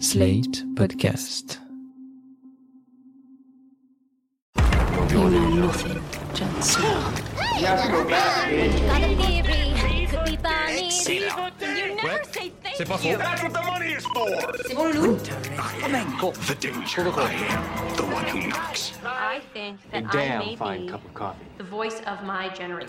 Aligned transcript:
Slate 0.00 0.64
Podcast. 0.74 1.58
You 5.10 5.28
know 5.30 5.48
nothing, 5.66 6.02
Jon 6.34 6.62
Snow. 6.62 7.12
Got 7.60 7.86
a 7.86 9.14
theory. 9.16 10.06
Could 10.06 10.24
be 10.24 10.36
Barney. 10.38 10.88
You 10.88 11.96
never 11.96 12.24
say 12.32 12.50
thank 12.62 12.76
C'est 12.76 12.88
pas 12.88 12.96
faux. 12.96 13.04
you. 13.04 13.18
That's 13.18 13.42
what 13.42 13.52
the 13.52 13.62
money 13.62 13.92
is 13.92 14.06
for. 14.06 14.26
C'est 14.66 14.74
bon, 14.74 14.90
Loulou? 14.90 15.18
The 16.46 16.54
danger. 16.54 17.02
I 17.02 17.32
am 17.50 17.96
the 17.96 18.04
one 18.04 18.24
who 18.24 18.48
knocks. 18.48 18.92
I 19.04 19.40
think 19.52 19.78
that 19.90 20.14
I 20.14 20.38
may 20.38 20.56
be 20.56 20.90
the 21.58 21.64
voice 21.64 22.00
of 22.06 22.24
my 22.24 22.48
generation. 22.48 22.88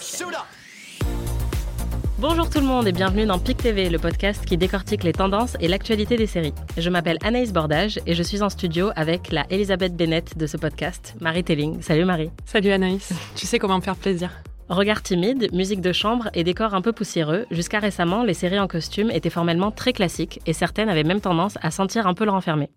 Bonjour 2.21 2.47
tout 2.51 2.59
le 2.59 2.67
monde 2.67 2.87
et 2.87 2.91
bienvenue 2.91 3.25
dans 3.25 3.39
PIC 3.39 3.57
TV, 3.57 3.89
le 3.89 3.97
podcast 3.97 4.45
qui 4.45 4.55
décortique 4.55 5.03
les 5.03 5.11
tendances 5.11 5.57
et 5.59 5.67
l'actualité 5.67 6.17
des 6.17 6.27
séries. 6.27 6.53
Je 6.77 6.87
m'appelle 6.91 7.17
Anaïs 7.23 7.51
Bordage 7.51 7.99
et 8.05 8.13
je 8.13 8.21
suis 8.21 8.43
en 8.43 8.49
studio 8.49 8.91
avec 8.95 9.31
la 9.31 9.47
Elisabeth 9.49 9.95
Bennett 9.95 10.37
de 10.37 10.45
ce 10.45 10.55
podcast, 10.55 11.15
Marie 11.19 11.43
Telling. 11.43 11.81
Salut 11.81 12.05
Marie. 12.05 12.29
Salut 12.45 12.69
Anaïs, 12.69 13.11
tu 13.35 13.47
sais 13.47 13.57
comment 13.57 13.77
me 13.77 13.81
faire 13.81 13.95
plaisir. 13.95 14.29
Regard 14.69 15.01
timide, 15.01 15.51
musique 15.51 15.81
de 15.81 15.93
chambre 15.93 16.29
et 16.35 16.43
décor 16.43 16.75
un 16.75 16.83
peu 16.83 16.93
poussiéreux, 16.93 17.47
jusqu'à 17.49 17.79
récemment, 17.79 18.21
les 18.21 18.35
séries 18.35 18.59
en 18.59 18.67
costume 18.67 19.09
étaient 19.09 19.31
formellement 19.31 19.71
très 19.71 19.91
classiques 19.91 20.41
et 20.45 20.53
certaines 20.53 20.89
avaient 20.89 21.03
même 21.03 21.21
tendance 21.21 21.57
à 21.63 21.71
sentir 21.71 22.05
un 22.05 22.13
peu 22.13 22.25
le 22.25 22.31
renfermé. 22.31 22.69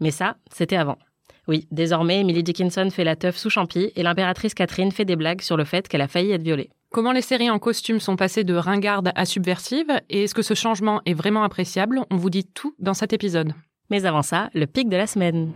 Mais 0.00 0.10
ça, 0.10 0.36
c'était 0.50 0.76
avant. 0.76 0.96
Oui, 1.48 1.68
désormais, 1.70 2.20
Emily 2.20 2.42
Dickinson 2.42 2.88
fait 2.90 3.04
la 3.04 3.14
teuf 3.14 3.36
sous 3.36 3.50
champi 3.50 3.92
et 3.94 4.02
l'impératrice 4.02 4.54
Catherine 4.54 4.90
fait 4.90 5.04
des 5.04 5.16
blagues 5.16 5.42
sur 5.42 5.56
le 5.56 5.64
fait 5.64 5.86
qu'elle 5.86 6.00
a 6.00 6.08
failli 6.08 6.32
être 6.32 6.42
violée. 6.42 6.70
Comment 6.90 7.12
les 7.12 7.22
séries 7.22 7.50
en 7.50 7.58
costume 7.58 8.00
sont 8.00 8.16
passées 8.16 8.44
de 8.44 8.54
ringardes 8.54 9.12
à 9.14 9.24
subversives 9.24 10.00
et 10.08 10.24
est-ce 10.24 10.34
que 10.34 10.42
ce 10.42 10.54
changement 10.54 11.02
est 11.04 11.14
vraiment 11.14 11.44
appréciable 11.44 12.02
On 12.10 12.16
vous 12.16 12.30
dit 12.30 12.44
tout 12.44 12.74
dans 12.78 12.94
cet 12.94 13.12
épisode. 13.12 13.52
Mais 13.90 14.06
avant 14.06 14.22
ça, 14.22 14.50
le 14.54 14.66
pic 14.66 14.88
de 14.88 14.96
la 14.96 15.06
semaine. 15.06 15.52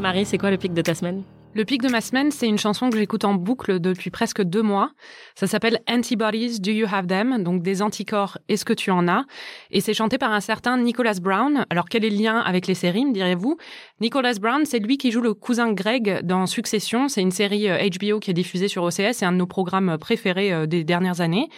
Marie, 0.00 0.24
c'est 0.24 0.38
quoi 0.38 0.50
le 0.50 0.56
pic 0.56 0.72
de 0.74 0.82
ta 0.82 0.94
semaine 0.94 1.22
Le 1.54 1.64
pic 1.64 1.82
de 1.82 1.88
ma 1.88 2.00
semaine, 2.00 2.30
c'est 2.30 2.46
une 2.46 2.58
chanson 2.58 2.90
que 2.90 2.98
j'écoute 2.98 3.24
en 3.24 3.34
boucle 3.34 3.80
depuis 3.80 4.10
presque 4.10 4.42
deux 4.42 4.62
mois. 4.62 4.92
Ça 5.34 5.46
s'appelle 5.46 5.80
Antibodies, 5.88 6.60
Do 6.60 6.70
You 6.70 6.86
Have 6.92 7.06
Them? 7.06 7.42
Donc 7.42 7.62
des 7.62 7.80
anticorps, 7.80 8.38
est-ce 8.48 8.64
que 8.64 8.74
tu 8.74 8.90
en 8.90 9.08
as? 9.08 9.24
Et 9.70 9.80
c'est 9.80 9.94
chanté 9.94 10.18
par 10.18 10.30
un 10.30 10.40
certain 10.40 10.76
Nicholas 10.76 11.18
Brown. 11.20 11.64
Alors 11.70 11.88
quel 11.88 12.04
est 12.04 12.10
le 12.10 12.16
lien 12.16 12.38
avec 12.38 12.66
les 12.66 12.74
séries, 12.74 13.06
me 13.06 13.12
direz-vous? 13.12 13.56
Nicholas 14.00 14.38
Brown, 14.40 14.66
c'est 14.66 14.78
lui 14.78 14.98
qui 14.98 15.10
joue 15.10 15.22
le 15.22 15.34
cousin 15.34 15.72
Greg 15.72 16.20
dans 16.22 16.46
Succession. 16.46 17.08
C'est 17.08 17.22
une 17.22 17.32
série 17.32 17.68
euh, 17.68 17.88
HBO 17.88 18.20
qui 18.20 18.30
est 18.30 18.34
diffusée 18.34 18.68
sur 18.68 18.84
OCS. 18.84 19.14
C'est 19.14 19.24
un 19.24 19.32
de 19.32 19.38
nos 19.38 19.46
programmes 19.46 19.96
préférés 19.98 20.52
euh, 20.52 20.66
des 20.66 20.84
dernières 20.84 21.22
années. 21.22 21.48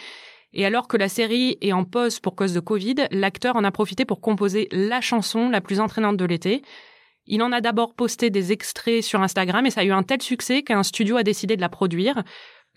Et 0.53 0.65
alors 0.65 0.87
que 0.87 0.97
la 0.97 1.09
série 1.09 1.57
est 1.61 1.73
en 1.73 1.83
pause 1.83 2.19
pour 2.19 2.35
cause 2.35 2.53
de 2.53 2.59
Covid, 2.59 2.95
l'acteur 3.11 3.55
en 3.55 3.63
a 3.63 3.71
profité 3.71 4.05
pour 4.05 4.19
composer 4.19 4.67
la 4.71 4.99
chanson 4.99 5.49
la 5.49 5.61
plus 5.61 5.79
entraînante 5.79 6.17
de 6.17 6.25
l'été. 6.25 6.61
Il 7.27 7.41
en 7.43 7.51
a 7.51 7.61
d'abord 7.61 7.93
posté 7.93 8.29
des 8.29 8.51
extraits 8.51 9.03
sur 9.03 9.21
Instagram 9.21 9.65
et 9.65 9.69
ça 9.71 9.81
a 9.81 9.83
eu 9.83 9.91
un 9.91 10.03
tel 10.03 10.21
succès 10.21 10.63
qu'un 10.63 10.83
studio 10.83 11.17
a 11.17 11.23
décidé 11.23 11.55
de 11.55 11.61
la 11.61 11.69
produire. 11.69 12.23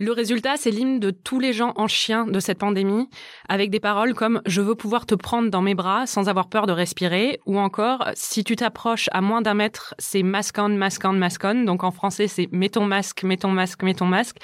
Le 0.00 0.10
résultat, 0.10 0.56
c'est 0.56 0.72
l'hymne 0.72 0.98
de 0.98 1.12
tous 1.12 1.38
les 1.38 1.52
gens 1.52 1.72
en 1.76 1.86
chien 1.86 2.26
de 2.26 2.40
cette 2.40 2.58
pandémie, 2.58 3.08
avec 3.48 3.70
des 3.70 3.78
paroles 3.78 4.12
comme 4.12 4.42
Je 4.44 4.60
veux 4.60 4.74
pouvoir 4.74 5.06
te 5.06 5.14
prendre 5.14 5.50
dans 5.50 5.62
mes 5.62 5.76
bras 5.76 6.04
sans 6.06 6.28
avoir 6.28 6.48
peur 6.48 6.66
de 6.66 6.72
respirer, 6.72 7.38
ou 7.46 7.60
encore 7.60 8.04
Si 8.14 8.42
tu 8.42 8.56
t'approches 8.56 9.08
à 9.12 9.20
moins 9.20 9.40
d'un 9.40 9.54
mètre, 9.54 9.94
c'est 10.00 10.24
mask 10.24 10.58
on, 10.58 10.70
mask 10.70 11.04
on, 11.04 11.12
mask 11.12 11.44
on. 11.44 11.62
Donc 11.62 11.84
en 11.84 11.92
français, 11.92 12.26
c'est 12.26 12.48
Mets 12.50 12.70
ton 12.70 12.86
masque, 12.86 13.22
mets 13.22 13.36
ton 13.36 13.50
masque, 13.50 13.84
mets 13.84 13.94
ton 13.94 14.06
masque. 14.06 14.38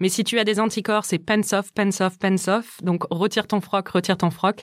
Mais 0.00 0.08
si 0.08 0.24
tu 0.24 0.38
as 0.38 0.44
des 0.44 0.58
anticorps, 0.58 1.04
c'est 1.04 1.18
pants 1.18 1.52
off, 1.52 1.70
pants 1.74 2.00
off, 2.00 2.18
pants 2.18 2.48
off. 2.48 2.78
Donc 2.82 3.04
retire 3.10 3.46
ton 3.46 3.60
froc, 3.60 3.86
retire 3.88 4.16
ton 4.16 4.30
froc. 4.30 4.62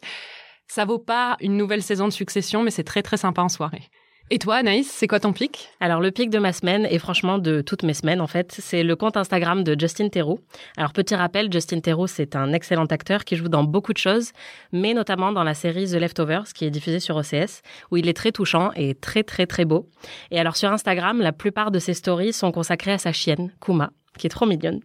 Ça 0.68 0.86
vaut 0.86 1.00
pas 1.00 1.38
une 1.40 1.56
nouvelle 1.56 1.84
saison 1.84 2.08
de 2.08 2.14
succession, 2.14 2.64
mais 2.64 2.72
c'est 2.72 2.84
très 2.84 3.04
très 3.04 3.18
sympa 3.18 3.44
en 3.44 3.50
soirée. 3.50 3.92
Et 4.30 4.40
toi, 4.40 4.56
Anaïs, 4.56 4.90
c'est 4.90 5.08
quoi 5.08 5.20
ton 5.20 5.34
pic? 5.34 5.70
Alors 5.82 6.00
le 6.00 6.10
pic 6.10 6.30
de 6.30 6.40
ma 6.40 6.54
semaine, 6.54 6.88
et 6.90 7.00
franchement 7.00 7.38
de 7.38 7.62
toutes 7.62 7.84
mes 7.84 7.94
semaines 7.94 8.22
en 8.22 8.28
fait, 8.28 8.56
c'est 8.60 8.82
le 8.84 8.96
compte 8.96 9.18
Instagram 9.18 9.64
de 9.64 9.76
Justin 9.78 10.08
Theroux. 10.08 10.40
Alors 10.78 10.94
petit 10.94 11.16
rappel, 11.16 11.52
Justin 11.52 11.82
Theroux, 11.82 12.08
c'est 12.08 12.38
un 12.38 12.54
excellent 12.54 12.86
acteur 12.86 13.26
qui 13.26 13.36
joue 13.36 13.50
dans 13.50 13.66
beaucoup 13.66 13.92
de 13.92 13.98
choses, 13.98 14.32
mais 14.72 14.94
notamment 14.94 15.34
dans 15.34 15.44
la 15.44 15.54
série 15.54 15.88
The 15.88 15.96
Leftovers, 15.96 16.54
qui 16.54 16.64
est 16.64 16.72
diffusée 16.72 17.02
sur 17.02 17.18
OCS, 17.18 17.62
où 17.92 17.98
il 17.98 18.08
est 18.08 18.14
très 18.14 18.32
touchant 18.32 18.72
et 18.78 18.96
très 18.96 19.24
très 19.24 19.48
très 19.48 19.66
beau. 19.66 19.90
Et 20.32 20.40
alors 20.40 20.56
sur 20.56 20.72
Instagram, 20.72 21.20
la 21.20 21.34
plupart 21.34 21.72
de 21.72 21.80
ses 21.80 21.94
stories 21.94 22.32
sont 22.32 22.54
consacrées 22.54 22.94
à 22.94 22.98
sa 22.98 23.12
chienne, 23.12 23.52
Kuma, 23.60 23.92
qui 24.18 24.28
est 24.28 24.30
trop 24.30 24.46
mignonne. 24.46 24.80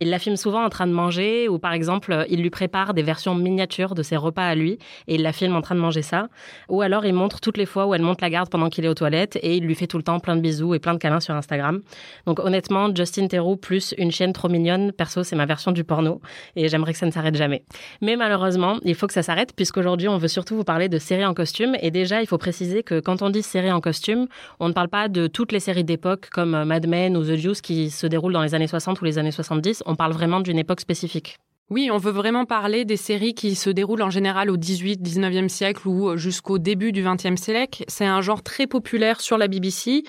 Il 0.00 0.10
la 0.10 0.18
filme 0.18 0.36
souvent 0.36 0.64
en 0.64 0.68
train 0.68 0.86
de 0.86 0.92
manger 0.92 1.48
ou 1.48 1.58
par 1.58 1.72
exemple, 1.72 2.26
il 2.28 2.42
lui 2.42 2.50
prépare 2.50 2.94
des 2.94 3.02
versions 3.02 3.34
miniatures 3.34 3.94
de 3.94 4.02
ses 4.02 4.16
repas 4.16 4.46
à 4.46 4.54
lui 4.54 4.78
et 5.06 5.16
il 5.16 5.22
la 5.22 5.32
filme 5.32 5.54
en 5.54 5.60
train 5.60 5.74
de 5.74 5.80
manger 5.80 6.02
ça. 6.02 6.28
Ou 6.68 6.82
alors 6.82 7.04
il 7.04 7.14
montre 7.14 7.40
toutes 7.40 7.56
les 7.56 7.66
fois 7.66 7.86
où 7.86 7.94
elle 7.94 8.02
monte 8.02 8.20
la 8.20 8.30
garde 8.30 8.48
pendant 8.48 8.68
qu'il 8.68 8.84
est 8.84 8.88
aux 8.88 8.94
toilettes 8.94 9.38
et 9.42 9.56
il 9.56 9.64
lui 9.64 9.74
fait 9.74 9.86
tout 9.86 9.96
le 9.96 10.02
temps 10.02 10.20
plein 10.20 10.36
de 10.36 10.40
bisous 10.40 10.74
et 10.74 10.78
plein 10.78 10.94
de 10.94 10.98
câlins 10.98 11.20
sur 11.20 11.34
Instagram. 11.34 11.80
Donc 12.26 12.40
honnêtement, 12.40 12.94
Justin 12.94 13.26
Theroux 13.28 13.56
plus 13.56 13.94
une 13.98 14.10
chienne 14.10 14.32
trop 14.32 14.48
mignonne, 14.48 14.92
perso 14.92 15.22
c'est 15.22 15.36
ma 15.36 15.46
version 15.46 15.72
du 15.72 15.84
porno 15.84 16.20
et 16.56 16.68
j'aimerais 16.68 16.92
que 16.92 16.98
ça 16.98 17.06
ne 17.06 17.10
s'arrête 17.10 17.36
jamais. 17.36 17.64
Mais 18.00 18.16
malheureusement, 18.16 18.78
il 18.84 18.94
faut 18.94 19.06
que 19.06 19.12
ça 19.12 19.22
s'arrête 19.22 19.54
puisqu'aujourd'hui 19.54 20.08
on 20.08 20.18
veut 20.18 20.28
surtout 20.28 20.56
vous 20.56 20.64
parler 20.64 20.88
de 20.88 20.98
séries 20.98 21.26
en 21.26 21.34
costume 21.34 21.76
et 21.80 21.90
déjà 21.90 22.22
il 22.22 22.26
faut 22.26 22.38
préciser 22.38 22.82
que 22.82 23.00
quand 23.00 23.22
on 23.22 23.30
dit 23.30 23.42
séries 23.42 23.72
en 23.72 23.80
costume, 23.80 24.26
on 24.58 24.68
ne 24.68 24.72
parle 24.72 24.88
pas 24.88 25.08
de 25.08 25.26
toutes 25.26 25.52
les 25.52 25.60
séries 25.60 25.84
d'époque 25.84 26.28
comme 26.30 26.64
Mad 26.64 26.86
Men 26.86 27.16
ou 27.16 27.22
The 27.22 27.36
Juice 27.36 27.60
qui 27.60 27.90
se 27.90 28.06
déroulent 28.06 28.32
dans 28.32 28.42
les 28.42 28.54
années 28.54 28.66
60 28.66 29.00
ou 29.00 29.04
les 29.04 29.18
années 29.18 29.30
70 29.30 29.49
on 29.86 29.96
parle 29.96 30.12
vraiment 30.12 30.40
d'une 30.40 30.58
époque 30.58 30.80
spécifique. 30.80 31.38
Oui, 31.70 31.88
on 31.92 31.98
veut 31.98 32.10
vraiment 32.10 32.46
parler 32.46 32.84
des 32.84 32.96
séries 32.96 33.34
qui 33.34 33.54
se 33.54 33.70
déroulent 33.70 34.02
en 34.02 34.10
général 34.10 34.50
au 34.50 34.56
18, 34.56 35.00
19e 35.02 35.48
siècle 35.48 35.86
ou 35.86 36.16
jusqu'au 36.16 36.58
début 36.58 36.90
du 36.90 37.04
20e 37.04 37.36
siècle. 37.36 37.84
C'est 37.86 38.06
un 38.06 38.20
genre 38.20 38.42
très 38.42 38.66
populaire 38.66 39.20
sur 39.20 39.38
la 39.38 39.46
BBC. 39.46 40.02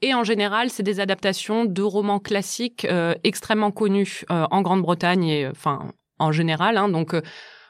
Et 0.00 0.14
en 0.14 0.22
général, 0.22 0.70
c'est 0.70 0.82
des 0.82 1.00
adaptations 1.00 1.64
de 1.64 1.82
romans 1.82 2.20
classiques 2.20 2.84
euh, 2.84 3.14
extrêmement 3.24 3.72
connus 3.72 4.24
euh, 4.30 4.46
en 4.50 4.62
Grande-Bretagne 4.62 5.24
et 5.24 5.48
enfin 5.48 5.92
en 6.18 6.30
général. 6.30 6.76
Hein, 6.76 6.88
donc 6.88 7.14
euh, 7.14 7.22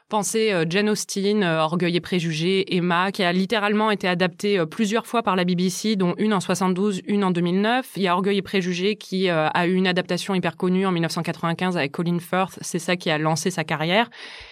Pensez 0.09 0.51
euh, 0.51 0.65
Jane 0.67 0.89
Austen, 0.89 1.43
euh, 1.43 1.61
Orgueil 1.61 1.95
et 1.95 1.99
préjugés, 1.99 2.75
Emma, 2.75 3.11
qui 3.11 3.21
a 3.21 3.31
littéralement 3.31 3.91
été 3.91 4.07
adaptée 4.07 4.57
euh, 4.57 4.65
plusieurs 4.65 5.05
fois 5.05 5.21
par 5.21 5.35
la 5.35 5.45
BBC, 5.45 5.95
dont 5.95 6.15
une 6.17 6.33
en 6.33 6.39
72, 6.39 7.03
une 7.05 7.23
en 7.23 7.29
2009. 7.29 7.91
Il 7.95 8.01
y 8.01 8.07
a 8.07 8.15
Orgueil 8.15 8.39
et 8.39 8.41
préjugés 8.41 8.95
qui 8.95 9.29
a 9.29 9.67
eu 9.67 9.73
une 9.73 9.85
adaptation 9.85 10.33
hyper 10.33 10.57
connue 10.57 10.87
en 10.87 10.91
1995 10.91 11.77
avec 11.77 11.91
Colin 11.91 12.17
Firth. 12.17 12.57
C'est 12.61 12.79
ça 12.79 12.95
qui 12.95 13.11
a 13.11 13.19
lancé 13.19 13.51
sa 13.51 13.63
carrière. 13.63 14.09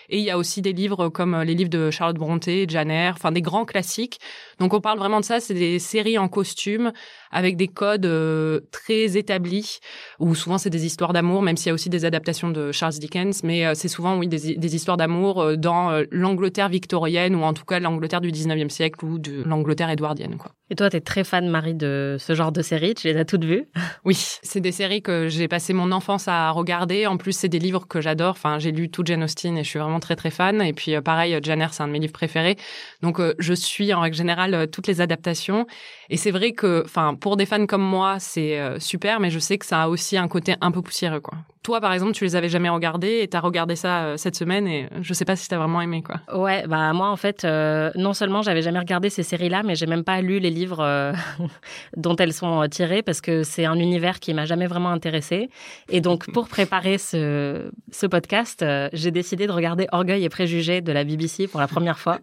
Et 0.10 0.20
il 0.20 0.24
y 0.24 0.32
a 0.32 0.38
aussi 0.38 0.62
des 0.62 0.74
livres 0.74 1.10
comme 1.10 1.42
les 1.42 1.54
livres 1.54 1.70
de 1.70 1.92
Charlotte 1.92 2.18
Brontë, 2.18 2.66
Jane 2.68 2.92
Eyre, 2.92 3.14
enfin 3.16 3.32
des 3.32 3.42
grands 3.42 3.66
classiques. 3.66 4.20
Donc 4.60 4.74
on 4.74 4.82
parle 4.82 5.00
vraiment 5.00 5.20
de 5.20 5.26
ça, 5.26 5.40
c'est 5.40 5.54
des 5.54 5.80
séries 5.80 6.18
en 6.18 6.28
costume 6.28 6.92
avec 7.32 7.58
des 7.58 7.68
codes 7.68 8.06
euh, 8.06 8.62
très 8.72 9.18
établis, 9.18 9.80
où 10.20 10.36
souvent 10.36 10.58
c'est 10.58 10.70
des 10.70 10.86
histoires 10.86 11.14
d'amour, 11.14 11.42
même 11.42 11.58
s'il 11.58 11.68
y 11.68 11.72
a 11.72 11.74
aussi 11.74 11.90
des 11.90 12.06
adaptations 12.06 12.50
de 12.50 12.72
Charles 12.72 12.94
Dickens, 12.94 13.44
mais 13.44 13.66
euh, 13.66 13.74
c'est 13.76 13.88
souvent 13.88 14.18
oui 14.18 14.28
des, 14.28 14.76
histoires 14.76 14.98
d'amour 14.98 15.42
euh, 15.42 15.56
dans 15.56 15.92
euh, 15.92 16.04
l'Angleterre 16.12 16.70
victorienne 16.70 17.36
ou 17.36 17.44
en 17.44 17.54
tout 17.54 17.66
cas 17.66 17.80
l'Angleterre 17.80 18.22
du 18.22 18.32
19e 18.32 18.70
siècle 18.70 19.04
ou 19.06 19.20
de 19.20 19.44
l'Angleterre 19.44 19.90
édouardienne 19.90 20.38
quoi. 20.38 20.52
Et 20.70 20.76
toi, 20.76 20.90
tu 20.90 20.98
es 20.98 21.02
très 21.02 21.24
fan, 21.24 21.48
Marie, 21.48 21.76
de 21.76 22.18
ce 22.20 22.36
genre 22.36 22.52
de 22.52 22.62
séries. 22.62 22.94
Tu 22.94 23.08
les 23.08 23.18
as 23.18 23.24
toutes 23.24 23.46
vues? 23.46 23.68
Oui, 24.04 24.16
c'est 24.44 24.60
des 24.60 24.74
séries 24.74 25.02
que 25.02 25.30
j'ai 25.30 25.48
passé 25.48 25.72
mon 25.74 25.92
enfance 25.94 26.28
à 26.28 26.52
regarder. 26.52 27.08
En 27.08 27.16
plus, 27.16 27.32
c'est 27.32 27.48
des 27.48 27.60
livres 27.60 27.88
que 27.88 28.02
j'adore. 28.02 28.32
Enfin, 28.32 28.60
j'ai 28.60 28.72
lu 28.72 28.90
tout 28.90 29.04
Jane 29.06 29.24
Austen 29.24 29.58
et 29.58 29.64
je 29.64 29.70
suis 29.70 29.80
vraiment 29.80 30.02
très, 30.02 30.18
très 30.18 30.30
fan. 30.30 30.62
Et 30.62 30.74
puis, 30.74 30.96
euh, 30.96 31.02
pareil, 31.02 31.38
Jane 31.42 31.62
Eyre, 31.62 31.74
c'est 31.74 31.84
un 31.84 31.88
de 31.88 31.94
mes 31.94 32.00
livres 32.00 32.14
préférés. 32.14 32.58
Donc, 33.02 33.20
euh, 33.20 33.34
je 33.40 33.54
suis 33.54 33.94
en 33.94 34.02
règle 34.02 34.18
générale 34.18 34.54
euh, 34.54 34.66
toutes 34.66 34.88
les 34.88 35.00
adaptations. 35.00 35.68
Et 36.10 36.18
c'est 36.18 36.32
vrai 36.32 36.52
que, 36.52 36.84
enfin, 36.86 37.16
pour 37.16 37.38
des 37.38 37.46
fans 37.46 37.66
comme 37.66 37.84
moi, 37.84 38.18
c'est 38.20 38.60
euh, 38.60 38.80
super, 38.80 39.20
mais 39.22 39.30
je 39.30 39.40
sais 39.40 39.58
que 39.58 39.66
ça 39.66 39.84
a 39.84 39.88
aussi 39.88 40.18
un 40.18 40.28
côté 40.28 40.56
un 40.60 40.72
peu 40.72 40.82
poussiéreux, 40.82 41.22
quoi. 41.22 41.38
Toi, 41.64 41.82
par 41.82 41.92
exemple, 41.92 42.14
tu 42.14 42.24
les 42.24 42.38
avais 42.38 42.48
jamais 42.48 42.70
regardés 42.70 43.20
et 43.24 43.28
t'as 43.28 43.42
regardé 43.42 43.76
ça 43.76 44.04
euh, 44.04 44.18
cette 44.18 44.38
semaine 44.38 44.68
et 44.68 44.88
je 45.02 45.14
sais 45.14 45.26
pas 45.26 45.36
si 45.36 45.50
t'as 45.50 45.58
vraiment 45.58 45.82
aimé, 45.82 46.02
quoi. 46.02 46.22
Ouais, 46.34 46.66
bah 46.66 46.94
moi 46.94 47.10
en 47.10 47.18
fait, 47.18 47.44
euh, 47.44 47.92
non 47.96 48.14
seulement 48.14 48.42
j'avais 48.42 48.62
jamais 48.62 48.80
regardé 48.80 49.10
ces 49.10 49.22
séries-là, 49.22 49.64
mais 49.64 49.76
j'ai 49.76 49.86
même 49.86 50.06
pas 50.06 50.22
lu 50.22 50.40
les 50.40 50.50
livres 50.58 50.82
euh, 50.82 51.14
dont 51.98 52.16
elles 52.16 52.34
sont 52.34 52.62
euh, 52.62 52.68
tirées 52.68 53.02
parce 53.02 53.22
que 53.22 53.44
c'est 53.44 53.66
un 53.66 53.80
univers 53.80 54.20
qui 54.20 54.34
m'a 54.34 54.46
jamais 54.46 54.68
vraiment 54.68 54.90
intéressé. 54.90 55.50
Et 55.90 56.02
donc 56.02 56.32
pour 56.32 56.48
préparer 56.58 56.98
ce, 56.98 57.70
ce 57.92 58.06
podcast, 58.06 58.62
euh, 58.64 58.90
j'ai 58.94 59.12
décidé 59.12 59.48
de 59.48 59.52
regarder 59.52 59.88
Orgueil 59.92 60.24
et 60.24 60.30
préjugés 60.30 60.82
de 60.82 60.92
la 60.92 61.04
BBC 61.04 61.48
pour 61.48 61.60
la 61.60 61.68
première 61.68 62.00
fois. 62.00 62.20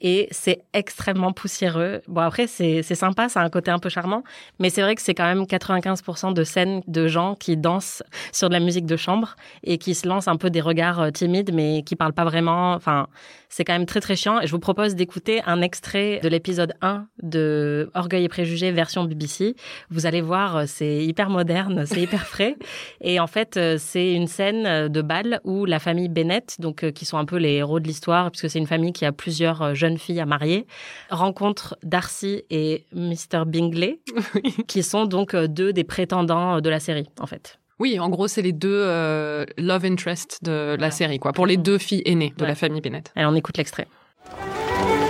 Et 0.00 0.28
c'est 0.30 0.62
extrêmement 0.72 1.32
poussiéreux. 1.32 2.02
Bon, 2.06 2.20
après, 2.20 2.46
c'est 2.46 2.82
sympa, 2.82 3.28
ça 3.28 3.40
a 3.40 3.44
un 3.44 3.50
côté 3.50 3.70
un 3.70 3.78
peu 3.78 3.88
charmant. 3.88 4.22
Mais 4.58 4.70
c'est 4.70 4.82
vrai 4.82 4.94
que 4.94 5.02
c'est 5.02 5.14
quand 5.14 5.24
même 5.24 5.44
95% 5.44 6.34
de 6.34 6.44
scènes 6.44 6.82
de 6.86 7.06
gens 7.06 7.34
qui 7.34 7.56
dansent 7.56 8.02
sur 8.32 8.48
de 8.48 8.54
la 8.54 8.60
musique 8.60 8.86
de 8.86 8.96
chambre 8.96 9.36
et 9.64 9.78
qui 9.78 9.94
se 9.94 10.06
lancent 10.06 10.28
un 10.28 10.36
peu 10.36 10.50
des 10.50 10.60
regards 10.60 11.00
euh, 11.00 11.10
timides, 11.10 11.52
mais 11.54 11.82
qui 11.82 11.96
parlent 11.96 12.12
pas 12.12 12.24
vraiment. 12.24 12.72
Enfin, 12.72 13.08
c'est 13.48 13.64
quand 13.64 13.72
même 13.72 13.86
très, 13.86 14.00
très 14.00 14.16
chiant. 14.16 14.40
Et 14.40 14.46
je 14.46 14.52
vous 14.52 14.58
propose 14.58 14.94
d'écouter 14.94 15.42
un 15.46 15.62
extrait 15.62 16.20
de 16.22 16.28
l'épisode 16.28 16.74
1 16.82 17.06
de 17.22 17.90
Orgueil 17.94 18.24
et 18.24 18.28
Préjugés 18.28 18.72
version 18.72 19.04
BBC. 19.04 19.56
Vous 19.90 20.06
allez 20.06 20.20
voir, 20.20 20.56
euh, 20.56 20.64
c'est 20.66 21.04
hyper 21.04 21.30
moderne, 21.30 21.84
c'est 21.86 22.02
hyper 22.02 22.26
frais. 22.26 22.56
Et 23.00 23.18
en 23.20 23.26
fait, 23.26 23.56
euh, 23.56 23.76
c'est 23.78 24.12
une 24.12 24.26
scène 24.26 24.88
de 24.88 25.02
bal 25.02 25.40
où 25.44 25.64
la 25.64 25.78
famille 25.78 26.08
Bennett, 26.08 26.56
donc 26.60 26.90
qui 26.92 27.04
sont 27.04 27.18
un 27.18 27.24
peu 27.24 27.36
les 27.36 27.54
héros 27.54 27.80
de 27.80 27.86
l'histoire, 27.86 28.30
puisque 28.30 28.50
c'est 28.50 28.58
une 28.58 28.66
famille 28.66 28.92
qui 28.92 29.04
a 29.04 29.12
plusieurs 29.12 29.74
jeunes 29.74 29.85
jeune 29.86 29.98
fille 29.98 30.20
à 30.20 30.26
marier, 30.26 30.66
rencontre 31.10 31.76
Darcy 31.82 32.42
et 32.50 32.84
Mr. 32.92 33.44
Bingley, 33.46 34.00
qui 34.66 34.82
sont 34.82 35.04
donc 35.06 35.34
deux 35.36 35.72
des 35.72 35.84
prétendants 35.84 36.60
de 36.60 36.68
la 36.70 36.80
série, 36.80 37.08
en 37.20 37.26
fait. 37.26 37.58
Oui, 37.78 38.00
en 38.00 38.08
gros, 38.08 38.26
c'est 38.26 38.42
les 38.42 38.52
deux 38.52 38.82
euh, 38.84 39.44
love 39.58 39.84
interest 39.84 40.38
de 40.42 40.76
la 40.80 40.90
série, 40.90 41.18
quoi, 41.18 41.32
pour 41.32 41.46
les 41.46 41.56
deux 41.58 41.78
filles 41.78 42.02
aînées 42.06 42.32
de 42.36 42.42
Ouais. 42.42 42.48
la 42.48 42.54
famille 42.54 42.80
Bennett. 42.80 43.12
Allez, 43.14 43.26
on 43.26 43.34
écoute 43.34 43.58
l'extrait. 43.58 43.86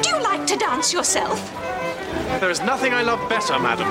Do 0.03 0.09
you 0.11 0.17
like 0.23 0.45
to 0.47 0.57
dance 0.59 0.93
yourself? 0.93 1.41
There 2.41 2.51
is 2.51 2.61
nothing 2.65 2.93
I 2.93 3.03
love 3.05 3.21
better, 3.29 3.59
madam. 3.61 3.87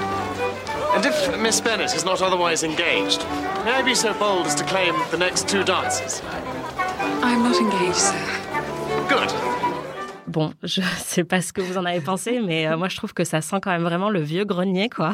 And 0.95 1.03
if 1.05 1.37
Miss 1.41 1.61
Bennet 1.61 1.93
is 1.95 2.05
not 2.05 2.21
otherwise 2.21 2.63
engaged, 2.63 3.25
may 3.65 3.71
I 3.79 3.81
be 3.83 3.95
so 3.95 4.13
bold 4.13 4.45
as 4.45 4.55
to 4.55 4.63
claim 4.65 4.93
the 5.11 5.17
next 5.17 5.47
two 5.49 5.63
dances? 5.63 6.21
I'm 7.23 7.43
not 7.43 7.55
engaged, 7.55 7.95
sir. 7.95 8.15
Good. 9.09 9.31
Bon, 10.35 10.53
je 10.63 10.81
sais 10.97 11.23
pas 11.23 11.39
ce 11.41 11.53
que 11.53 11.61
vous 11.61 11.77
en 11.77 11.85
avez 11.85 12.01
pensé, 12.01 12.41
mais 12.45 12.67
euh, 12.67 12.75
moi 12.75 12.89
je 12.89 12.97
trouve 12.97 13.13
que 13.13 13.23
ça 13.23 13.39
sent 13.39 13.55
quand 13.61 13.71
même 13.71 13.83
vraiment 13.83 14.09
le 14.09 14.19
vieux 14.19 14.43
grenier, 14.43 14.89
quoi. 14.89 15.13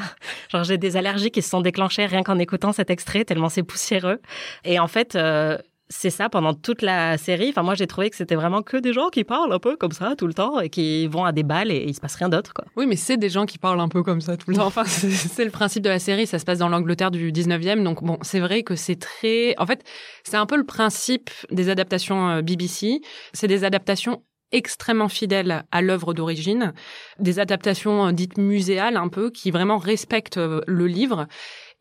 Genre 0.49 0.63
j'ai 0.63 0.79
des 0.79 0.97
allergies 0.97 1.29
qui 1.29 1.43
se 1.43 1.49
sont 1.51 1.61
déclenchées 1.61 2.07
rien 2.07 2.23
qu'en 2.23 2.39
écoutant 2.39 2.71
cet 2.73 2.89
extrait, 2.89 3.23
tellement 3.23 3.47
c'est 3.49 3.61
poussiéreux. 3.61 4.19
Et 4.65 4.79
en 4.79 4.87
fait, 4.87 5.15
euh, 5.15 5.59
c'est 5.89 6.09
ça 6.09 6.27
pendant 6.27 6.55
toute 6.55 6.81
la 6.81 7.19
série. 7.19 7.49
Enfin, 7.49 7.61
moi 7.61 7.75
j'ai 7.75 7.85
trouvé 7.85 8.09
que 8.09 8.15
c'était 8.15 8.33
vraiment 8.33 8.63
que 8.63 8.77
des 8.77 8.93
gens 8.93 9.09
qui 9.09 9.23
parlent 9.23 9.53
un 9.53 9.59
peu 9.59 9.75
comme 9.75 9.91
ça 9.91 10.15
tout 10.17 10.25
le 10.25 10.33
temps 10.33 10.59
et 10.59 10.69
qui 10.69 11.05
vont 11.07 11.23
à 11.25 11.33
des 11.33 11.43
balles 11.43 11.69
et 11.69 11.83
il 11.85 11.93
se 11.93 12.01
passe 12.01 12.15
rien 12.15 12.29
d'autre, 12.29 12.51
quoi. 12.55 12.65
Oui, 12.75 12.87
mais 12.87 12.95
c'est 12.95 13.17
des 13.17 13.29
gens 13.29 13.45
qui 13.45 13.59
parlent 13.59 13.79
un 13.79 13.89
peu 13.89 14.01
comme 14.01 14.21
ça 14.21 14.37
tout 14.37 14.49
le 14.49 14.55
temps. 14.55 14.65
Enfin, 14.65 14.85
c'est- 14.85 15.45
le 15.45 15.51
principe 15.51 15.83
de 15.83 15.89
la 15.89 15.99
série. 15.99 16.25
Ça 16.25 16.39
se 16.39 16.45
passe 16.45 16.57
dans 16.57 16.69
l'Angleterre 16.69 17.11
du 17.11 17.31
19e. 17.31 17.83
Donc, 17.83 18.03
bon, 18.03 18.17
c'est 18.23 18.39
vrai 18.39 18.63
que 18.63 18.75
c'est 18.75 18.95
très. 18.99 19.53
En 19.59 19.67
fait, 19.67 19.83
c'est 20.23 20.37
un 20.37 20.45
peu 20.47 20.55
le 20.57 20.65
principe 20.65 21.29
des 21.51 21.69
adaptations 21.69 22.29
euh, 22.29 22.41
BBC. 22.41 23.01
C'est 23.33 23.47
des 23.47 23.63
adaptations 23.65 24.23
extrêmement 24.51 25.09
fidèles 25.09 25.63
à 25.71 25.81
l'œuvre 25.81 26.13
d'origine, 26.13 26.73
des 27.19 27.39
adaptations 27.39 28.07
euh, 28.07 28.11
dites 28.11 28.37
muséales 28.37 28.97
un 28.97 29.07
peu, 29.07 29.29
qui 29.29 29.51
vraiment 29.51 29.77
respectent 29.77 30.37
euh, 30.37 30.61
le 30.67 30.87
livre 30.87 31.27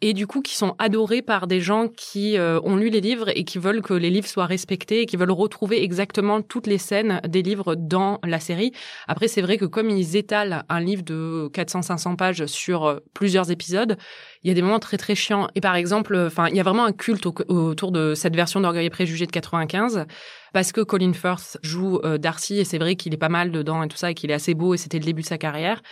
et 0.02 0.14
du 0.14 0.26
coup 0.26 0.40
qui 0.40 0.56
sont 0.56 0.74
adorés 0.78 1.22
par 1.22 1.46
des 1.46 1.60
gens 1.60 1.88
qui 1.88 2.38
euh, 2.38 2.60
ont 2.64 2.76
lu 2.76 2.88
les 2.88 3.00
livres 3.00 3.28
et 3.36 3.44
qui 3.44 3.58
veulent 3.58 3.82
que 3.82 3.94
les 3.94 4.10
livres 4.10 4.26
soient 4.26 4.46
respectés 4.46 5.02
et 5.02 5.06
qui 5.06 5.16
veulent 5.16 5.30
retrouver 5.30 5.82
exactement 5.82 6.42
toutes 6.42 6.66
les 6.66 6.78
scènes 6.78 7.20
des 7.28 7.42
livres 7.42 7.74
dans 7.74 8.18
la 8.24 8.40
série. 8.40 8.72
Après, 9.08 9.28
c'est 9.28 9.42
vrai 9.42 9.58
que 9.58 9.64
comme 9.66 9.90
ils 9.90 10.16
étalent 10.16 10.62
un 10.68 10.80
livre 10.80 11.02
de 11.02 11.48
400-500 11.52 12.16
pages 12.16 12.46
sur 12.46 12.84
euh, 12.86 12.98
plusieurs 13.14 13.50
épisodes, 13.50 13.96
il 14.42 14.48
y 14.48 14.50
a 14.50 14.54
des 14.54 14.62
moments 14.62 14.78
très 14.78 14.96
très 14.96 15.14
chiants. 15.14 15.48
Et 15.54 15.60
par 15.60 15.74
exemple, 15.76 16.16
enfin, 16.26 16.48
il 16.48 16.56
y 16.56 16.60
a 16.60 16.62
vraiment 16.62 16.84
un 16.84 16.92
culte 16.92 17.26
au- 17.26 17.34
autour 17.48 17.92
de 17.92 18.14
cette 18.14 18.34
version 18.36 18.60
d'Orgueil 18.60 18.86
et 18.86 18.90
Préjugés 18.90 19.26
de 19.26 19.32
95 19.32 20.06
parce 20.52 20.72
que 20.72 20.80
Colin 20.80 21.12
Firth 21.12 21.58
joue 21.62 22.00
euh, 22.04 22.18
Darcy 22.18 22.58
et 22.58 22.64
c'est 22.64 22.78
vrai 22.78 22.96
qu'il 22.96 23.14
est 23.14 23.18
pas 23.18 23.28
mal 23.28 23.52
dedans 23.52 23.82
et 23.82 23.88
tout 23.88 23.96
ça 23.96 24.10
et 24.10 24.14
qu'il 24.14 24.30
est 24.30 24.34
assez 24.34 24.54
beau 24.54 24.74
et 24.74 24.76
c'était 24.78 24.98
le 24.98 25.04
début 25.04 25.22
de 25.22 25.26
sa 25.26 25.38
carrière. 25.38 25.82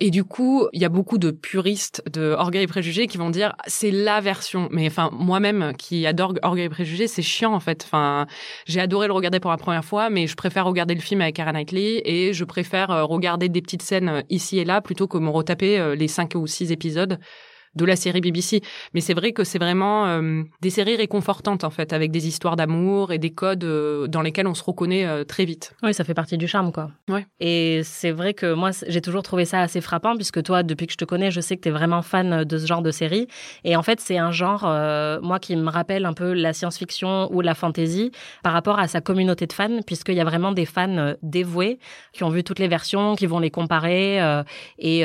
Et 0.00 0.10
du 0.10 0.22
coup, 0.22 0.68
il 0.72 0.80
y 0.80 0.84
a 0.84 0.88
beaucoup 0.88 1.18
de 1.18 1.32
puristes 1.32 2.04
de 2.12 2.30
Orgueil 2.38 2.62
et 2.62 2.66
Préjugés 2.68 3.08
qui 3.08 3.18
vont 3.18 3.30
dire 3.30 3.56
c'est 3.66 3.90
la 3.90 4.20
version. 4.20 4.68
Mais 4.70 4.86
enfin, 4.86 5.10
moi-même 5.12 5.72
qui 5.76 6.06
adore 6.06 6.34
Orgueil 6.42 6.66
et 6.66 6.68
Préjugés, 6.68 7.08
c'est 7.08 7.22
chiant 7.22 7.52
en 7.52 7.58
fait. 7.58 7.82
Enfin, 7.84 8.28
j'ai 8.66 8.80
adoré 8.80 9.08
le 9.08 9.12
regarder 9.12 9.40
pour 9.40 9.50
la 9.50 9.56
première 9.56 9.84
fois, 9.84 10.08
mais 10.08 10.28
je 10.28 10.36
préfère 10.36 10.66
regarder 10.66 10.94
le 10.94 11.00
film 11.00 11.20
avec 11.20 11.34
Keira 11.34 11.52
Knightley 11.52 12.02
et 12.04 12.32
je 12.32 12.44
préfère 12.44 12.92
euh, 12.92 13.04
regarder 13.04 13.48
des 13.48 13.60
petites 13.60 13.82
scènes 13.82 14.08
euh, 14.08 14.22
ici 14.30 14.58
et 14.60 14.64
là 14.64 14.80
plutôt 14.80 15.08
que 15.08 15.18
me 15.18 15.30
retaper 15.30 15.80
euh, 15.80 15.96
les 15.96 16.08
cinq 16.08 16.36
ou 16.36 16.46
six 16.46 16.70
épisodes 16.70 17.18
de 17.78 17.84
la 17.86 17.96
série 17.96 18.20
BBC. 18.20 18.60
Mais 18.92 19.00
c'est 19.00 19.14
vrai 19.14 19.32
que 19.32 19.44
c'est 19.44 19.58
vraiment 19.58 20.06
euh, 20.06 20.42
des 20.60 20.70
séries 20.70 20.96
réconfortantes 20.96 21.64
en 21.64 21.70
fait, 21.70 21.92
avec 21.92 22.10
des 22.10 22.26
histoires 22.26 22.56
d'amour 22.56 23.12
et 23.12 23.18
des 23.18 23.30
codes 23.30 23.64
euh, 23.64 24.06
dans 24.06 24.20
lesquels 24.20 24.46
on 24.46 24.54
se 24.54 24.62
reconnaît 24.62 25.06
euh, 25.06 25.24
très 25.24 25.44
vite. 25.44 25.74
Oui, 25.82 25.94
ça 25.94 26.04
fait 26.04 26.14
partie 26.14 26.36
du 26.36 26.48
charme, 26.48 26.72
quoi. 26.72 26.90
Ouais. 27.08 27.26
Et 27.40 27.80
c'est 27.84 28.10
vrai 28.10 28.34
que 28.34 28.52
moi, 28.52 28.70
j'ai 28.86 29.00
toujours 29.00 29.22
trouvé 29.22 29.44
ça 29.44 29.60
assez 29.60 29.80
frappant, 29.80 30.16
puisque 30.16 30.42
toi, 30.42 30.62
depuis 30.62 30.86
que 30.86 30.92
je 30.92 30.98
te 30.98 31.04
connais, 31.04 31.30
je 31.30 31.40
sais 31.40 31.56
que 31.56 31.62
tu 31.62 31.68
es 31.68 31.72
vraiment 31.72 32.02
fan 32.02 32.44
de 32.44 32.58
ce 32.58 32.66
genre 32.66 32.82
de 32.82 32.90
série. 32.90 33.28
Et 33.64 33.76
en 33.76 33.82
fait, 33.82 34.00
c'est 34.00 34.18
un 34.18 34.32
genre, 34.32 34.62
moi, 35.22 35.38
qui 35.38 35.54
me 35.56 35.70
rappelle 35.70 36.04
un 36.04 36.12
peu 36.12 36.32
la 36.32 36.52
science-fiction 36.52 37.32
ou 37.32 37.40
la 37.40 37.54
fantasy 37.54 38.10
par 38.42 38.52
rapport 38.52 38.78
à 38.78 38.88
sa 38.88 39.00
communauté 39.00 39.46
de 39.46 39.52
fans, 39.52 39.80
puisqu'il 39.86 40.14
y 40.14 40.20
a 40.20 40.24
vraiment 40.24 40.52
des 40.52 40.66
fans 40.66 41.14
dévoués 41.22 41.78
qui 42.12 42.24
ont 42.24 42.30
vu 42.30 42.42
toutes 42.42 42.58
les 42.58 42.68
versions, 42.68 43.14
qui 43.14 43.26
vont 43.26 43.38
les 43.38 43.50
comparer 43.50 44.18
et 44.78 45.04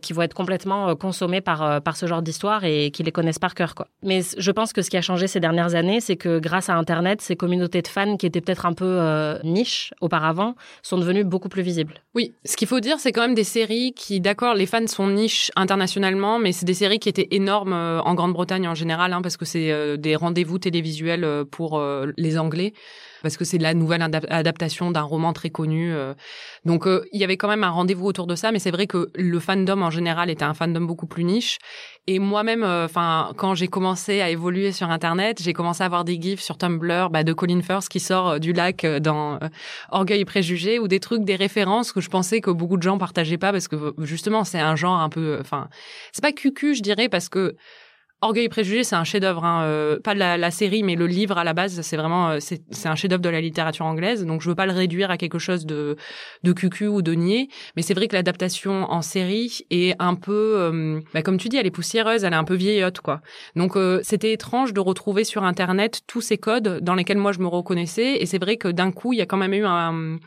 qui 0.00 0.12
vont 0.12 0.22
être 0.22 0.34
complètement 0.34 0.94
consommés 0.96 1.40
par, 1.40 1.82
par 1.82 1.96
ce 1.96 2.06
genre 2.06 2.11
d'histoire 2.20 2.64
et 2.64 2.90
qui 2.90 3.02
les 3.02 3.12
connaissent 3.12 3.38
par 3.38 3.54
cœur, 3.54 3.74
quoi. 3.74 3.88
Mais 4.02 4.20
je 4.36 4.50
pense 4.50 4.74
que 4.74 4.82
ce 4.82 4.90
qui 4.90 4.98
a 4.98 5.00
changé 5.00 5.26
ces 5.26 5.40
dernières 5.40 5.74
années, 5.74 6.00
c'est 6.00 6.16
que 6.16 6.38
grâce 6.38 6.68
à 6.68 6.74
Internet, 6.74 7.22
ces 7.22 7.36
communautés 7.36 7.80
de 7.80 7.88
fans 7.88 8.16
qui 8.18 8.26
étaient 8.26 8.40
peut-être 8.42 8.66
un 8.66 8.74
peu 8.74 8.84
euh, 8.84 9.38
niches 9.44 9.94
auparavant 10.00 10.54
sont 10.82 10.98
devenues 10.98 11.24
beaucoup 11.24 11.48
plus 11.48 11.62
visibles. 11.62 11.94
Oui, 12.14 12.34
ce 12.44 12.56
qu'il 12.56 12.68
faut 12.68 12.80
dire, 12.80 12.98
c'est 12.98 13.12
quand 13.12 13.22
même 13.22 13.34
des 13.34 13.44
séries 13.44 13.94
qui, 13.94 14.20
d'accord, 14.20 14.54
les 14.54 14.66
fans 14.66 14.86
sont 14.86 15.06
niches 15.06 15.50
internationalement, 15.56 16.38
mais 16.38 16.52
c'est 16.52 16.66
des 16.66 16.74
séries 16.74 16.98
qui 16.98 17.08
étaient 17.08 17.28
énormes 17.30 17.72
euh, 17.72 18.02
en 18.02 18.14
Grande-Bretagne 18.14 18.68
en 18.68 18.74
général, 18.74 19.12
hein, 19.12 19.22
parce 19.22 19.36
que 19.36 19.44
c'est 19.44 19.70
euh, 19.70 19.96
des 19.96 20.16
rendez-vous 20.16 20.58
télévisuels 20.58 21.44
pour 21.50 21.82
les 22.16 22.38
Anglais, 22.38 22.72
parce 23.22 23.36
que 23.36 23.44
c'est 23.44 23.58
la 23.58 23.74
nouvelle 23.74 24.02
adap- 24.02 24.26
adaptation 24.28 24.90
d'un 24.90 25.02
roman 25.02 25.32
très 25.32 25.50
connu. 25.50 25.92
euh. 25.92 26.14
Donc, 26.64 26.86
euh, 26.86 27.04
il 27.12 27.20
y 27.20 27.24
avait 27.24 27.36
quand 27.36 27.48
même 27.48 27.64
un 27.64 27.70
rendez-vous 27.70 28.06
autour 28.06 28.26
de 28.26 28.34
ça, 28.34 28.52
mais 28.52 28.58
c'est 28.58 28.70
vrai 28.70 28.86
que 28.86 29.08
le 29.14 29.38
fandom 29.40 29.82
en 29.82 29.90
général 29.90 30.30
était 30.30 30.44
un 30.44 30.54
fandom 30.54 30.82
beaucoup 30.82 31.06
plus 31.06 31.24
niche. 31.24 31.58
Et 32.06 32.18
moi-même, 32.18 32.64
enfin, 32.64 33.32
quand 33.36 33.54
j'ai 33.54 33.68
commencé 33.68 34.20
à 34.20 34.28
évoluer 34.28 34.72
sur 34.72 34.90
Internet, 34.90 35.40
j'ai 35.40 35.52
commencé 35.52 35.82
à 35.82 35.86
avoir 35.86 36.04
des 36.04 36.20
gifs 36.20 36.40
sur 36.40 36.58
Tumblr 36.58 37.10
bah, 37.10 37.22
de 37.24 37.32
Colin 37.32 37.62
Firth 37.62 37.88
qui 37.88 38.00
sort 38.00 38.28
euh, 38.28 38.38
du 38.38 38.52
lac 38.52 38.84
euh, 38.84 39.00
dans 39.00 39.34
euh, 39.34 39.48
Orgueil 39.90 40.20
et 40.20 40.24
Préjugés 40.24 40.78
ou 40.78 40.88
des 40.88 41.00
trucs, 41.00 41.24
des 41.24 41.36
références 41.36 41.92
que 41.92 42.00
je 42.00 42.10
pensais 42.10 42.40
que 42.40 42.50
beaucoup 42.50 42.76
de 42.76 42.82
gens 42.82 42.98
partageaient 42.98 43.38
pas 43.38 43.52
parce 43.52 43.68
que 43.68 43.94
justement 43.98 44.44
c'est 44.44 44.58
un 44.58 44.76
genre 44.76 44.98
un 44.98 45.08
peu, 45.08 45.38
enfin, 45.40 45.68
c'est 46.12 46.22
pas 46.22 46.32
cucu 46.32 46.74
je 46.74 46.82
dirais 46.82 47.08
parce 47.08 47.28
que 47.28 47.56
Orgueil 48.22 48.44
et 48.44 48.48
Préjugés 48.48 48.84
c'est 48.84 48.96
un 48.96 49.04
chef-d'œuvre, 49.04 49.44
hein, 49.44 49.64
euh, 49.64 50.00
pas 50.00 50.14
la, 50.14 50.36
la 50.36 50.50
série 50.50 50.82
mais 50.82 50.94
le 50.94 51.06
livre 51.06 51.38
à 51.38 51.44
la 51.44 51.52
base 51.52 51.80
c'est 51.82 51.96
vraiment 51.96 52.30
euh, 52.30 52.36
c'est 52.40 52.62
c'est 52.70 52.88
un 52.88 52.94
chef-d'œuvre 52.94 53.22
de 53.22 53.28
la 53.28 53.40
littérature 53.40 53.84
anglaise 53.84 54.24
donc 54.24 54.40
je 54.42 54.48
veux 54.48 54.54
pas 54.54 54.66
le 54.66 54.72
réduire 54.72 55.10
à 55.10 55.16
quelque 55.16 55.38
chose 55.38 55.66
de 55.66 55.96
de 56.42 56.52
cucu 56.52 56.86
ou 56.86 57.02
de 57.02 57.12
niais 57.12 57.48
mais 57.76 57.82
c'est 57.82 57.94
vrai 57.94 58.08
que 58.08 58.14
l'adaptation 58.14 58.90
en 58.90 59.02
série 59.02 59.64
est 59.70 59.94
un 59.98 60.14
peu, 60.14 60.54
euh, 60.58 61.00
bah, 61.14 61.22
comme 61.22 61.38
tu 61.38 61.48
dis, 61.48 61.56
elle 61.56 61.66
est 61.66 61.70
poussiéreuse, 61.70 62.24
elle 62.24 62.32
est 62.32 62.36
un 62.36 62.44
peu 62.44 62.54
vieillotte, 62.54 63.00
quoi. 63.00 63.20
Donc 63.56 63.76
euh, 63.76 64.00
c'était 64.02 64.32
étrange 64.32 64.72
de 64.72 64.80
retrouver 64.80 65.24
sur 65.24 65.44
Internet 65.44 66.02
tous 66.06 66.20
ces 66.20 66.38
codes 66.38 66.80
dans 66.82 66.94
lesquels 66.94 67.18
moi 67.18 67.32
je 67.32 67.40
me 67.40 67.46
reconnaissais. 67.46 68.16
Et 68.20 68.26
c'est 68.26 68.38
vrai 68.38 68.56
que 68.56 68.68
d'un 68.68 68.92
coup, 68.92 69.12
il 69.12 69.18
y 69.18 69.22
a 69.22 69.26
quand 69.26 69.36
même 69.36 69.54
eu 69.54 69.64
un, 69.64 70.18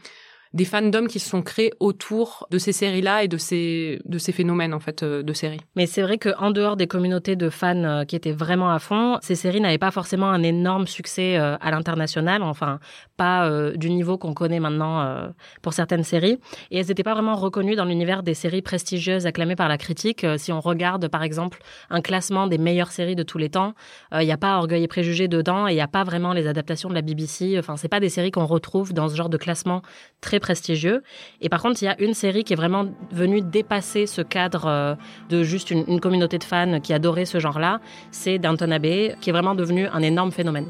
des 0.55 0.63
fandoms 0.63 1.07
qui 1.07 1.19
se 1.19 1.29
sont 1.29 1.41
créés 1.41 1.73
autour 1.81 2.47
de 2.49 2.57
ces 2.57 2.71
séries-là 2.71 3.23
et 3.23 3.27
de 3.27 3.35
ces, 3.37 3.99
de 4.05 4.17
ces 4.17 4.31
phénomènes, 4.31 4.73
en 4.73 4.79
fait, 4.79 5.03
euh, 5.03 5.21
de 5.21 5.33
séries. 5.33 5.59
Mais 5.75 5.85
c'est 5.85 6.01
vrai 6.01 6.17
qu'en 6.17 6.49
dehors 6.49 6.77
des 6.77 6.87
communautés 6.87 7.35
de 7.35 7.49
fans 7.49 7.83
euh, 7.83 8.05
qui 8.05 8.15
étaient 8.15 8.31
vraiment 8.31 8.71
à 8.71 8.79
fond, 8.79 9.17
ces 9.21 9.35
séries 9.35 9.59
n'avaient 9.59 9.77
pas 9.77 9.91
forcément 9.91 10.29
un 10.29 10.43
énorme 10.43 10.87
succès 10.87 11.37
euh, 11.37 11.57
à 11.59 11.71
l'international, 11.71 12.41
enfin 12.41 12.79
pas 13.17 13.49
du 13.75 13.89
niveau 13.89 14.17
qu'on 14.17 14.33
connaît 14.33 14.59
maintenant 14.59 15.31
pour 15.61 15.71
certaines 15.71 16.03
séries. 16.03 16.37
Et 16.69 16.79
elles 16.79 16.87
n'étaient 16.87 17.03
pas 17.03 17.13
vraiment 17.13 17.35
reconnues 17.35 17.75
dans 17.75 17.85
l'univers 17.85 18.23
des 18.23 18.33
séries 18.33 18.61
prestigieuses 18.61 19.25
acclamées 19.25 19.55
par 19.55 19.69
la 19.69 19.77
critique. 19.77 20.25
Si 20.37 20.51
on 20.51 20.59
regarde 20.59 21.07
par 21.07 21.23
exemple 21.23 21.59
un 21.89 22.01
classement 22.01 22.47
des 22.47 22.57
meilleures 22.57 22.91
séries 22.91 23.15
de 23.15 23.23
tous 23.23 23.37
les 23.37 23.49
temps, 23.49 23.73
il 24.11 24.25
n'y 24.25 24.33
a 24.33 24.37
pas 24.37 24.57
Orgueil 24.57 24.83
et 24.83 24.87
Préjugés 24.89 25.29
dedans 25.29 25.65
et 25.65 25.71
il 25.71 25.75
n'y 25.75 25.81
a 25.81 25.87
pas 25.87 26.03
vraiment 26.03 26.33
les 26.33 26.45
adaptations 26.47 26.89
de 26.89 26.93
la 26.93 27.01
BBC. 27.01 27.55
Enfin, 27.57 27.77
c'est 27.77 27.87
pas 27.87 28.01
des 28.01 28.09
séries 28.09 28.31
qu'on 28.31 28.45
retrouve 28.45 28.91
dans 28.91 29.07
ce 29.07 29.15
genre 29.15 29.29
de 29.29 29.37
classement 29.37 29.81
très 30.19 30.41
prestigieux. 30.45 31.01
Et 31.41 31.49
par 31.49 31.59
contre, 31.63 31.81
il 31.81 31.85
y 31.85 31.87
a 31.87 31.99
une 31.99 32.13
série 32.13 32.43
qui 32.43 32.53
est 32.53 32.55
vraiment 32.55 32.85
venue 33.11 33.41
dépasser 33.41 34.05
ce 34.05 34.21
cadre 34.21 34.65
euh, 34.67 34.95
de 35.29 35.41
juste 35.41 35.71
une, 35.71 35.99
communauté 35.99 36.37
de 36.37 36.43
fans 36.43 36.79
qui 36.81 36.93
adorait 36.93 37.25
ce 37.25 37.39
genre-là. 37.39 37.79
C'est 38.11 38.37
Downton 38.37 38.71
Abbey, 38.71 39.15
qui 39.21 39.31
est 39.31 39.33
vraiment 39.33 39.55
devenu 39.55 39.87
un 39.87 40.03
énorme 40.03 40.31
phénomène. 40.31 40.67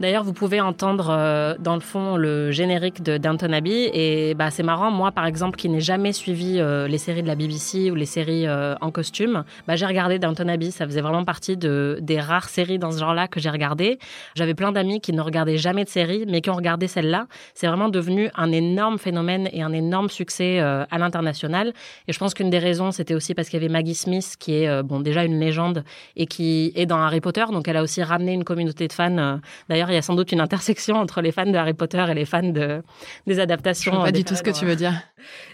D'ailleurs, 0.00 0.22
vous 0.22 0.32
pouvez 0.32 0.60
entendre 0.60 1.08
euh, 1.10 1.54
dans 1.58 1.74
le 1.74 1.80
fond 1.80 2.16
le 2.16 2.50
générique 2.52 3.02
de 3.02 3.18
Downton 3.18 3.52
Abbey 3.52 3.90
et 3.92 4.34
bah 4.34 4.50
c'est 4.50 4.62
marrant. 4.62 4.90
Moi, 4.90 5.10
par 5.12 5.26
exemple, 5.26 5.56
qui 5.56 5.68
n'ai 5.68 5.80
jamais 5.80 6.12
suivi 6.12 6.60
euh, 6.60 6.86
les 6.86 6.98
séries 6.98 7.22
de 7.22 7.26
la 7.26 7.34
BBC 7.34 7.90
ou 7.90 7.94
les 7.94 8.06
séries 8.06 8.46
euh, 8.46 8.74
en 8.80 8.90
costume, 8.90 9.44
bah 9.66 9.76
j'ai 9.76 9.86
regardé 9.86 10.18
Downton 10.18 10.48
Abbey. 10.48 10.70
Ça 10.70 10.86
faisait 10.86 11.00
vraiment 11.00 11.24
partie 11.24 11.56
de 11.56 11.98
des 12.00 12.20
rares 12.20 12.48
séries 12.48 12.78
dans 12.78 12.92
ce 12.92 12.98
genre-là 12.98 13.28
que 13.28 13.40
j'ai 13.40 13.50
regardé. 13.50 13.98
J'avais 14.34 14.54
plein 14.54 14.72
d'amis 14.72 15.00
qui 15.00 15.12
ne 15.12 15.20
regardaient 15.20 15.58
jamais 15.58 15.84
de 15.84 15.88
séries, 15.88 16.24
mais 16.28 16.40
qui 16.40 16.50
ont 16.50 16.54
regardé 16.54 16.86
celle-là. 16.86 17.26
C'est 17.54 17.66
vraiment 17.66 17.88
devenu 17.88 18.30
un 18.36 18.52
énorme 18.52 18.98
phénomène 18.98 19.48
et 19.52 19.62
un 19.62 19.72
énorme 19.72 20.08
succès 20.08 20.60
euh, 20.60 20.84
à 20.90 20.98
l'international. 20.98 21.72
Et 22.06 22.12
je 22.12 22.18
pense 22.18 22.34
qu'une 22.34 22.50
des 22.50 22.58
raisons, 22.58 22.92
c'était 22.92 23.14
aussi 23.14 23.34
parce 23.34 23.48
qu'il 23.48 23.60
y 23.60 23.64
avait 23.64 23.72
Maggie 23.72 23.94
Smith, 23.94 24.36
qui 24.38 24.54
est 24.54 24.68
euh, 24.68 24.82
bon 24.82 25.00
déjà 25.00 25.24
une 25.24 25.38
légende 25.38 25.84
et 26.16 26.26
qui 26.26 26.72
est 26.74 26.86
dans 26.86 26.98
Harry 26.98 27.20
Potter, 27.20 27.44
donc 27.52 27.68
elle 27.68 27.76
a 27.76 27.82
aussi 27.82 28.02
ramené 28.02 28.32
une 28.32 28.44
communauté 28.44 28.88
de 28.88 28.92
fans. 28.92 29.18
Euh, 29.18 29.36
D'ailleurs, 29.68 29.87
D'ailleurs, 29.88 29.92
il 29.92 29.94
y 29.94 29.98
a 29.98 30.02
sans 30.02 30.14
doute 30.14 30.32
une 30.32 30.40
intersection 30.40 30.96
entre 30.96 31.22
les 31.22 31.32
fans 31.32 31.46
de 31.46 31.56
Harry 31.56 31.72
Potter 31.72 32.04
et 32.10 32.14
les 32.14 32.26
fans 32.26 32.42
de, 32.42 32.82
des 33.26 33.40
adaptations. 33.40 34.02
pas 34.02 34.12
du 34.12 34.22
tout 34.22 34.34
ce 34.34 34.42
que 34.42 34.50
tu 34.50 34.66
veux 34.66 34.76
dire. 34.76 34.92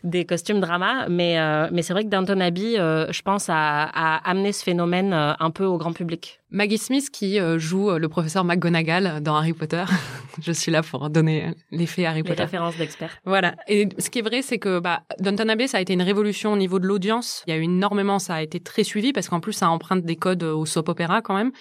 Des 0.03 0.25
costumes 0.25 0.61
drama. 0.61 1.09
Mais, 1.09 1.39
mais 1.71 1.83
c'est 1.83 1.93
vrai 1.93 2.05
que 2.05 2.09
Downton 2.09 2.41
Abbey, 2.41 2.75
je 2.77 3.23
pense, 3.23 3.49
a, 3.49 3.85
a 3.85 4.29
amené 4.29 4.53
ce 4.53 4.65
phénomène 4.65 5.13
un 5.13 5.51
peu 5.51 5.65
au 5.65 5.79
grand 5.79 5.93
public. 5.93 6.41
Maggie 6.51 6.79
Smith 6.79 7.11
qui 7.11 7.39
joue 7.57 7.91
le 7.93 8.09
professeur 8.09 8.45
McGonagall 8.45 9.23
dans 9.23 9.37
Harry 9.37 9.53
Potter. 9.53 9.85
je 10.43 10.53
suis 10.53 10.73
là 10.73 10.83
pour 10.83 11.11
donner 11.11 11.53
l'effet 11.71 12.07
Harry 12.07 12.23
Potter. 12.23 12.39
Les 12.39 12.45
références 12.45 12.77
d'experts. 12.77 13.17
Voilà. 13.25 13.55
Et 13.69 13.89
ce 13.99 14.11
qui 14.11 14.21
est 14.21 14.23
vrai, 14.23 14.43
c'est 14.43 14.59
que 14.59 14.79
bah, 14.79 15.03
Downton 15.21 15.51
Abbey, 15.51 15.67
ça 15.67 15.79
a 15.79 15.81
été 15.81 15.93
une 15.93 16.03
révolution 16.03 16.53
au 16.53 16.57
niveau 16.57 16.79
de 16.79 16.87
l'audience. 16.87 17.43
Il 17.47 17.51
y 17.51 17.57
a 17.57 17.57
eu 17.57 17.65
énormément, 17.65 18.19
ça 18.19 18.37
a 18.37 18.43
été 18.43 18.61
très 18.61 18.85
suivi 18.85 19.13
parce 19.13 19.29
qu'en 19.29 19.41
plus, 19.41 19.53
ça 19.53 19.69
emprunte 19.69 20.05
des 20.05 20.17
codes 20.17 20.43
au 20.43 20.67
soap 20.67 20.89
opéra 20.89 21.23
quand 21.23 21.35
même. 21.35 21.53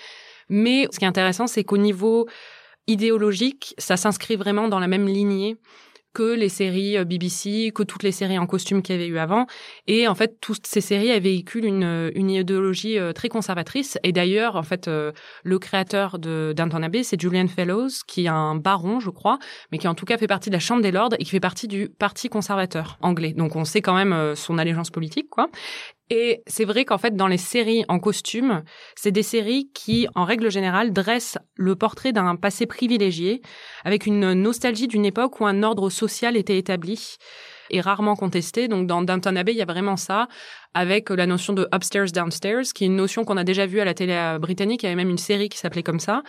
Mais 0.50 0.88
ce 0.92 1.00
qui 1.00 1.06
est 1.06 1.08
intéressant, 1.08 1.48
c'est 1.48 1.63
qu'au 1.63 1.77
niveau 1.77 2.27
idéologique, 2.88 3.75
ça 3.78 3.98
s'inscrit 3.98 4.36
vraiment 4.36 4.68
dans 4.68 4.80
la 4.80 4.88
même 4.88 5.08
lignée 5.08 5.58
que 6.13 6.36
les 6.36 6.50
séries 6.50 6.98
euh, 6.98 7.06
BBC, 7.06 7.72
que 7.74 7.84
toutes 7.84 8.04
les 8.04 8.12
séries 8.12 8.38
en 8.38 8.46
costume 8.46 8.82
qu'il 8.82 8.96
y 8.96 9.00
avait 9.00 9.08
eu 9.08 9.18
avant. 9.18 9.48
Et 9.88 10.08
en 10.08 10.16
fait, 10.16 10.40
toutes 10.40 10.68
ces 10.68 10.82
séries, 10.82 11.10
elles 11.10 11.24
véhiculent 11.24 11.66
une, 11.66 12.12
une 12.16 12.30
idéologie 12.30 13.00
euh, 13.00 13.13
très 13.13 13.30
conservatrice. 13.30 13.98
Et 14.04 14.12
d'ailleurs, 14.12 14.56
en 14.56 14.63
fait, 14.63 14.88
euh, 14.88 15.12
le 15.44 15.60
créateur 15.60 16.20
de 16.20 16.54
Downton 16.56 16.84
Abbey, 16.84 17.04
c'est 17.04 17.20
Julian 17.20 17.48
Fellows, 17.48 17.90
qui 18.08 18.25
est 18.25 18.30
un 18.30 18.56
baron, 18.56 19.00
je 19.00 19.10
crois, 19.10 19.40
mais 19.72 19.78
qui 19.78 19.88
en 19.88 19.96
tout 19.96 20.06
cas 20.06 20.18
fait 20.18 20.28
partie 20.28 20.50
de 20.50 20.54
la 20.56 20.60
Chambre 20.60 20.82
des 20.82 20.92
Lords 20.92 21.13
et 21.18 21.24
qui 21.24 21.32
fait 21.32 21.40
partie 21.40 21.68
du 21.68 21.90
Parti 21.90 22.30
conservateur 22.30 22.98
anglais. 23.02 23.34
Donc 23.34 23.56
on 23.56 23.66
sait 23.66 23.82
quand 23.82 23.96
même 23.96 24.36
son 24.36 24.58
allégeance 24.58 24.90
politique, 24.90 25.30
quoi. 25.30 25.50
Et 26.10 26.43
c'est 26.48 26.65
vrai 26.65 26.86
qu'en 26.86 26.98
fait, 26.98 27.15
dans 27.15 27.27
les 27.27 27.38
séries 27.38 27.86
en 27.88 28.00
costume, 28.00 28.63
c'est 28.95 29.12
des 29.12 29.24
séries 29.24 29.69
qui, 29.74 30.07
en 30.15 30.25
règle 30.25 30.51
générale, 30.51 30.91
dressent 30.91 31.38
le 31.55 31.75
portrait 31.75 32.12
d'un 32.12 32.36
passé 32.36 32.65
privilégié, 32.65 33.41
avec 33.83 34.05
une 34.05 34.33
nostalgie 34.33 34.88
d'une 34.88 35.05
époque 35.05 35.39
où 35.39 35.45
un 35.45 35.63
ordre 35.63 35.89
social 35.89 36.36
était 36.36 36.57
établi 36.57 37.17
et 37.69 37.81
rarement 37.81 38.15
contesté. 38.15 38.67
Donc 38.67 38.88
dans 38.88 39.01
Downton 39.01 39.36
Abbey, 39.36 39.53
il 39.53 39.57
y 39.57 39.62
a 39.62 39.65
vraiment 39.65 39.98
ça, 39.98 40.27
avec 40.74 41.10
la 41.10 41.25
notion 41.25 41.53
de 41.53 41.67
upstairs, 41.74 42.12
downstairs, 42.13 42.63
qui 42.74 42.83
est 42.83 42.88
une 42.88 42.95
notion 42.95 43.25
qu'on 43.25 43.38
a 43.38 43.43
déjà 43.43 43.65
vue 43.65 43.79
à 43.79 43.86
la 43.86 43.93
télé 43.93 44.13
euh, 44.13 44.39
britannique. 44.39 44.83
Il 44.83 44.86
y 44.86 44.89
avait 44.89 44.95
même 44.95 45.10
une 45.10 45.17
série 45.17 45.50
qui 45.50 45.57
s'appelait 45.57 45.83
comme 45.83 46.00
ça. 46.00 46.24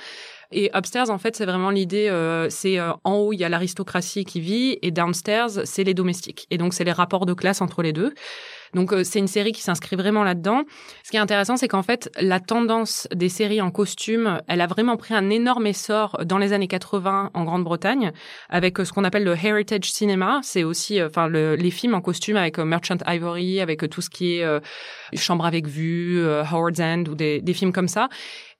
Et 0.52 0.70
upstairs, 0.74 1.10
en 1.10 1.18
fait, 1.18 1.34
c'est 1.36 1.46
vraiment 1.46 1.70
l'idée, 1.70 2.08
euh, 2.08 2.48
c'est 2.48 2.78
euh, 2.78 2.92
en 3.02 3.14
haut, 3.14 3.32
il 3.32 3.38
y 3.38 3.44
a 3.44 3.48
l'aristocratie 3.48 4.24
qui 4.24 4.40
vit, 4.40 4.78
et 4.82 4.90
downstairs, 4.90 5.48
c'est 5.64 5.84
les 5.84 5.94
domestiques. 5.94 6.46
Et 6.50 6.58
donc, 6.58 6.74
c'est 6.74 6.84
les 6.84 6.92
rapports 6.92 7.26
de 7.26 7.34
classe 7.34 7.60
entre 7.60 7.82
les 7.82 7.92
deux. 7.92 8.14
Donc 8.74 8.92
euh, 8.92 9.04
c'est 9.04 9.18
une 9.18 9.28
série 9.28 9.52
qui 9.52 9.62
s'inscrit 9.62 9.96
vraiment 9.96 10.24
là-dedans. 10.24 10.62
Ce 11.04 11.10
qui 11.10 11.16
est 11.16 11.20
intéressant, 11.20 11.56
c'est 11.56 11.68
qu'en 11.68 11.82
fait, 11.82 12.10
la 12.18 12.40
tendance 12.40 13.08
des 13.14 13.28
séries 13.28 13.60
en 13.60 13.70
costume, 13.70 14.40
elle 14.48 14.60
a 14.60 14.66
vraiment 14.66 14.96
pris 14.96 15.14
un 15.14 15.30
énorme 15.30 15.66
essor 15.66 16.18
dans 16.24 16.38
les 16.38 16.52
années 16.52 16.68
80 16.68 17.30
en 17.32 17.44
Grande-Bretagne, 17.44 18.12
avec 18.48 18.78
euh, 18.78 18.84
ce 18.84 18.92
qu'on 18.92 19.04
appelle 19.04 19.24
le 19.24 19.34
heritage 19.34 19.90
cinema. 19.90 20.40
C'est 20.42 20.64
aussi, 20.64 21.00
euh, 21.00 21.06
enfin, 21.06 21.28
les 21.28 21.70
films 21.70 21.94
en 21.94 22.00
costume 22.00 22.36
avec 22.36 22.58
Merchant 22.58 22.98
Ivory, 23.06 23.60
avec 23.60 23.88
tout 23.88 24.00
ce 24.00 24.10
qui 24.10 24.38
est 24.38 24.44
Chambre 25.14 25.46
avec 25.46 25.66
vue, 25.66 26.24
Howard's 26.24 26.80
End 26.80 27.04
ou 27.08 27.14
des, 27.14 27.40
des 27.40 27.52
films 27.54 27.72
comme 27.72 27.88
ça. 27.88 28.08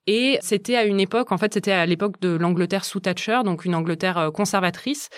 Et 0.07 0.39
c'était 0.43 0.77
à 0.77 0.85
une 0.85 1.01
époque, 1.01 1.33
en 1.33 1.39
fait, 1.39 1.55
c'était 1.55 1.73
à 1.73 1.87
l'époque 1.87 2.21
de 2.21 2.37
l'Angleterre 2.37 2.85
sous 2.85 3.01
Thatcher, 3.01 3.41
donc 3.45 3.65
une 3.65 3.75
Angleterre 3.75 4.31
conservatrice, 4.35 5.09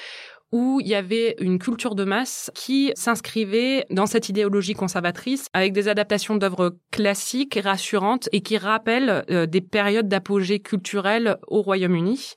où 0.52 0.80
il 0.80 0.86
y 0.86 0.94
avait 0.94 1.34
une 1.40 1.58
culture 1.58 1.94
de 1.94 2.04
masse 2.04 2.50
qui 2.54 2.92
s'inscrivait 2.94 3.84
dans 3.90 4.06
cette 4.06 4.28
idéologie 4.28 4.74
conservatrice 4.74 5.48
avec 5.52 5.72
des 5.72 5.88
adaptations 5.88 6.36
d'œuvres 6.36 6.76
classiques, 6.90 7.58
rassurantes 7.62 8.28
et 8.32 8.42
qui 8.42 8.56
rappellent 8.56 9.24
euh, 9.30 9.46
des 9.46 9.60
périodes 9.60 10.08
d'apogée 10.08 10.60
culturelle 10.60 11.36
au 11.48 11.62
Royaume-Uni. 11.62 12.34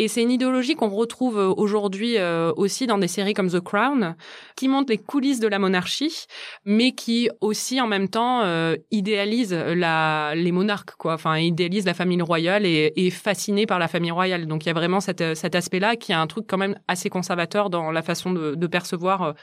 Et 0.00 0.06
c'est 0.06 0.22
une 0.22 0.30
idéologie 0.30 0.76
qu'on 0.76 0.88
retrouve 0.88 1.38
euh, 1.38 1.52
aujourd'hui 1.56 2.18
euh, 2.18 2.52
aussi 2.56 2.86
dans 2.86 2.98
des 2.98 3.08
séries 3.08 3.34
comme 3.34 3.50
The 3.50 3.58
Crown, 3.58 4.14
qui 4.54 4.68
montre 4.68 4.90
les 4.90 4.98
coulisses 4.98 5.40
de 5.40 5.48
la 5.48 5.58
monarchie, 5.58 6.26
mais 6.64 6.92
qui 6.92 7.28
aussi 7.40 7.80
en 7.80 7.88
même 7.88 8.08
temps 8.08 8.42
euh, 8.42 8.76
idéalise 8.92 9.52
la, 9.52 10.34
les 10.36 10.52
monarques, 10.52 10.94
quoi. 10.96 11.14
Enfin, 11.14 11.36
idéalise 11.38 11.84
la 11.84 11.94
famille 11.94 12.22
royale 12.22 12.64
et 12.64 12.92
est 12.94 13.10
fasciné 13.10 13.66
par 13.66 13.80
la 13.80 13.88
famille 13.88 14.12
royale. 14.12 14.46
Donc 14.46 14.64
il 14.64 14.68
y 14.68 14.70
a 14.70 14.74
vraiment 14.74 15.00
cet, 15.00 15.20
aspect-là 15.20 15.96
qui 15.96 16.12
est 16.12 16.16
un 16.16 16.28
truc 16.28 16.46
quand 16.46 16.58
même 16.58 16.78
assez 16.86 17.10
conservateur 17.10 17.68
dans 17.68 17.90
la 17.90 18.02
façon 18.02 18.32
de, 18.32 18.54
de 18.54 18.66
percevoir 18.68 19.34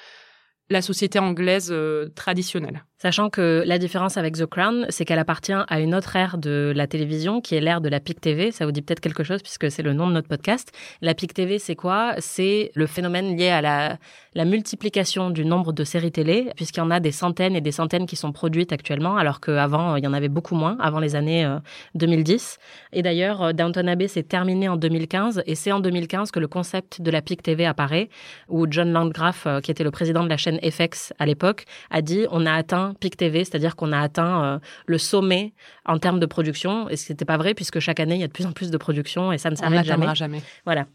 la 0.70 0.82
société 0.82 1.20
anglaise 1.20 1.74
traditionnelle. 2.16 2.86
Sachant 3.06 3.30
que 3.30 3.62
la 3.68 3.78
différence 3.78 4.18
avec 4.18 4.36
The 4.36 4.48
Crown, 4.48 4.88
c'est 4.90 5.06
qu'elle 5.06 5.20
appartient 5.20 5.54
à 5.54 5.80
une 5.80 5.94
autre 5.94 6.16
ère 6.16 6.40
de 6.40 6.74
la 6.76 6.88
télévision, 6.88 7.40
qui 7.40 7.54
est 7.54 7.62
l'ère 7.62 7.80
de 7.80 7.88
la 7.88 8.00
PIC 8.00 8.20
TV. 8.20 8.52
Ça 8.52 8.66
vous 8.66 8.72
dit 8.72 8.82
peut-être 8.82 9.00
quelque 9.00 9.24
chose 9.24 9.44
puisque 9.44 9.70
c'est 9.70 9.84
le 9.84 9.94
nom 9.94 10.08
de 10.08 10.14
notre 10.14 10.28
podcast. 10.28 10.72
La 11.04 11.14
PIC 11.14 11.36
TV, 11.36 11.60
c'est 11.60 11.76
quoi? 11.76 12.16
C'est 12.18 12.72
le 12.74 12.88
phénomène 12.88 13.38
lié 13.38 13.50
à 13.50 13.62
la, 13.62 14.00
multiplication 14.44 15.30
du 15.30 15.46
nombre 15.46 15.72
de 15.72 15.84
séries 15.84 16.12
télé, 16.12 16.50
puisqu'il 16.56 16.80
y 16.80 16.84
en 16.84 16.90
a 16.90 17.00
des 17.00 17.12
centaines 17.12 17.56
et 17.56 17.62
des 17.62 17.72
centaines 17.72 18.08
qui 18.08 18.16
sont 18.16 18.32
produites 18.32 18.74
actuellement, 18.74 19.18
alors 19.18 19.40
qu'avant, 19.40 19.98
il 19.98 20.04
y 20.04 20.08
en 20.08 20.14
avait 20.14 20.28
beaucoup 20.28 20.56
moins, 20.56 20.76
avant 20.80 21.00
les 21.00 21.16
années 21.16 21.48
2010. 21.94 22.58
Euh, 22.58 22.98
et 22.98 23.02
d'ailleurs, 23.04 23.44
euh, 23.44 23.54
Downton 23.54 23.88
Abbey 23.88 24.08
s'est 24.08 24.24
terminé 24.24 24.68
en 24.68 24.78
2015, 24.78 25.44
et 25.46 25.54
c'est 25.54 25.72
en 25.72 25.80
2015 25.80 26.32
que 26.32 26.40
le 26.40 26.48
concept 26.48 27.02
de 27.02 27.12
la 27.12 27.22
PIC 27.22 27.44
TV 27.44 27.68
apparaît, 27.68 28.10
où 28.50 28.66
John 28.68 28.92
Landgraf, 28.92 29.46
euh, 29.46 29.62
qui 29.62 29.70
était 29.70 29.84
le 29.84 29.92
président 29.92 30.24
de 30.24 30.30
la 30.30 30.38
chaîne 30.38 30.60
FX 30.60 31.14
à 31.20 31.28
l'époque, 31.28 31.66
a 31.92 32.02
dit 32.02 32.26
on 32.32 32.46
a 32.46 32.52
atteint 32.52 32.95
PIC 33.00 33.18
TV, 33.18 33.44
c'est-à-dire 33.44 33.76
qu'on 33.76 33.92
a 33.92 34.00
atteint 34.00 34.44
euh, 34.44 34.60
le 34.86 34.98
sommet 34.98 35.54
en 35.86 35.98
termes 35.98 36.20
de 36.20 36.26
production. 36.26 36.90
Et 36.90 36.98
ce 36.98 37.12
n'était 37.12 37.26
pas 37.26 37.38
vrai 37.38 37.54
puisque 37.54 37.80
chaque 37.80 38.00
année, 38.00 38.16
il 38.16 38.22
y 38.22 38.24
a 38.24 38.28
de 38.28 38.34
plus 38.34 38.46
en 38.46 38.52
plus 38.52 38.72
de 38.72 38.78
production 38.78 39.32
et 39.32 39.38
ça 39.38 39.50
ne 39.50 39.56
s'arrête 39.56 39.86
jamais. 39.86 40.14
jamais. 40.16 40.42
Voilà. 40.66 40.86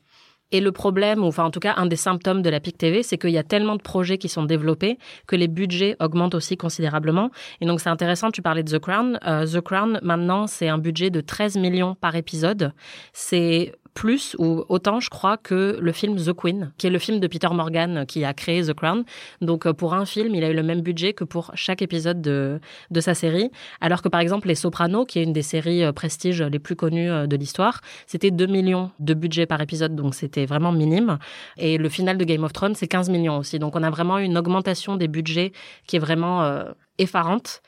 Et 0.53 0.61
le 0.61 0.73
problème, 0.73 1.23
ou 1.23 1.27
enfin 1.27 1.45
en 1.45 1.51
tout 1.51 1.61
cas 1.61 1.75
un 1.77 1.87
des 1.87 1.97
symptômes 1.97 2.43
de 2.43 2.51
la 2.51 2.61
PIC 2.61 2.77
TV, 2.77 3.03
c'est 3.03 3.19
qu'il 3.19 3.31
y 3.31 3.39
a 3.39 3.45
tellement 3.45 3.77
de 3.77 3.83
projets 3.83 4.19
qui 4.19 4.29
sont 4.29 4.45
développés 4.45 4.99
que 5.27 5.37
les 5.37 5.49
budgets 5.49 5.97
augmentent 6.01 6.35
aussi 6.35 6.57
considérablement. 6.57 7.31
Et 7.61 7.67
donc 7.67 7.81
c'est 7.81 7.89
intéressant, 7.89 8.31
tu 8.31 8.43
parlais 8.43 8.63
de 8.63 8.77
The 8.77 8.81
Crown. 8.81 9.19
Euh, 9.27 9.47
The 9.47 9.61
Crown, 9.61 10.01
maintenant, 10.03 10.47
c'est 10.47 10.69
un 10.69 10.79
budget 10.79 11.11
de 11.11 11.21
13 11.21 11.57
millions 11.57 11.95
par 11.95 12.17
épisode. 12.17 12.73
C'est 13.13 13.73
plus 14.01 14.35
ou 14.39 14.65
autant, 14.71 14.99
je 14.99 15.11
crois, 15.11 15.37
que 15.37 15.77
le 15.79 15.93
film 15.93 16.17
The 16.17 16.33
Queen, 16.33 16.73
qui 16.79 16.87
est 16.87 16.91
le 16.91 16.99
film 16.99 17.21
de 17.21 17.27
Peter 17.27 17.51
Morgan 17.53 18.07
qui 18.07 18.25
a 18.25 18.33
créé 18.33 18.63
The 18.63 18.73
Crown. 18.73 19.05
Donc, 19.43 19.67
euh, 19.67 19.75
pour 19.75 19.93
un 19.93 20.07
film, 20.07 20.35
il 20.35 20.43
a 20.43 20.49
eu 20.49 20.55
le 20.55 20.63
même 20.63 20.81
budget 20.81 21.13
que 21.13 21.23
pour 21.23 21.51
chaque 21.55 21.83
épisode 21.83 22.23
de, 22.23 22.61
de 22.91 23.01
sa 23.03 23.13
série. 23.13 23.51
Alors 23.83 24.01
que, 24.01 24.09
par 24.09 24.23
exemple, 24.23 24.49
Les 24.49 24.55
Sopranos, 24.55 25.05
qui 25.05 25.19
est 25.19 25.23
une 25.23 25.35
des 25.35 25.43
séries 25.43 25.85
euh, 25.85 25.93
prestige 25.93 26.41
les 26.41 26.59
plus 26.59 26.77
connues 26.77 27.11
euh, 27.11 27.27
de 27.27 27.37
l'histoire, 27.37 27.83
c'était 28.07 28.31
2 28.31 28.47
millions 28.47 28.91
de 29.01 29.13
budget 29.13 29.45
par 29.45 29.61
épisode, 29.61 29.95
donc 29.95 30.15
c'était 30.15 30.47
vraiment 30.47 30.73
minime. 30.73 31.19
Et 31.59 31.77
le 31.77 31.89
final 31.91 32.17
de 32.17 32.25
Game 32.25 32.43
of 32.43 32.55
Thrones, 32.55 32.77
c'est 32.77 32.89
15 32.89 33.11
millions 33.11 33.37
aussi. 33.37 33.59
Donc, 33.59 33.77
on 33.77 33.83
a 33.83 33.91
vraiment 33.91 34.17
une 34.17 34.39
augmentation 34.39 34.97
des 34.97 35.09
budgets 35.09 35.53
qui 35.87 35.97
est 35.97 36.01
vraiment 36.01 36.65
effarante. 36.97 37.61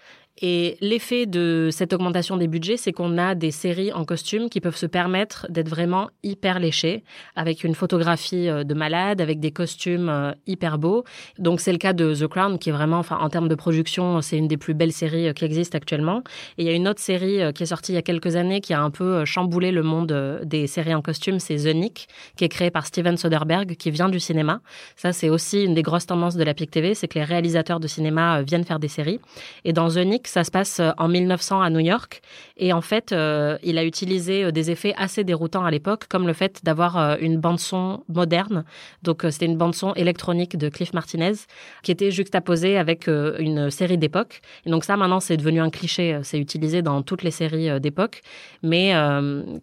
Et 0.45 0.77
l'effet 0.81 1.27
de 1.27 1.69
cette 1.71 1.93
augmentation 1.93 2.37
des 2.37 2.49
budgets, 2.49 2.77
c'est 2.77 2.91
qu'on 2.91 3.17
a 3.17 3.37
des 3.37 3.53
séries 3.53 3.93
en 3.93 4.05
costume 4.05 4.51
qui 4.51 4.61
peuvent 4.61 4.77
se 4.77 4.87
permettre 4.87 5.47
d'être 5.49 5.69
vraiment 5.69 6.11
hyper 6.25 6.59
léchées, 6.59 7.05
avec 7.37 7.63
une 7.63 7.77
photographie 7.77 8.49
euh, 8.49 8.65
de 8.65 8.75
malade, 8.75 9.21
avec 9.21 9.39
des 9.39 9.53
costumes 9.53 10.09
euh, 10.09 10.33
hyper 10.49 10.79
beaux. 10.79 11.05
Donc 11.39 11.61
c'est 11.61 11.71
le 11.71 11.79
cas 11.79 11.93
de 11.93 12.13
The 12.13 12.27
Crown, 12.27 12.59
qui 12.59 12.71
est 12.71 12.73
vraiment, 12.73 12.99
enfin 12.99 13.19
en 13.21 13.29
termes 13.29 13.47
de 13.47 13.55
production, 13.55 14.21
c'est 14.21 14.37
une 14.37 14.49
des 14.49 14.57
plus 14.57 14.75
belles 14.75 14.93
séries 14.93 15.29
euh, 15.29 15.33
qui 15.33 15.45
existent 15.45 15.77
actuellement. 15.77 16.25
Et 16.59 16.65
il 16.65 16.67
y 16.67 16.71
a 16.71 16.73
une 16.73 16.89
autre 16.89 17.01
série 17.01 17.41
qui 17.55 17.63
est 17.63 17.67
sortie 17.67 17.93
il 17.93 17.95
y 17.95 17.99
a 17.99 18.03
quelques 18.03 18.35
années 18.35 18.61
qui 18.61 18.75
a 18.75 18.83
un 18.83 18.91
peu 18.91 19.25
chamboulé 19.25 19.71
le 19.71 19.85
monde 19.85 20.41
des 20.45 20.67
séries 20.67 20.95
en 20.95 21.03
costume, 21.03 21.39
c'est 21.39 21.55
The 21.55 21.75
Nick, 21.75 22.09
qui 22.37 22.45
est 22.45 22.49
créé 22.49 22.73
par 22.73 22.87
Steven 22.87 23.17
Soderbergh, 23.17 23.77
qui 23.77 23.93
vient 23.93 24.09
du 24.09 24.19
cinéma. 24.19 24.61
Ça, 24.97 25.13
c'est 25.13 25.31
aussi 25.31 25.63
une 25.63 25.75
des 25.75 25.83
grosses 25.83 26.07
tendances 26.07 26.35
de 26.35 26.43
la 26.43 26.53
PIC 26.53 26.71
TV, 26.71 26.95
c'est 26.95 27.07
que 27.07 27.19
les 27.19 27.25
réalisateurs 27.25 27.79
de 27.79 27.87
cinéma 27.87 28.43
viennent 28.43 28.65
faire 28.65 28.81
des 28.81 28.89
séries. 28.89 29.21
Et 29.65 29.73
dans 29.73 29.89
The 29.89 29.99
Nick, 29.99 30.32
ça 30.33 30.45
se 30.45 30.51
passe 30.51 30.81
euh, 30.81 30.93
en 30.97 31.09
1900 31.09 31.61
à 31.61 31.69
New 31.69 31.81
York. 31.81 32.23
Et 32.57 32.73
en 32.73 32.81
fait, 32.81 33.13
euh, 33.13 33.59
il 33.63 33.77
a 33.77 33.85
utilisé 33.85 34.45
euh, 34.45 34.51
des 34.51 34.71
effets 34.71 34.95
assez 34.97 35.25
déroutants 35.25 35.63
à 35.63 35.71
l'époque, 35.71 36.07
comme 36.09 36.27
le 36.27 36.33
fait 36.33 36.61
d'avoir 36.65 37.19
une 37.21 37.39
bande-son 37.39 38.03
moderne. 38.09 38.65
Donc, 39.03 39.27
c'était 39.29 39.45
une 39.45 39.59
bande-son 39.59 39.93
électronique 39.93 40.57
de 40.57 40.71
Cliff 40.71 40.95
Martinez 40.95 41.35
qui 41.83 41.93
était 41.93 42.11
juxtaposée 42.11 42.79
avec 42.79 43.09
une 43.09 43.71
série 43.71 43.99
d'époque. 43.99 44.41
Et 44.65 44.71
donc, 44.71 44.85
ça, 44.85 44.97
maintenant, 44.97 45.21
c'est 45.21 45.37
devenu 45.37 45.61
un 45.61 45.71
cliché. 45.71 46.19
C'est 46.23 46.39
utilisé 46.39 46.81
dans 46.83 47.03
toutes 47.03 47.23
les 47.23 47.31
séries 47.31 47.81
d'époque. 47.81 48.23
Mais 48.63 48.93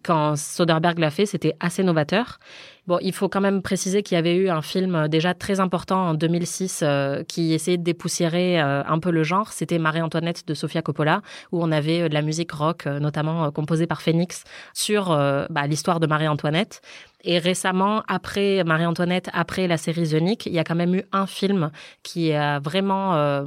quand 0.02 0.36
Soderbergh 0.36 0.98
l'a 0.98 1.10
fait, 1.10 1.26
c'était 1.26 1.54
assez 1.60 1.82
novateur. 1.82 2.38
Bon, 2.86 2.98
il 3.02 3.12
faut 3.12 3.28
quand 3.28 3.40
même 3.40 3.62
préciser 3.62 4.02
qu'il 4.02 4.16
y 4.16 4.18
avait 4.18 4.34
eu 4.34 4.48
un 4.48 4.62
film 4.62 4.94
euh, 4.94 5.08
déjà 5.08 5.34
très 5.34 5.60
important 5.60 6.08
en 6.08 6.14
2006 6.14 6.80
euh, 6.82 7.22
qui 7.24 7.52
essayait 7.52 7.76
de 7.76 7.82
dépoussiérer 7.82 8.60
euh, 8.60 8.82
un 8.84 8.98
peu 8.98 9.10
le 9.10 9.22
genre. 9.22 9.52
C'était 9.52 9.78
Marie-Antoinette 9.78 10.46
de 10.46 10.54
Sofia 10.54 10.82
Coppola, 10.82 11.22
où 11.52 11.62
on 11.62 11.72
avait 11.72 12.08
de 12.08 12.14
la 12.14 12.22
musique 12.22 12.52
rock, 12.52 12.86
notamment 12.86 13.50
composée 13.50 13.86
par 13.86 14.02
Phoenix, 14.02 14.44
sur 14.74 15.08
bah, 15.50 15.66
l'histoire 15.66 16.00
de 16.00 16.06
Marie-Antoinette. 16.06 16.80
Et 17.22 17.38
récemment, 17.38 18.02
après 18.08 18.64
Marie-Antoinette, 18.64 19.28
après 19.32 19.66
la 19.66 19.76
série 19.76 20.08
The 20.08 20.46
il 20.46 20.52
y 20.52 20.58
a 20.58 20.64
quand 20.64 20.74
même 20.74 20.94
eu 20.94 21.02
un 21.12 21.26
film 21.26 21.70
qui 22.02 22.32
a 22.32 22.58
vraiment 22.58 23.44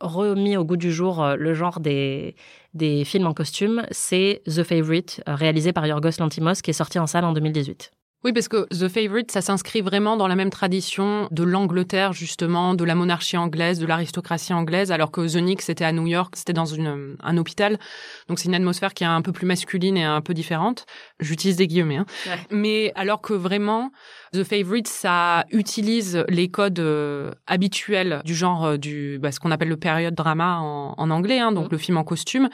remis 0.00 0.56
au 0.56 0.64
goût 0.64 0.76
du 0.76 0.92
jour 0.92 1.26
le 1.36 1.54
genre 1.54 1.80
des, 1.80 2.34
des 2.74 3.04
films 3.04 3.26
en 3.26 3.34
costume, 3.34 3.84
c'est 3.90 4.42
The 4.46 4.62
Favorite, 4.62 5.22
réalisé 5.26 5.72
par 5.72 5.86
Yorgos 5.86 6.18
Lantimos, 6.18 6.60
qui 6.62 6.70
est 6.70 6.74
sorti 6.74 6.98
en 6.98 7.06
salle 7.06 7.24
en 7.24 7.32
2018. 7.32 7.90
Oui, 8.26 8.32
parce 8.32 8.48
que 8.48 8.66
The 8.74 8.88
Favorite, 8.88 9.30
ça 9.30 9.40
s'inscrit 9.40 9.82
vraiment 9.82 10.16
dans 10.16 10.26
la 10.26 10.34
même 10.34 10.50
tradition 10.50 11.28
de 11.30 11.44
l'Angleterre, 11.44 12.12
justement, 12.12 12.74
de 12.74 12.82
la 12.82 12.96
monarchie 12.96 13.36
anglaise, 13.36 13.78
de 13.78 13.86
l'aristocratie 13.86 14.52
anglaise, 14.52 14.90
alors 14.90 15.12
que 15.12 15.32
The 15.32 15.36
Nick, 15.36 15.62
c'était 15.62 15.84
à 15.84 15.92
New 15.92 16.08
York, 16.08 16.34
c'était 16.34 16.52
dans 16.52 16.64
une, 16.64 17.16
un 17.22 17.36
hôpital. 17.36 17.78
Donc 18.26 18.40
c'est 18.40 18.48
une 18.48 18.56
atmosphère 18.56 18.94
qui 18.94 19.04
est 19.04 19.06
un 19.06 19.22
peu 19.22 19.30
plus 19.30 19.46
masculine 19.46 19.96
et 19.96 20.02
un 20.02 20.20
peu 20.22 20.34
différente. 20.34 20.86
J'utilise 21.20 21.54
des 21.54 21.68
guillemets. 21.68 21.98
Hein. 21.98 22.06
Mais 22.50 22.90
alors 22.96 23.20
que 23.20 23.32
vraiment, 23.32 23.92
The 24.32 24.42
Favorite, 24.42 24.88
ça 24.88 25.44
utilise 25.52 26.24
les 26.28 26.48
codes 26.48 26.80
euh, 26.80 27.30
habituels 27.46 28.22
du 28.24 28.34
genre 28.34 28.64
euh, 28.64 28.76
du, 28.76 29.20
bah, 29.22 29.30
ce 29.30 29.38
qu'on 29.38 29.52
appelle 29.52 29.68
le 29.68 29.76
period 29.76 30.16
drama 30.16 30.58
en, 30.58 31.10
anglais, 31.10 31.38
hein, 31.38 31.52
donc 31.52 31.66
mmh. 31.66 31.72
le 31.72 31.78
film 31.78 31.96
en 31.96 32.02
costume 32.02 32.48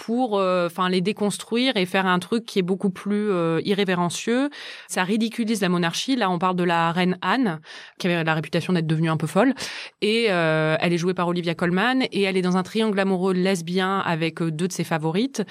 pour 0.00 0.38
euh, 0.38 0.64
enfin 0.64 0.88
les 0.88 1.02
déconstruire 1.02 1.76
et 1.76 1.84
faire 1.84 2.06
un 2.06 2.18
truc 2.18 2.46
qui 2.46 2.58
est 2.58 2.62
beaucoup 2.62 2.88
plus 2.88 3.30
euh, 3.30 3.60
irrévérencieux. 3.66 4.48
Ça 4.88 5.04
ridiculise 5.04 5.60
la 5.60 5.68
monarchie. 5.68 6.16
Là, 6.16 6.30
on 6.30 6.38
parle 6.38 6.56
de 6.56 6.64
la 6.64 6.90
reine 6.90 7.18
Anne, 7.20 7.60
qui 7.98 8.06
avait 8.06 8.24
la 8.24 8.32
réputation 8.32 8.72
d'être 8.72 8.86
devenue 8.86 9.10
un 9.10 9.18
peu 9.18 9.26
folle. 9.26 9.52
Et 10.00 10.28
euh, 10.30 10.78
elle 10.80 10.94
est 10.94 10.98
jouée 10.98 11.12
par 11.12 11.28
Olivia 11.28 11.54
Colman 11.54 12.02
et 12.12 12.22
elle 12.22 12.38
est 12.38 12.42
dans 12.42 12.56
un 12.56 12.62
triangle 12.62 12.98
amoureux 12.98 13.34
lesbien 13.34 13.98
avec 13.98 14.42
deux 14.42 14.68
de 14.68 14.72
ses 14.72 14.84
favorites. 14.84 15.42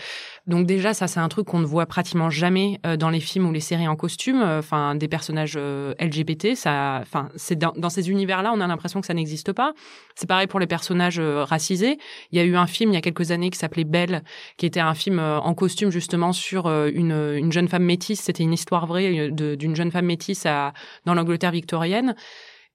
Donc 0.48 0.66
déjà, 0.66 0.96
ça, 0.96 1.06
c'est 1.06 1.20
un 1.20 1.30
truc 1.30 1.46
qu'on 1.46 1.60
ne 1.60 1.68
voit 1.68 1.86
pratiquement 1.86 2.32
jamais 2.32 2.80
dans 2.98 3.12
les 3.12 3.20
films 3.20 3.48
ou 3.48 3.52
les 3.52 3.60
séries 3.60 3.88
en 3.88 3.96
costume. 3.96 4.42
Enfin, 4.42 4.96
des 4.96 5.08
personnages 5.08 5.60
LGBT, 6.00 6.56
ça, 6.56 7.00
enfin, 7.04 7.30
c'est 7.36 7.56
dans, 7.56 7.90
ces 7.90 8.10
univers-là, 8.10 8.52
on 8.56 8.62
a 8.62 8.68
l'impression 8.68 9.00
que 9.00 9.06
ça 9.06 9.14
n'existe 9.14 9.54
pas. 9.54 9.74
C'est 10.16 10.28
pareil 10.28 10.48
pour 10.48 10.60
les 10.60 10.66
personnages 10.66 11.20
racisés. 11.20 12.00
Il 12.32 12.40
y 12.40 12.42
a 12.42 12.46
eu 12.46 12.56
un 12.56 12.66
film 12.66 12.92
il 12.92 12.96
y 12.96 12.98
a 12.98 13.02
quelques 13.02 13.30
années 13.30 13.52
qui 13.52 13.60
s'appelait 13.60 13.84
Belle, 13.84 14.24
qui 14.58 14.66
était 14.66 14.80
un 14.80 14.94
film 14.94 15.20
euh, 15.20 15.40
en 15.40 15.54
costume 15.54 15.90
justement 15.90 16.34
sur 16.34 16.68
euh, 16.68 16.90
une, 16.94 17.12
une 17.12 17.52
jeune 17.52 17.68
femme 17.68 17.84
métisse. 17.84 18.22
C'était 18.22 18.44
une 18.44 18.54
histoire 18.54 18.86
vraie 18.86 19.32
euh, 19.32 19.56
d'une 19.56 19.76
jeune 19.76 19.92
femme 19.92 20.06
métisse 20.06 20.46
à, 20.46 20.74
dans 21.06 21.14
l'Angleterre 21.14 21.52
victorienne. 21.52 22.16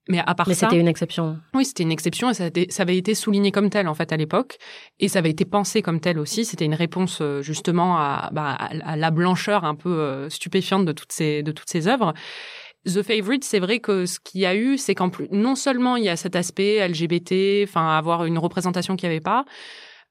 Mais 0.08 0.18
à 0.18 0.34
part 0.34 0.46
Mais 0.46 0.54
c'était 0.54 0.78
une 0.78 0.88
exception. 0.88 1.38
Oui, 1.54 1.64
c'était 1.64 1.82
une 1.82 1.92
exception 1.92 2.28
et 2.28 2.34
ça, 2.34 2.50
ça, 2.68 2.82
avait 2.82 2.98
été 2.98 3.14
souligné 3.14 3.52
comme 3.52 3.70
tel 3.70 3.88
en 3.88 3.94
fait 3.94 4.12
à 4.12 4.18
l'époque 4.18 4.58
et 5.00 5.08
ça 5.08 5.20
avait 5.20 5.30
été 5.30 5.46
pensé 5.46 5.80
comme 5.80 5.98
tel 5.98 6.18
aussi. 6.18 6.44
C'était 6.44 6.66
une 6.66 6.74
réponse 6.74 7.22
justement 7.40 7.96
à, 7.96 8.28
bah, 8.30 8.52
à, 8.52 8.96
la 8.96 9.10
blancheur 9.10 9.64
un 9.64 9.74
peu 9.74 10.28
stupéfiante 10.28 10.84
de 10.84 10.92
toutes 10.92 11.12
ces 11.12 11.42
de 11.42 11.52
toutes 11.52 11.70
ces 11.70 11.88
œuvres. 11.88 12.12
The 12.86 13.02
Favorite, 13.02 13.44
c'est 13.44 13.60
vrai 13.60 13.78
que 13.78 14.04
ce 14.04 14.20
qu'il 14.20 14.42
y 14.42 14.46
a 14.46 14.54
eu, 14.54 14.76
c'est 14.76 14.94
qu'en 14.94 15.08
plus 15.08 15.26
non 15.30 15.54
seulement 15.54 15.96
il 15.96 16.04
y 16.04 16.10
a 16.10 16.16
cet 16.16 16.36
aspect 16.36 16.86
LGBT, 16.86 17.66
enfin 17.66 17.96
avoir 17.96 18.26
une 18.26 18.36
représentation 18.36 18.96
qu'il 18.96 19.08
n'y 19.08 19.14
avait 19.14 19.22
pas, 19.22 19.46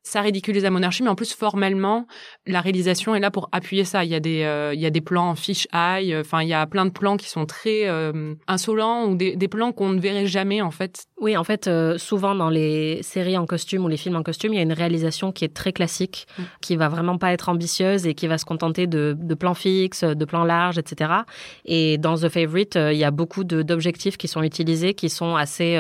ça 0.04 0.20
ridiculise 0.20 0.64
la 0.64 0.70
monarchie, 0.70 1.02
mais 1.02 1.10
en 1.10 1.16
plus 1.16 1.34
formellement, 1.34 2.08
la 2.46 2.60
réalisation 2.60 3.16
est 3.16 3.22
là 3.22 3.32
pour 3.32 3.48
appuyer 3.54 3.86
ça. 3.86 4.04
Il 4.04 4.12
y 4.12 4.16
a 4.16 4.20
des, 4.20 4.44
euh, 4.44 4.74
il 4.74 4.82
y 4.82 4.86
a 4.86 4.90
des 4.90 5.00
plans 5.00 5.30
en 5.30 5.36
fish 5.36 5.66
eye, 5.74 6.16
enfin 6.18 6.42
il 6.42 6.50
y 6.50 6.54
a 6.54 6.68
plein 6.68 6.86
de 6.86 6.92
plans 6.92 7.16
qui 7.16 7.30
sont 7.30 7.46
très 7.46 7.88
euh, 7.88 8.36
insolents 8.48 9.06
ou 9.06 9.16
des, 9.16 9.38
des 9.38 9.48
plans 9.48 9.72
qu'on 9.72 9.90
ne 9.90 10.02
verrait 10.02 10.28
jamais 10.28 10.62
en 10.62 10.72
fait. 10.72 11.06
Oui, 11.22 11.38
en 11.38 11.46
fait, 11.46 11.68
euh, 11.68 11.98
souvent 11.98 12.36
dans 12.36 12.50
les 12.50 13.02
séries 13.02 13.38
en 13.38 13.46
costume 13.46 13.86
ou 13.86 13.88
les 13.88 13.96
films 13.96 14.18
en 14.18 14.24
costume, 14.24 14.54
il 14.54 14.58
y 14.58 14.60
a 14.60 14.64
une 14.64 14.74
réalisation 14.74 15.32
qui 15.32 15.46
est 15.46 15.54
très 15.54 15.72
classique, 15.72 16.28
mm. 16.38 16.44
qui 16.60 16.76
va 16.76 16.90
vraiment 16.90 17.18
pas 17.18 17.32
être 17.32 17.48
ambitieuse 17.48 18.06
et 18.06 18.14
qui 18.14 18.28
va 18.28 18.38
se 18.38 18.44
contenter 18.44 18.88
de, 18.88 19.16
de 19.18 19.34
plans 19.36 19.54
fixes, 19.54 20.04
de 20.04 20.26
plans 20.26 20.44
larges, 20.44 20.78
etc. 20.78 21.12
Et 21.64 21.98
dans 21.98 22.18
The 22.18 22.28
Favorite, 22.28 22.76
il 22.76 22.98
y 22.98 23.06
a 23.06 23.12
beaucoup 23.12 23.46
d'objectifs 23.46 24.18
qui 24.18 24.28
sont 24.28 24.44
utilisés, 24.44 24.96
qui 24.96 25.10
sont 25.10 25.38
assez 25.38 25.78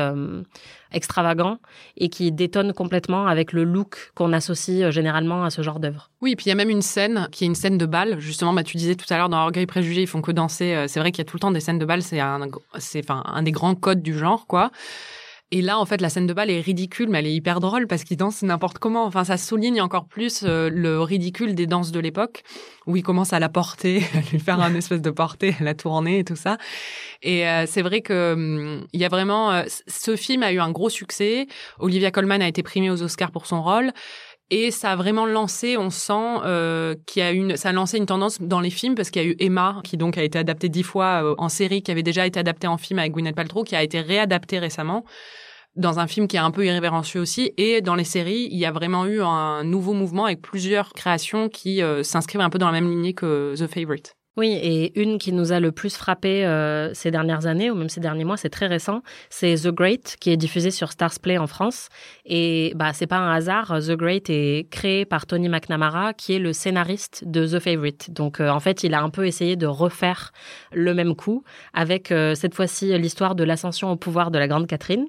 extravagant 0.94 1.58
et 1.98 2.10
qui 2.10 2.32
détonne 2.32 2.74
complètement 2.74 3.28
avec 3.28 3.52
le 3.52 3.64
look 3.64 4.12
qu'on 4.16 4.34
associe 4.34 4.84
euh, 4.84 4.92
généralement 4.92 5.44
à 5.44 5.50
ce 5.50 5.62
genre 5.62 5.80
d'œuvre. 5.80 6.10
Oui, 6.22 6.32
et 6.32 6.36
puis 6.36 6.46
il 6.46 6.50
y 6.50 6.52
a 6.52 6.56
même 6.56 6.70
une 6.70 6.82
scène 6.82 7.28
qui 7.32 7.44
est 7.44 7.48
une 7.48 7.56
scène 7.56 7.78
de 7.78 7.86
bal. 7.86 8.20
Justement, 8.20 8.54
bah, 8.54 8.64
tu 8.64 8.78
disais 8.78 8.96
tout 8.96 9.06
à 9.10 9.18
l'heure 9.18 9.30
dans 9.30 9.42
Orgueil 9.42 9.66
Préjugé, 9.66 10.02
ils 10.02 10.08
font 10.08 10.22
que 10.22 10.32
danser. 10.32 10.74
Euh, 10.74 10.88
c'est 10.88 11.00
vrai 11.00 11.12
qu'il 11.12 11.20
y 11.20 11.28
a 11.28 11.30
tout 11.30 11.36
le 11.36 11.42
temps 11.42 11.52
des 11.52 11.60
scènes 11.60 11.80
de 11.80 11.86
bal. 11.86 12.02
C'est 12.02 12.20
un, 12.20 12.48
c'est 12.78 13.00
enfin 13.00 13.24
un 13.26 13.44
des 13.44 13.52
grands 13.52 13.76
codes 13.76 14.02
du 14.02 14.18
genre, 14.18 14.48
quoi. 14.48 14.72
Et 15.54 15.62
là, 15.62 15.78
en 15.78 15.86
fait, 15.86 16.02
la 16.02 16.10
scène 16.10 16.26
de 16.26 16.34
bal 16.34 16.50
est 16.50 16.62
ridicule, 16.62 17.10
mais 17.10 17.20
elle 17.20 17.28
est 17.28 17.34
hyper 17.34 17.60
drôle 17.60 17.86
parce 17.86 18.04
qu'ils 18.04 18.18
dansent 18.18 18.42
n'importe 18.42 18.80
comment. 18.80 19.06
Enfin, 19.06 19.24
ça 19.24 19.38
souligne 19.38 19.82
encore 19.82 20.06
plus 20.06 20.42
euh, 20.44 20.68
le 20.74 21.00
ridicule 21.00 21.54
des 21.54 21.68
danses 21.68 21.92
de 21.92 22.00
l'époque, 22.00 22.42
où 22.88 22.96
ils 22.96 23.04
commencent 23.04 23.34
à 23.34 23.40
la 23.40 23.50
porter, 23.50 24.02
à 24.16 24.32
lui 24.32 24.40
faire 24.40 24.60
un 24.60 24.74
espèce 24.74 25.04
de 25.04 25.12
portée, 25.12 25.56
à 25.60 25.64
la 25.64 25.76
tourner 25.76 26.18
et 26.18 26.24
tout 26.24 26.36
ça. 26.36 26.58
Et 27.22 27.48
euh, 27.48 27.66
c'est 27.68 27.84
vrai 27.84 28.02
que 28.02 28.34
hum, 28.34 28.88
il 28.94 29.00
y 29.00 29.06
a 29.06 29.10
vraiment... 29.10 29.52
Euh, 29.52 29.64
ce 29.86 30.16
film 30.16 30.42
a 30.42 30.52
eu 30.52 30.60
un 30.60 30.72
gros 30.72 30.90
succès. 30.90 31.46
Olivia 31.78 32.10
Colman 32.10 32.42
a 32.42 32.48
été 32.48 32.64
primée 32.64 32.90
aux 32.90 33.04
Oscars 33.04 33.30
pour 33.30 33.46
son 33.46 33.62
rôle. 33.62 33.92
Et 34.50 34.72
ça 34.72 34.94
a 34.94 34.96
vraiment 34.96 35.28
lancé, 35.28 35.78
on 35.78 35.92
sent 35.92 36.98
qu'il 37.08 37.22
y 37.22 37.26
a 37.26 37.32
une, 37.32 37.56
ça 37.58 37.70
a 37.70 37.72
lancé 37.72 37.98
une 37.98 38.06
tendance 38.06 38.40
dans 38.42 38.60
les 38.60 38.70
films 38.70 38.94
parce 38.94 39.10
qu'il 39.10 39.24
y 39.24 39.26
a 39.26 39.28
eu 39.28 39.36
Emma 39.40 39.82
qui 39.84 39.98
donc 39.98 40.18
a 40.18 40.24
été 40.24 40.38
adaptée 40.38 40.70
dix 40.70 40.84
fois 40.84 41.34
en 41.40 41.50
série, 41.50 41.82
qui 41.82 41.90
avait 41.90 42.04
déjà 42.04 42.28
été 42.28 42.40
adaptée 42.40 42.68
en 42.68 42.78
film 42.78 43.00
avec 43.00 43.14
Gwyneth 43.14 43.36
Paltrow, 43.36 43.64
qui 43.64 43.76
a 43.76 43.82
été 43.82 44.02
réadaptée 44.02 44.60
récemment 44.60 45.06
dans 45.76 46.00
un 46.00 46.08
film 46.08 46.28
qui 46.28 46.36
est 46.36 46.40
un 46.40 46.52
peu 46.52 46.66
irrévérencieux 46.66 47.22
aussi. 47.22 47.52
Et 47.58 47.82
dans 47.82 47.96
les 47.96 48.04
séries, 48.04 48.48
il 48.52 48.58
y 48.58 48.66
a 48.66 48.72
vraiment 48.72 49.06
eu 49.06 49.22
un 49.22 49.64
nouveau 49.64 49.94
mouvement 49.94 50.26
avec 50.26 50.42
plusieurs 50.42 50.94
créations 50.94 51.50
qui 51.50 51.82
euh, 51.82 52.04
s'inscrivent 52.04 52.42
un 52.42 52.50
peu 52.50 52.60
dans 52.60 52.68
la 52.68 52.74
même 52.74 52.90
lignée 52.90 53.14
que 53.14 53.56
The 53.58 53.68
Favorite. 53.68 54.16
Oui, 54.36 54.58
et 54.64 55.00
une 55.00 55.20
qui 55.20 55.32
nous 55.32 55.52
a 55.52 55.60
le 55.60 55.72
plus 55.72 55.96
frappé 55.96 56.44
euh, 56.44 56.92
ces 56.96 57.12
dernières 57.12 57.46
années, 57.46 57.70
ou 57.70 57.76
même 57.76 57.90
ces 57.90 58.00
derniers 58.00 58.24
mois, 58.24 58.36
c'est 58.36 58.50
très 58.50 58.66
récent, 58.66 59.04
c'est 59.30 59.54
The 59.54 59.68
Great, 59.68 60.16
qui 60.20 60.32
est 60.32 60.38
diffusé 60.38 60.72
sur 60.72 60.92
Stars 60.92 61.20
Play 61.22 61.38
en 61.38 61.46
France. 61.46 61.90
Et 62.26 62.74
bah, 62.76 62.94
c'est 62.94 63.06
pas 63.06 63.18
un 63.18 63.32
hasard, 63.32 63.78
The 63.80 63.92
Great 63.92 64.32
est 64.32 64.68
créé 64.72 65.06
par 65.06 65.28
Tony 65.28 65.50
McNamara, 65.50 66.16
qui 66.16 66.34
est 66.34 66.40
le 66.40 66.52
scénariste 66.52 67.26
de 67.28 67.46
The 67.46 67.60
Favorite. 67.60 68.10
Donc 68.12 68.40
euh, 68.40 68.50
en 68.50 68.60
fait, 68.60 68.84
il 68.84 68.96
a 68.96 69.04
un 69.04 69.12
peu 69.12 69.28
essayé 69.28 69.56
de 69.56 69.68
refaire 69.68 70.32
le 70.72 70.96
même 70.96 71.16
coup, 71.16 71.44
avec 71.76 72.08
cette 72.08 72.56
fois-ci 72.56 72.98
l'histoire 72.98 73.36
de 73.36 73.44
l'ascension 73.44 73.92
au 73.92 73.98
pouvoir 73.98 74.32
de 74.32 74.40
la 74.40 74.48
Grande 74.48 74.66
Catherine. 74.66 75.06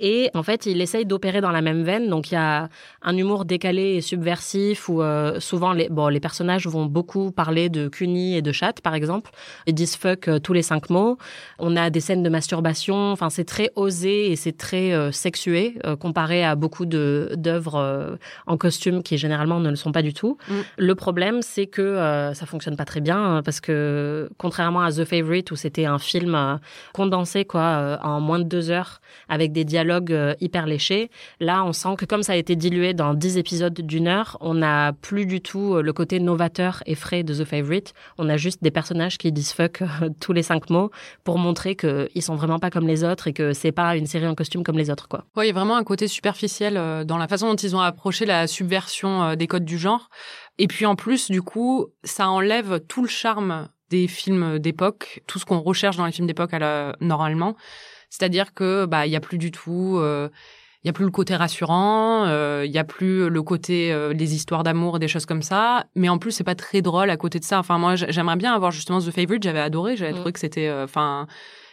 Et 0.00 0.30
en 0.34 0.42
fait, 0.42 0.66
il 0.66 0.80
essaye 0.80 1.06
d'opérer 1.06 1.40
dans 1.40 1.50
la 1.50 1.62
même 1.62 1.82
veine. 1.82 2.08
Donc, 2.08 2.30
il 2.30 2.34
y 2.34 2.38
a 2.38 2.68
un 3.02 3.16
humour 3.16 3.44
décalé 3.44 3.94
et 3.94 4.00
subversif 4.00 4.88
où 4.88 5.02
euh, 5.02 5.40
souvent 5.40 5.72
les, 5.72 5.88
bon, 5.88 6.08
les 6.08 6.20
personnages 6.20 6.66
vont 6.66 6.86
beaucoup 6.86 7.30
parler 7.30 7.68
de 7.68 7.88
cuni 7.88 8.36
et 8.36 8.42
de 8.42 8.52
chat, 8.52 8.80
par 8.82 8.94
exemple. 8.94 9.30
Ils 9.66 9.74
disent 9.74 9.96
fuck 9.96 10.28
euh, 10.28 10.38
tous 10.38 10.52
les 10.52 10.62
cinq 10.62 10.90
mots. 10.90 11.16
On 11.58 11.76
a 11.76 11.90
des 11.90 12.00
scènes 12.00 12.22
de 12.22 12.28
masturbation. 12.28 13.12
Enfin, 13.12 13.30
c'est 13.30 13.44
très 13.44 13.70
osé 13.74 14.30
et 14.30 14.36
c'est 14.36 14.56
très 14.56 14.92
euh, 14.92 15.12
sexué 15.12 15.78
comparé 16.00 16.44
à 16.44 16.54
beaucoup 16.54 16.86
de 16.86 17.32
d'œuvres 17.36 18.18
en 18.46 18.56
costume 18.56 19.02
qui 19.02 19.18
généralement 19.18 19.60
ne 19.60 19.70
le 19.70 19.76
sont 19.76 19.92
pas 19.92 20.02
du 20.02 20.12
tout. 20.12 20.36
Mm. 20.48 20.54
Le 20.78 20.94
problème, 20.94 21.42
c'est 21.42 21.66
que 21.66 21.96
ça 22.34 22.46
fonctionne 22.46 22.76
pas 22.76 22.84
très 22.84 23.00
bien 23.00 23.18
hein, 23.18 23.42
parce 23.42 23.60
que 23.60 24.28
contrairement 24.38 24.80
à 24.80 24.92
The 24.92 25.04
Favorite 25.04 25.50
où 25.50 25.56
c'était 25.56 25.84
un 25.86 25.98
film 25.98 26.58
condensé 26.92 27.44
quoi 27.44 27.98
en 28.02 28.20
moins 28.20 28.38
de 28.38 28.44
deux 28.44 28.70
heures 28.70 29.00
avec 29.28 29.52
des 29.52 29.64
dialogues 29.64 29.85
euh, 29.90 30.34
hyper 30.40 30.66
léché. 30.66 31.10
Là, 31.40 31.64
on 31.64 31.72
sent 31.72 31.96
que 31.98 32.04
comme 32.04 32.22
ça 32.22 32.32
a 32.32 32.36
été 32.36 32.56
dilué 32.56 32.94
dans 32.94 33.14
10 33.14 33.38
épisodes 33.38 33.74
d'une 33.74 34.08
heure, 34.08 34.36
on 34.40 34.54
n'a 34.54 34.92
plus 34.92 35.26
du 35.26 35.40
tout 35.40 35.74
euh, 35.74 35.82
le 35.82 35.92
côté 35.92 36.20
novateur 36.20 36.82
et 36.86 36.94
frais 36.94 37.22
de 37.22 37.34
The 37.34 37.44
Favorite. 37.44 37.94
On 38.18 38.28
a 38.28 38.36
juste 38.36 38.62
des 38.62 38.70
personnages 38.70 39.18
qui 39.18 39.32
disent 39.32 39.52
fuck 39.52 39.82
euh, 39.82 40.10
tous 40.20 40.32
les 40.32 40.42
cinq 40.42 40.70
mots 40.70 40.90
pour 41.24 41.38
montrer 41.38 41.76
qu'ils 41.76 42.22
sont 42.22 42.36
vraiment 42.36 42.58
pas 42.58 42.70
comme 42.70 42.86
les 42.86 43.04
autres 43.04 43.28
et 43.28 43.32
que 43.32 43.52
c'est 43.52 43.72
pas 43.72 43.96
une 43.96 44.06
série 44.06 44.26
en 44.26 44.34
costume 44.34 44.62
comme 44.62 44.78
les 44.78 44.90
autres, 44.90 45.08
quoi. 45.08 45.24
A 45.36 45.52
vraiment 45.52 45.76
un 45.76 45.84
côté 45.84 46.08
superficiel 46.08 46.74
dans 47.06 47.18
la 47.18 47.28
façon 47.28 47.48
dont 47.48 47.56
ils 47.56 47.76
ont 47.76 47.80
approché 47.80 48.26
la 48.26 48.46
subversion 48.46 49.34
des 49.36 49.46
codes 49.46 49.64
du 49.64 49.78
genre. 49.78 50.10
Et 50.58 50.66
puis 50.66 50.86
en 50.86 50.96
plus, 50.96 51.30
du 51.30 51.40
coup, 51.40 51.86
ça 52.02 52.28
enlève 52.28 52.80
tout 52.88 53.02
le 53.02 53.08
charme 53.08 53.68
des 53.90 54.08
films 54.08 54.58
d'époque, 54.58 55.22
tout 55.26 55.38
ce 55.38 55.44
qu'on 55.44 55.60
recherche 55.60 55.96
dans 55.96 56.06
les 56.06 56.12
films 56.12 56.26
d'époque 56.26 56.50
normalement. 57.00 57.56
C'est-à-dire 58.10 58.54
que 58.54 58.86
bah 58.86 59.06
il 59.06 59.12
y 59.12 59.16
a 59.16 59.20
plus 59.20 59.38
du 59.38 59.50
tout 59.50 59.96
euh, 59.98 60.28
il 60.84 60.86
y 60.86 60.90
a 60.90 60.92
plus 60.92 61.04
le 61.04 61.10
côté 61.10 61.34
rassurant, 61.34 62.26
euh, 62.26 62.62
il 62.64 62.70
y 62.70 62.78
a 62.78 62.84
plus 62.84 63.28
le 63.28 63.42
côté 63.42 63.92
euh, 63.92 64.14
des 64.14 64.36
histoires 64.36 64.62
d'amour 64.62 65.00
des 65.00 65.08
choses 65.08 65.26
comme 65.26 65.42
ça, 65.42 65.86
mais 65.96 66.08
en 66.08 66.18
plus 66.18 66.30
c'est 66.30 66.44
pas 66.44 66.54
très 66.54 66.80
drôle 66.80 67.10
à 67.10 67.16
côté 67.16 67.40
de 67.40 67.44
ça. 67.44 67.58
Enfin 67.58 67.78
moi 67.78 67.96
j'aimerais 67.96 68.36
bien 68.36 68.54
avoir 68.54 68.70
justement 68.70 69.00
The 69.00 69.10
Favorite, 69.10 69.42
j'avais 69.42 69.60
adoré, 69.60 69.96
j'avais 69.96 70.12
mm. 70.12 70.16
trouvé 70.16 70.32
que 70.32 70.40
c'était 70.40 70.70
enfin 70.70 71.26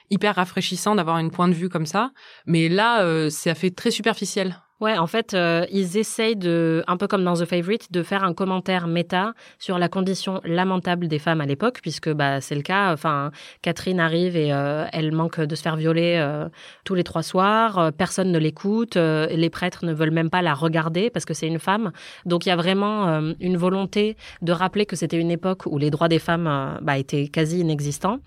hyper 0.10 0.36
rafraîchissant 0.36 0.96
d'avoir 0.96 1.18
une 1.20 1.32
point 1.32 1.48
de 1.48 1.54
vue 1.54 1.70
comme 1.70 1.86
ça, 1.86 2.12
mais 2.46 2.70
là 2.70 3.30
ça 3.30 3.56
fait 3.56 3.72
très 3.72 3.92
superficiel. 3.92 4.63
Ouais, 4.84 4.98
en 4.98 5.08
fait, 5.08 5.34
euh, 5.34 5.66
ils 5.72 5.96
essayent 5.98 6.36
de, 6.36 6.84
un 6.88 6.98
peu 6.98 7.08
comme 7.08 7.24
dans 7.24 7.36
The 7.36 7.46
Favorite, 7.46 7.94
de 7.94 8.04
faire 8.04 8.26
un 8.26 8.34
commentaire 8.34 8.86
méta 8.86 9.34
sur 9.58 9.80
la 9.80 9.88
condition 9.88 10.42
lamentable 10.44 11.08
des 11.08 11.20
femmes 11.20 11.40
à 11.40 11.46
l'époque, 11.46 11.80
puisque 11.82 12.10
bah 12.12 12.42
c'est 12.42 12.56
le 12.56 12.64
cas. 12.64 12.92
Enfin, 12.92 13.32
Catherine 13.62 14.02
arrive 14.02 14.36
et 14.36 14.52
euh, 14.52 14.84
elle 14.92 15.14
manque 15.14 15.40
de 15.40 15.56
se 15.56 15.62
faire 15.62 15.78
violer 15.78 16.18
euh, 16.18 16.50
tous 16.84 16.96
les 16.96 17.06
trois 17.06 17.24
soirs. 17.24 17.94
personne 17.98 18.34
ne 18.34 18.38
l'écoute. 18.38 18.98
les 18.98 19.50
prêtres 19.50 19.86
ne 19.86 19.94
veulent 19.94 20.12
même 20.12 20.30
pas 20.30 20.42
la 20.42 20.54
regarder 20.54 21.10
parce 21.10 21.24
que 21.24 21.34
c'est 21.34 21.48
une 21.48 21.60
femme. 21.60 21.94
Donc 22.26 22.46
il 22.46 22.50
y 22.50 22.52
a 22.52 22.58
vraiment 22.58 23.22
une 23.40 23.56
volonté 23.56 24.18
de 24.42 24.52
rappeler 24.52 24.86
que 24.86 24.98
c'était 24.98 25.18
une 25.18 25.32
époque 25.32 25.66
où 25.66 25.78
les 25.78 25.92
droits 25.92 26.10
des 26.10 26.20
femmes 26.20 26.78
bah, 26.82 26.98
étaient 26.98 27.30
quasi 27.30 27.62
inexistants 27.62 28.20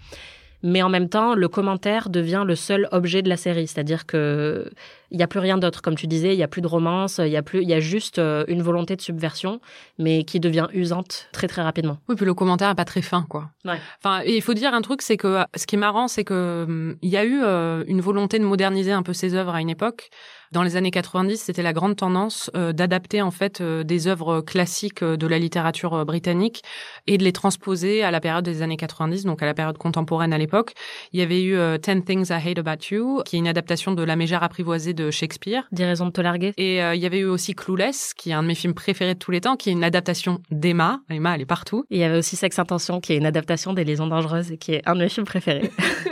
mais 0.63 0.83
en 0.83 0.89
même 0.89 1.09
temps, 1.09 1.35
le 1.35 1.49
commentaire 1.49 2.09
devient 2.11 2.43
le 2.45 2.57
seul 2.57 2.89
objet 2.91 3.23
de 3.23 3.29
la 3.29 3.37
série. 3.37 3.67
C'est-à-dire 3.67 4.07
que 4.07 4.71
il 5.11 5.19
y 5.19 5.23
a 5.23 5.27
plus 5.27 5.41
rien 5.41 5.59
d'autre, 5.59 5.83
comme 5.83 5.95
tu 5.95 6.07
disais, 6.07 6.35
il 6.35 6.39
y 6.39 6.43
a 6.43 6.49
plus 6.49 6.63
de 6.63 6.67
romance, 6.67 7.19
il 7.19 7.31
y 7.31 7.37
a 7.37 7.43
plus, 7.43 7.63
il 7.63 7.69
y 7.69 7.75
a 7.75 7.81
juste 7.81 8.19
euh, 8.19 8.45
une 8.49 8.63
volonté 8.63 8.97
de 8.97 9.01
subversion, 9.01 9.61
mais 9.99 10.25
qui 10.25 10.41
devient 10.41 10.67
usante 10.73 11.29
très 11.33 11.49
très 11.49 11.63
rapidement. 11.63 11.99
Oui, 12.09 12.17
puis 12.17 12.27
le 12.27 12.35
commentaire 12.35 12.71
est 12.71 12.75
pas 12.75 12.85
très 12.85 13.03
fin, 13.03 13.25
quoi. 13.29 13.51
Ouais. 13.65 13.79
Enfin, 14.03 14.23
il 14.27 14.43
faut 14.43 14.55
dire 14.55 14.75
un 14.75 14.83
truc, 14.83 15.03
c'est 15.03 15.17
que 15.17 15.45
ce 15.55 15.67
qui 15.67 15.77
est 15.77 15.79
marrant, 15.79 16.09
c'est 16.09 16.25
que 16.25 16.65
hum, 16.67 16.97
il 17.03 17.11
y 17.11 17.17
a 17.17 17.25
eu 17.25 17.41
euh, 17.43 17.85
une 17.87 18.01
volonté 18.01 18.39
de 18.39 18.45
moderniser 18.45 18.93
un 18.93 19.03
peu 19.03 19.13
ses 19.13 19.35
œuvres 19.35 19.55
à 19.55 19.61
une 19.61 19.71
époque. 19.71 20.11
Dans 20.53 20.63
les 20.63 20.77
années 20.77 20.91
90, 20.91 21.39
c'était 21.39 21.63
la 21.63 21.73
grande 21.73 21.97
tendance 21.97 22.51
euh, 22.55 22.73
d'adapter 22.73 23.21
en 23.21 23.31
fait 23.31 23.61
euh, 23.61 23.83
des 23.83 24.07
œuvres 24.07 24.41
classiques 24.41 25.03
euh, 25.03 25.17
de 25.17 25.27
la 25.27 25.39
littérature 25.39 26.05
britannique 26.05 26.63
et 27.07 27.19
de 27.19 27.25
les 27.25 27.33
transposer 27.33 28.03
à 28.05 28.11
la 28.11 28.21
période 28.21 28.45
des 28.45 28.63
années 28.63 28.77
90, 28.77 29.25
donc 29.25 29.43
à 29.43 29.47
la 29.47 29.55
période 29.55 29.77
contemporaine 29.77 30.33
à 30.33 30.39
l'époque. 30.39 30.75
Il 31.13 31.21
y 31.21 31.23
avait 31.23 31.43
eu 31.43 31.57
Ten 31.81 32.05
Things 32.05 32.29
I 32.31 32.35
Hate 32.35 32.59
About 32.59 32.85
You, 32.91 33.23
qui 33.25 33.37
est 33.37 33.39
une 33.39 33.49
adaptation 33.49 33.93
de 33.93 34.03
La 34.03 34.17
mégère 34.17 34.43
apprivoisée 34.43 34.95
de 34.97 35.13
Shakespeare. 35.13 35.69
Des 35.71 35.85
raisons 35.85 36.07
de 36.07 36.11
te 36.11 36.21
larguer. 36.21 36.53
Et 36.57 36.79
il 36.79 37.01
y 37.01 37.07
avait 37.07 37.21
eu 37.21 37.27
aussi 37.27 37.55
Clueless, 37.55 38.15
qui 38.15 38.31
est 38.31 38.33
un 38.33 38.43
de 38.43 38.49
mes 38.49 38.55
films 38.55 38.75
préférés 38.75 39.15
de 39.15 39.19
tous 39.19 39.31
les 39.31 39.41
temps, 39.41 39.57
qui 39.57 39.71
est 39.71 39.73
une 39.73 39.85
adaptation 39.85 40.41
d'Emma. 40.51 41.01
Emma, 41.11 41.35
elle 41.35 41.43
est 41.43 41.47
partout. 41.47 41.85
Et 41.91 41.97
il 41.97 42.01
y 42.01 42.05
avait 42.05 42.19
aussi 42.19 42.37
Sex 42.37 42.59
Intention, 42.59 43.01
qui 43.01 43.13
est 43.13 43.17
une 43.17 43.27
adaptation 43.27 43.73
des 43.73 43.85
Liaisons 43.85 44.09
dangereuses 44.09 44.51
et 44.53 44.59
qui 44.59 44.73
est 44.73 44.83
un 44.87 44.95
de 44.95 45.01
mes 45.01 45.09
films 45.09 45.27
préférés. 45.27 45.71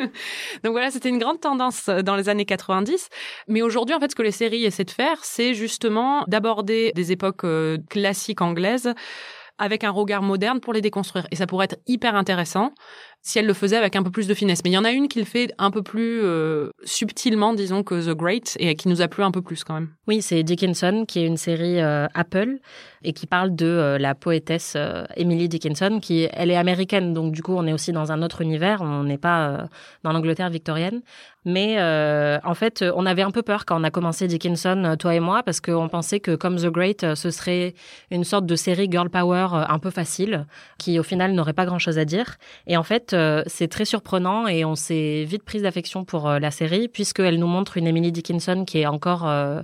donc 0.65 0.73
voilà, 0.73 0.91
c'était 0.91 1.09
une 1.09 1.19
grande 1.19 1.41
tendance 1.41 1.87
dans 1.89 2.17
les 2.17 2.29
années 2.29 2.45
90. 2.45 3.09
Mais 3.49 3.63
aujourd'hui, 3.63 3.95
en 3.95 4.01
fait, 4.01 4.11
ce 4.11 4.17
que 4.17 4.23
les 4.23 4.31
séries 4.31 4.65
essaient 4.65 4.85
de 4.85 4.91
faire, 4.91 5.19
c'est 5.23 5.55
justement 5.55 6.25
d'aborder 6.29 6.93
des 6.95 7.13
époques 7.13 7.45
euh, 7.45 7.79
classiques 7.89 8.41
anglaises 8.41 8.93
avec 9.59 9.85
un 9.85 9.91
regard 9.91 10.23
moderne 10.23 10.61
pour 10.61 10.73
les 10.73 10.81
déconstruire. 10.81 11.27
Et 11.31 11.37
ça 11.37 11.47
pourrait 11.47 11.67
être 11.67 11.79
hyper 11.87 12.15
intéressant 12.15 12.73
si 13.27 13.39
elle 13.39 13.47
le 13.47 13.55
faisait 13.55 13.79
avec 13.79 13.97
un 13.97 14.03
peu 14.03 14.11
plus 14.11 14.29
de 14.29 14.35
finesse. 14.35 14.61
Mais 14.65 14.71
il 14.71 14.75
y 14.75 14.79
en 14.79 14.85
a 14.85 14.91
une 14.91 15.09
qui 15.09 15.19
le 15.19 15.25
fait 15.25 15.53
un 15.57 15.71
peu 15.71 15.83
plus 15.83 16.21
euh, 16.23 16.69
subtilement, 16.85 17.55
disons, 17.55 17.83
que 17.83 17.95
The 17.95 18.15
Great, 18.15 18.57
et 18.61 18.77
qui 18.77 18.89
nous 18.89 19.01
a 19.01 19.09
plu 19.09 19.25
un 19.25 19.31
peu 19.31 19.41
plus 19.41 19.65
quand 19.65 19.73
même. 19.73 19.89
Oui, 20.07 20.21
c'est 20.21 20.43
Dickinson, 20.43 21.07
qui 21.09 21.21
est 21.21 21.27
une 21.27 21.39
série 21.39 21.81
euh, 21.81 22.07
Apple, 22.13 22.59
et 23.03 23.15
qui 23.15 23.27
parle 23.27 23.57
de 23.57 23.65
euh, 23.65 23.99
la 23.99 24.15
poétesse 24.15 24.77
Emily 25.17 25.49
Dickinson, 25.49 26.01
qui, 26.03 26.29
elle 26.35 26.51
est 26.51 26.57
américaine, 26.57 27.15
donc 27.15 27.33
du 27.33 27.43
coup, 27.43 27.55
on 27.57 27.67
est 27.67 27.73
aussi 27.73 27.93
dans 27.93 28.13
un 28.13 28.21
autre 28.21 28.43
univers, 28.43 28.83
on 28.83 29.05
n'est 29.05 29.19
pas 29.19 29.69
dans 30.03 30.13
l'Angleterre 30.13 30.51
victorienne. 30.51 31.01
Mais 31.47 31.79
en 32.43 32.55
fait, 32.55 32.83
on 32.97 33.05
avait 33.05 33.23
un 33.23 33.31
peu 33.31 33.43
peur 33.43 33.67
quand 33.67 33.79
on 33.79 33.85
a 33.85 33.91
commencé 33.91 34.27
Dickinson, 34.27 34.97
toi 34.99 35.15
et 35.15 35.21
moi, 35.21 35.43
parce 35.43 35.61
qu'on 35.61 35.89
pensait 35.89 36.21
que 36.21 36.35
comme 36.37 36.57
The 36.57 36.69
Great, 36.69 37.15
ce 37.15 37.31
serait 37.31 37.75
une 38.11 38.25
sorte 38.25 38.47
de 38.47 38.57
série 38.57 38.89
girl 38.91 39.11
power 39.11 39.49
un 39.69 39.79
peu 39.79 39.91
facile, 39.91 40.47
qui 40.79 40.99
au 40.99 41.03
final 41.03 41.33
n'aurait 41.33 41.53
pas 41.53 41.67
grand-chose 41.67 41.99
à 41.99 42.07
dire. 42.07 42.37
Et 42.67 42.79
en 42.79 42.83
fait, 42.83 43.14
euh, 43.15 43.43
c'est 43.47 43.69
très 43.69 43.85
surprenant 43.85 44.47
et 44.47 44.65
on 44.65 44.75
s'est 44.75 45.25
vite 45.25 45.43
prise 45.43 45.63
d'affection 45.63 46.05
pour 46.05 46.29
euh, 46.29 46.39
la 46.39 46.51
série 46.51 46.89
puisqu'elle 46.89 47.39
nous 47.39 47.47
montre 47.47 47.77
une 47.77 47.87
Emily 47.87 48.13
Dickinson 48.13 48.65
qui 48.67 48.81
est 48.81 48.87
encore 48.87 49.27
euh, 49.27 49.63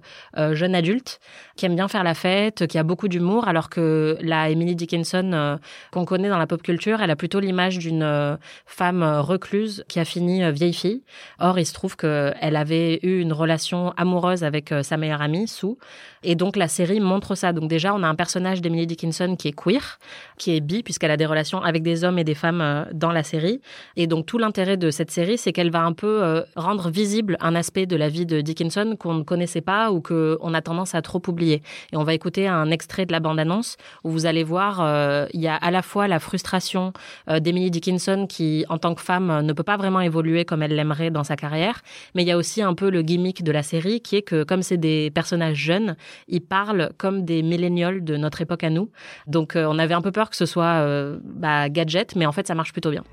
jeune 0.52 0.74
adulte, 0.74 1.20
qui 1.60 1.66
aime 1.66 1.76
bien 1.76 1.88
faire 1.88 2.04
la 2.04 2.14
fête, 2.14 2.66
qui 2.66 2.78
a 2.78 2.82
beaucoup 2.82 3.06
d'humour, 3.06 3.46
alors 3.46 3.68
que 3.68 4.16
la 4.22 4.48
Emily 4.50 4.74
Dickinson 4.74 5.58
qu'on 5.92 6.04
connaît 6.04 6.30
dans 6.30 6.38
la 6.38 6.46
pop 6.46 6.62
culture, 6.62 7.02
elle 7.02 7.10
a 7.10 7.16
plutôt 7.16 7.38
l'image 7.38 7.78
d'une 7.78 8.38
femme 8.66 9.02
recluse 9.02 9.84
qui 9.88 10.00
a 10.00 10.04
fini 10.04 10.50
vieille 10.52 10.72
fille. 10.72 11.02
Or, 11.38 11.58
il 11.58 11.66
se 11.66 11.74
trouve 11.74 11.96
qu'elle 11.96 12.56
avait 12.56 13.00
eu 13.02 13.20
une 13.20 13.32
relation 13.32 13.92
amoureuse 13.96 14.42
avec 14.42 14.72
sa 14.82 14.96
meilleure 14.96 15.22
amie, 15.22 15.48
Sue, 15.48 15.76
et 16.22 16.34
donc 16.34 16.56
la 16.56 16.68
série 16.68 17.00
montre 17.00 17.34
ça. 17.34 17.52
Donc 17.52 17.68
déjà, 17.68 17.94
on 17.94 18.02
a 18.02 18.08
un 18.08 18.14
personnage 18.14 18.62
d'Emily 18.62 18.86
Dickinson 18.86 19.36
qui 19.38 19.48
est 19.48 19.52
queer, 19.52 19.98
qui 20.38 20.56
est 20.56 20.60
bi, 20.60 20.82
puisqu'elle 20.82 21.10
a 21.10 21.16
des 21.16 21.26
relations 21.26 21.62
avec 21.62 21.82
des 21.82 22.04
hommes 22.04 22.18
et 22.18 22.24
des 22.24 22.34
femmes 22.34 22.86
dans 22.92 23.12
la 23.12 23.22
série 23.22 23.60
et 23.96 24.06
donc 24.06 24.26
tout 24.26 24.38
l'intérêt 24.38 24.76
de 24.76 24.90
cette 24.90 25.10
série, 25.10 25.38
c'est 25.38 25.52
qu'elle 25.52 25.70
va 25.70 25.82
un 25.82 25.92
peu 25.92 26.22
euh, 26.22 26.42
rendre 26.56 26.90
visible 26.90 27.36
un 27.40 27.54
aspect 27.54 27.86
de 27.86 27.96
la 27.96 28.08
vie 28.08 28.26
de 28.26 28.40
Dickinson 28.40 28.96
qu'on 28.98 29.14
ne 29.14 29.22
connaissait 29.22 29.60
pas 29.60 29.90
ou 29.92 30.00
qu'on 30.00 30.54
a 30.54 30.62
tendance 30.62 30.94
à 30.94 31.02
trop 31.02 31.22
oublier. 31.28 31.49
Et 31.52 31.96
on 31.96 32.04
va 32.04 32.14
écouter 32.14 32.48
un 32.48 32.70
extrait 32.70 33.06
de 33.06 33.12
la 33.12 33.20
bande-annonce 33.20 33.76
où 34.04 34.10
vous 34.10 34.26
allez 34.26 34.44
voir, 34.44 34.80
euh, 34.80 35.26
il 35.32 35.40
y 35.40 35.48
a 35.48 35.54
à 35.54 35.70
la 35.70 35.82
fois 35.82 36.08
la 36.08 36.18
frustration 36.18 36.92
euh, 37.28 37.40
d'Emily 37.40 37.70
Dickinson 37.70 38.26
qui, 38.28 38.64
en 38.68 38.78
tant 38.78 38.94
que 38.94 39.00
femme, 39.00 39.40
ne 39.42 39.52
peut 39.52 39.62
pas 39.62 39.76
vraiment 39.76 40.00
évoluer 40.00 40.44
comme 40.44 40.62
elle 40.62 40.74
l'aimerait 40.74 41.10
dans 41.10 41.24
sa 41.24 41.36
carrière, 41.36 41.82
mais 42.14 42.22
il 42.22 42.28
y 42.28 42.32
a 42.32 42.36
aussi 42.36 42.62
un 42.62 42.74
peu 42.74 42.90
le 42.90 43.02
gimmick 43.02 43.42
de 43.42 43.52
la 43.52 43.62
série 43.62 44.00
qui 44.00 44.16
est 44.16 44.22
que 44.22 44.44
comme 44.44 44.62
c'est 44.62 44.76
des 44.76 45.10
personnages 45.10 45.56
jeunes, 45.56 45.96
ils 46.28 46.40
parlent 46.40 46.90
comme 46.98 47.24
des 47.24 47.42
millénials 47.42 48.04
de 48.04 48.16
notre 48.16 48.40
époque 48.40 48.64
à 48.64 48.70
nous. 48.70 48.90
Donc 49.26 49.52
on 49.56 49.78
avait 49.78 49.94
un 49.94 50.02
peu 50.02 50.12
peur 50.12 50.30
que 50.30 50.36
ce 50.36 50.46
soit 50.46 50.84
bah, 51.24 51.68
gadget, 51.68 52.16
mais 52.16 52.26
en 52.26 52.32
fait 52.32 52.46
ça 52.46 52.54
marche 52.54 52.72
plutôt 52.72 52.90
bien. 52.90 53.04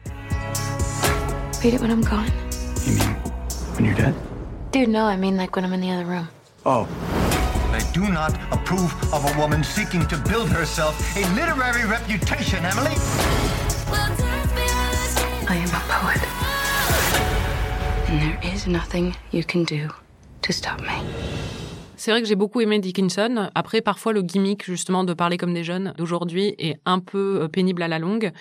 Read 1.63 1.73
it 1.73 1.81
when 1.81 1.89
I'm 1.89 2.01
gone. 2.01 2.27
You 2.85 2.93
mean 2.93 3.15
when 3.75 3.85
you're 3.85 3.95
dead? 3.95 4.13
Dude, 4.71 4.89
no, 4.89 5.05
I 5.05 5.17
mean 5.17 5.37
like 5.37 5.55
when 5.55 5.65
I'm 5.65 5.73
in 5.73 5.81
the 5.81 5.89
other 5.89 6.05
room. 6.05 6.27
Oh. 6.65 6.87
I 7.77 7.83
do 7.93 8.09
not 8.09 8.33
approve 8.51 8.91
of 9.13 9.23
a 9.23 9.39
woman 9.39 9.63
seeking 9.63 10.03
to 10.07 10.17
build 10.29 10.49
herself 10.49 10.95
a 11.15 11.21
literary 11.35 11.85
reputation, 11.85 12.57
Emily. 12.65 12.95
I 15.47 15.57
am 15.63 15.69
a 15.69 15.83
poet. 15.87 16.21
And 18.09 18.19
there 18.19 18.39
is 18.51 18.65
nothing 18.65 19.15
you 19.31 19.43
can 19.43 19.63
do 19.63 19.89
to 20.41 20.51
stop 20.51 20.81
me. 20.81 20.97
C'est 21.97 22.09
vrai 22.09 22.21
que 22.21 22.27
j'ai 22.27 22.35
beaucoup 22.35 22.61
aimé 22.61 22.79
Dickinson. 22.79 23.51
Après, 23.53 23.81
parfois, 23.81 24.11
le 24.11 24.23
gimmick, 24.23 24.65
justement, 24.65 25.03
de 25.03 25.13
parler 25.13 25.37
comme 25.37 25.53
des 25.53 25.63
jeunes 25.63 25.93
d'aujourd'hui 25.97 26.55
est 26.57 26.79
un 26.85 26.97
peu 26.97 27.41
euh, 27.43 27.47
pénible 27.47 27.83
à 27.83 27.87
la 27.87 27.99
longue. 27.99 28.31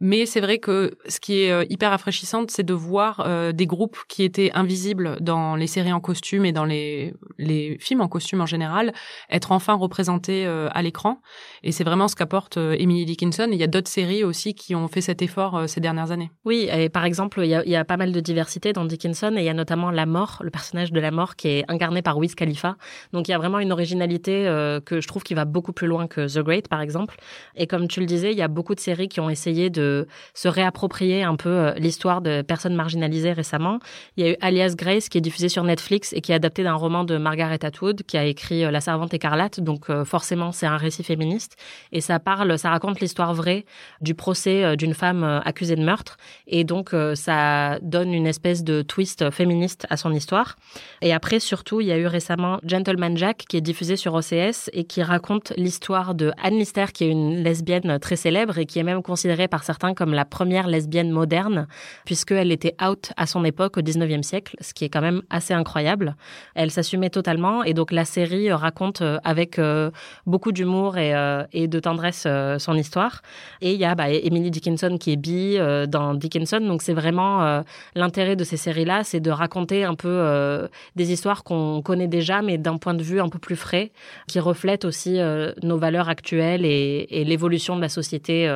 Mais 0.00 0.26
c'est 0.26 0.40
vrai 0.40 0.58
que 0.58 0.98
ce 1.08 1.20
qui 1.20 1.40
est 1.40 1.50
euh, 1.50 1.64
hyper 1.70 1.90
rafraîchissant, 1.90 2.44
c'est 2.48 2.64
de 2.64 2.74
voir 2.74 3.20
euh, 3.20 3.52
des 3.52 3.66
groupes 3.66 3.96
qui 4.08 4.24
étaient 4.24 4.50
invisibles 4.52 5.16
dans 5.20 5.56
les 5.56 5.66
séries 5.66 5.92
en 5.92 6.00
costume 6.00 6.44
et 6.44 6.52
dans 6.52 6.66
les, 6.66 7.14
les 7.38 7.78
films 7.80 8.02
en 8.02 8.08
costume 8.08 8.42
en 8.42 8.46
général, 8.46 8.92
être 9.30 9.52
enfin 9.52 9.72
représentés 9.72 10.46
euh, 10.46 10.68
à 10.72 10.82
l'écran. 10.82 11.22
Et 11.66 11.72
c'est 11.72 11.84
vraiment 11.84 12.08
ce 12.08 12.16
qu'apporte 12.16 12.56
Emily 12.56 13.04
Dickinson. 13.04 13.48
il 13.50 13.58
y 13.58 13.62
a 13.62 13.66
d'autres 13.66 13.90
séries 13.90 14.24
aussi 14.24 14.54
qui 14.54 14.74
ont 14.74 14.88
fait 14.88 15.00
cet 15.00 15.20
effort 15.20 15.68
ces 15.68 15.80
dernières 15.80 16.12
années. 16.12 16.30
Oui, 16.44 16.68
et 16.72 16.88
par 16.88 17.04
exemple, 17.04 17.40
il 17.42 17.50
y, 17.50 17.76
a, 17.76 17.84
pas 17.84 17.96
mal 17.96 18.12
de 18.12 18.20
diversité 18.20 18.72
dans 18.72 18.84
Dickinson 18.84 19.34
et 19.36 19.40
il 19.40 19.44
y 19.44 19.48
a 19.48 19.54
notamment 19.54 19.90
la 19.90 20.06
mort, 20.06 20.38
le 20.42 20.50
personnage 20.50 20.92
de 20.92 21.00
la 21.00 21.10
mort 21.10 21.36
qui 21.36 21.48
est 21.48 21.64
incarné 21.68 22.02
par 22.02 22.16
Wiz 22.18 22.34
Khalifa. 22.34 22.76
Donc 23.12 23.28
il 23.28 23.32
y 23.32 23.34
a 23.34 23.38
vraiment 23.38 23.58
une 23.58 23.72
originalité 23.72 24.44
que 24.84 25.00
je 25.00 25.08
trouve 25.08 25.22
qui 25.22 25.34
va 25.34 25.44
beaucoup 25.44 25.72
plus 25.72 25.86
loin 25.86 26.06
que 26.06 26.32
The 26.32 26.42
Great, 26.42 26.68
par 26.68 26.80
exemple. 26.80 27.16
Et 27.56 27.66
comme 27.66 27.88
tu 27.88 28.00
le 28.00 28.06
disais, 28.06 28.32
il 28.32 28.38
y 28.38 28.42
a 28.42 28.48
beaucoup 28.48 28.74
de 28.74 28.80
séries 28.80 29.08
qui 29.08 29.20
ont 29.20 29.28
essayé 29.28 29.70
de 29.70 30.06
se 30.34 30.48
réapproprier 30.48 31.22
un 31.22 31.36
peu 31.36 31.48
euh, 31.48 31.74
l'histoire 31.74 32.20
de 32.20 32.42
personnes 32.42 32.74
marginalisées 32.74 33.32
récemment. 33.32 33.78
Il 34.16 34.24
y 34.24 34.28
a 34.28 34.32
eu 34.32 34.36
Alias 34.40 34.74
Grace 34.76 35.08
qui 35.08 35.18
est 35.18 35.20
diffusé 35.20 35.48
sur 35.48 35.64
Netflix 35.64 36.12
et 36.12 36.20
qui 36.20 36.32
est 36.32 36.34
adapté 36.34 36.62
d'un 36.62 36.74
roman 36.74 37.04
de 37.04 37.16
Margaret 37.16 37.64
Atwood 37.64 38.02
qui 38.04 38.16
a 38.16 38.24
écrit 38.24 38.64
euh, 38.64 38.70
La 38.70 38.80
Servante 38.80 39.14
écarlate. 39.14 39.60
Donc 39.60 39.90
euh, 39.90 40.04
forcément, 40.04 40.52
c'est 40.52 40.66
un 40.66 40.76
récit 40.76 41.02
féministe 41.02 41.55
et 41.92 42.00
ça 42.00 42.18
parle, 42.18 42.58
ça 42.58 42.70
raconte 42.70 43.00
l'histoire 43.00 43.34
vraie 43.34 43.64
du 44.00 44.14
procès 44.14 44.76
d'une 44.76 44.94
femme 44.94 45.24
accusée 45.44 45.76
de 45.76 45.82
meurtre 45.82 46.16
et 46.46 46.64
donc 46.64 46.94
ça 47.14 47.78
donne 47.80 48.12
une 48.12 48.26
espèce 48.26 48.64
de 48.64 48.82
twist 48.82 49.30
féministe 49.30 49.86
à 49.90 49.96
son 49.96 50.12
histoire. 50.12 50.56
Et 51.02 51.12
après, 51.12 51.40
surtout, 51.40 51.80
il 51.80 51.86
y 51.86 51.92
a 51.92 51.98
eu 51.98 52.06
récemment 52.06 52.58
Gentleman 52.64 53.16
Jack 53.16 53.44
qui 53.48 53.56
est 53.56 53.60
diffusé 53.60 53.96
sur 53.96 54.14
OCS 54.14 54.70
et 54.72 54.84
qui 54.84 55.02
raconte 55.02 55.52
l'histoire 55.56 56.14
de 56.14 56.32
Anne 56.42 56.58
Lister 56.58 56.86
qui 56.92 57.04
est 57.04 57.10
une 57.10 57.42
lesbienne 57.42 57.98
très 58.00 58.16
célèbre 58.16 58.58
et 58.58 58.66
qui 58.66 58.78
est 58.78 58.82
même 58.82 59.02
considérée 59.02 59.48
par 59.48 59.64
certains 59.64 59.94
comme 59.94 60.12
la 60.12 60.24
première 60.24 60.66
lesbienne 60.66 61.10
moderne, 61.10 61.66
puisqu'elle 62.04 62.52
était 62.52 62.74
out 62.82 63.12
à 63.16 63.26
son 63.26 63.44
époque 63.44 63.76
au 63.76 63.80
19e 63.80 64.22
siècle, 64.22 64.56
ce 64.60 64.74
qui 64.74 64.84
est 64.84 64.88
quand 64.88 65.00
même 65.00 65.22
assez 65.30 65.54
incroyable. 65.54 66.16
Elle 66.54 66.70
s'assumait 66.70 67.10
totalement 67.10 67.64
et 67.64 67.74
donc 67.74 67.92
la 67.92 68.04
série 68.04 68.52
raconte 68.52 69.02
euh, 69.02 69.18
avec 69.24 69.58
euh, 69.58 69.90
beaucoup 70.26 70.52
d'humour 70.52 70.98
et, 70.98 71.14
euh, 71.14 71.44
et, 71.52 71.68
de 71.68 71.80
tendresse 71.80 72.26
son 72.58 72.74
histoire. 72.74 73.22
Et 73.60 73.72
il 73.72 73.80
y 73.80 73.84
a 73.84 73.94
bah, 73.94 74.10
Emily 74.10 74.50
Dickinson 74.50 74.96
qui 74.98 75.12
est 75.12 75.16
bi 75.16 75.58
dans 75.88 76.14
Dickinson, 76.14 76.60
donc 76.60 76.82
c'est 76.82 76.94
vraiment 76.94 77.62
l'intérêt 77.94 78.36
de 78.36 78.44
ces 78.44 78.56
séries-là, 78.56 79.04
c'est 79.04 79.20
de 79.20 79.30
raconter 79.30 79.84
un 79.84 79.94
peu 79.94 80.68
des 80.94 81.12
histoires 81.12 81.44
qu'on 81.44 81.82
connaît 81.82 82.08
déjà, 82.08 82.42
mais 82.42 82.58
d'un 82.58 82.76
point 82.78 82.94
de 82.94 83.02
vue 83.02 83.20
un 83.20 83.28
peu 83.28 83.38
plus 83.38 83.56
frais, 83.56 83.92
qui 84.28 84.40
reflètent 84.40 84.84
aussi 84.84 85.18
nos 85.62 85.78
valeurs 85.78 86.08
actuelles 86.08 86.64
et, 86.64 87.06
et 87.10 87.24
l'évolution 87.24 87.76
de 87.76 87.80
la 87.80 87.88
société 87.88 88.48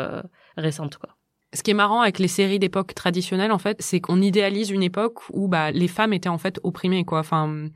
récente. 0.57 0.99
Quoi. 0.99 1.11
Ce 1.53 1.65
qui 1.65 1.73
est 1.73 1.75
marrant 1.75 2.01
avec 2.01 2.21
les 2.21 2.29
séries 2.29 2.61
d'époque 2.61 2.95
traditionnelles, 2.95 3.51
en 3.51 3.59
fait, 3.59 3.77
c'est 3.81 4.01
qu'on 4.01 4.23
idéalise 4.23 4.71
une 4.71 4.85
époque 4.85 5.19
où 5.31 5.49
bah, 5.49 5.73
les 5.73 5.89
femmes 5.89 6.13
étaient 6.13 6.29
en 6.29 6.39
fait 6.39 6.61
opprimées, 6.63 7.05
quoi. 7.05 7.19
Enfin, 7.19 7.67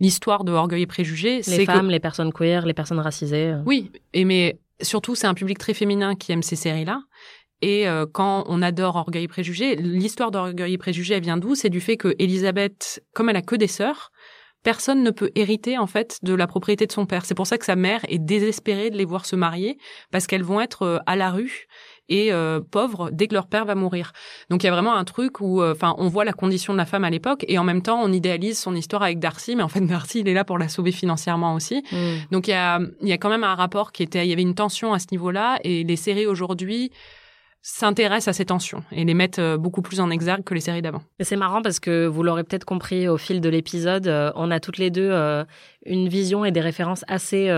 l'histoire 0.00 0.44
de 0.44 0.52
Orgueil 0.52 0.82
et 0.82 0.86
Préjugés, 0.86 1.42
c'est 1.42 1.58
les 1.58 1.66
femmes, 1.66 1.90
les 1.90 2.00
personnes 2.00 2.32
queer, 2.32 2.66
les 2.66 2.74
personnes 2.74 3.00
racisées. 3.00 3.52
Euh. 3.52 3.62
Oui, 3.66 3.90
et 4.12 4.24
mais 4.24 4.58
surtout, 4.80 5.14
c'est 5.14 5.26
un 5.26 5.34
public 5.34 5.58
très 5.58 5.74
féminin 5.74 6.14
qui 6.14 6.32
aime 6.32 6.42
ces 6.42 6.56
séries-là. 6.56 7.02
Et 7.62 7.88
euh, 7.88 8.04
quand 8.10 8.44
on 8.48 8.60
adore 8.62 8.96
Orgueil 8.96 9.24
et 9.24 9.28
Préjugés, 9.28 9.76
l'histoire 9.76 10.30
d'Orgueil 10.30 10.74
et 10.74 10.78
Préjugés, 10.78 11.14
elle 11.14 11.22
vient 11.22 11.38
d'où? 11.38 11.54
C'est 11.54 11.70
du 11.70 11.80
fait 11.80 11.96
que 11.96 12.14
Elisabeth, 12.18 13.02
comme 13.14 13.30
elle 13.30 13.36
a 13.36 13.42
que 13.42 13.56
des 13.56 13.68
sœurs, 13.68 14.12
personne 14.62 15.02
ne 15.02 15.10
peut 15.10 15.30
hériter 15.36 15.78
en 15.78 15.86
fait 15.86 16.18
de 16.22 16.34
la 16.34 16.46
propriété 16.46 16.86
de 16.86 16.92
son 16.92 17.06
père. 17.06 17.24
C'est 17.24 17.34
pour 17.34 17.46
ça 17.46 17.56
que 17.56 17.64
sa 17.64 17.76
mère 17.76 18.00
est 18.08 18.18
désespérée 18.18 18.90
de 18.90 18.96
les 18.96 19.04
voir 19.04 19.24
se 19.24 19.36
marier 19.36 19.78
parce 20.10 20.26
qu'elles 20.26 20.42
vont 20.42 20.60
être 20.60 20.82
euh, 20.82 20.98
à 21.06 21.16
la 21.16 21.30
rue 21.30 21.66
et 22.08 22.32
euh, 22.32 22.60
pauvres 22.60 23.10
dès 23.10 23.26
que 23.26 23.34
leur 23.34 23.46
père 23.46 23.64
va 23.64 23.74
mourir. 23.74 24.12
Donc 24.50 24.62
il 24.62 24.66
y 24.66 24.68
a 24.68 24.72
vraiment 24.72 24.94
un 24.94 25.04
truc 25.04 25.40
où, 25.40 25.62
euh, 25.62 25.72
enfin, 25.72 25.94
on 25.98 26.08
voit 26.08 26.24
la 26.24 26.32
condition 26.32 26.72
de 26.72 26.78
la 26.78 26.86
femme 26.86 27.04
à 27.04 27.10
l'époque 27.10 27.44
et 27.48 27.58
en 27.58 27.64
même 27.64 27.82
temps 27.82 28.00
on 28.02 28.12
idéalise 28.12 28.58
son 28.58 28.74
histoire 28.74 29.02
avec 29.02 29.18
Darcy, 29.18 29.56
mais 29.56 29.62
en 29.62 29.68
fait 29.68 29.80
Darcy 29.86 30.20
il 30.20 30.28
est 30.28 30.34
là 30.34 30.44
pour 30.44 30.58
la 30.58 30.68
sauver 30.68 30.92
financièrement 30.92 31.54
aussi. 31.54 31.82
Mm. 31.92 31.96
Donc 32.30 32.48
il 32.48 32.52
y 32.52 32.54
a, 32.54 32.80
il 33.00 33.08
y 33.08 33.12
a 33.12 33.18
quand 33.18 33.30
même 33.30 33.44
un 33.44 33.54
rapport 33.54 33.92
qui 33.92 34.02
était, 34.02 34.26
il 34.26 34.30
y 34.30 34.32
avait 34.32 34.42
une 34.42 34.54
tension 34.54 34.92
à 34.92 34.98
ce 34.98 35.06
niveau-là 35.12 35.58
et 35.64 35.84
les 35.84 35.96
séries 35.96 36.26
aujourd'hui 36.26 36.90
s'intéressent 37.66 38.28
à 38.28 38.32
ces 38.34 38.44
tensions 38.44 38.84
et 38.92 39.06
les 39.06 39.14
mettent 39.14 39.38
euh, 39.38 39.56
beaucoup 39.56 39.80
plus 39.80 39.98
en 39.98 40.10
exergue 40.10 40.44
que 40.44 40.52
les 40.52 40.60
séries 40.60 40.82
d'avant. 40.82 41.00
C'est 41.20 41.36
marrant 41.36 41.62
parce 41.62 41.80
que 41.80 42.04
vous 42.04 42.22
l'aurez 42.22 42.44
peut-être 42.44 42.66
compris 42.66 43.08
au 43.08 43.16
fil 43.16 43.40
de 43.40 43.48
l'épisode, 43.48 44.06
euh, 44.06 44.30
on 44.34 44.50
a 44.50 44.60
toutes 44.60 44.76
les 44.76 44.90
deux 44.90 45.08
euh, 45.10 45.44
une 45.86 46.06
vision 46.06 46.44
et 46.44 46.52
des 46.52 46.60
références 46.60 47.06
assez 47.08 47.50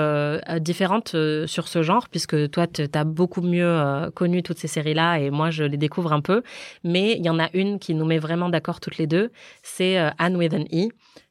différentes 0.61 1.15
sur 1.47 1.69
ce 1.69 1.83
genre, 1.83 2.09
puisque 2.09 2.51
toi, 2.51 2.67
tu 2.67 2.83
as 2.93 3.05
beaucoup 3.05 3.41
mieux 3.41 4.11
connu 4.17 4.43
toutes 4.43 4.59
ces 4.59 4.67
séries-là 4.67 5.19
et 5.21 5.31
moi, 5.31 5.51
je 5.51 5.63
les 5.63 5.77
découvre 5.77 6.13
un 6.13 6.21
peu. 6.21 6.43
Mais 6.83 7.13
il 7.13 7.25
y 7.25 7.31
en 7.31 7.39
a 7.39 7.49
une 7.55 7.79
qui 7.79 7.95
nous 7.95 8.05
met 8.05 8.19
vraiment 8.19 8.49
d'accord 8.49 8.81
toutes 8.81 8.99
les 8.99 9.07
deux, 9.07 9.31
c'est 9.63 9.97
Anne 10.19 10.37
with 10.37 10.55
an 10.55 10.65
E 10.73 10.89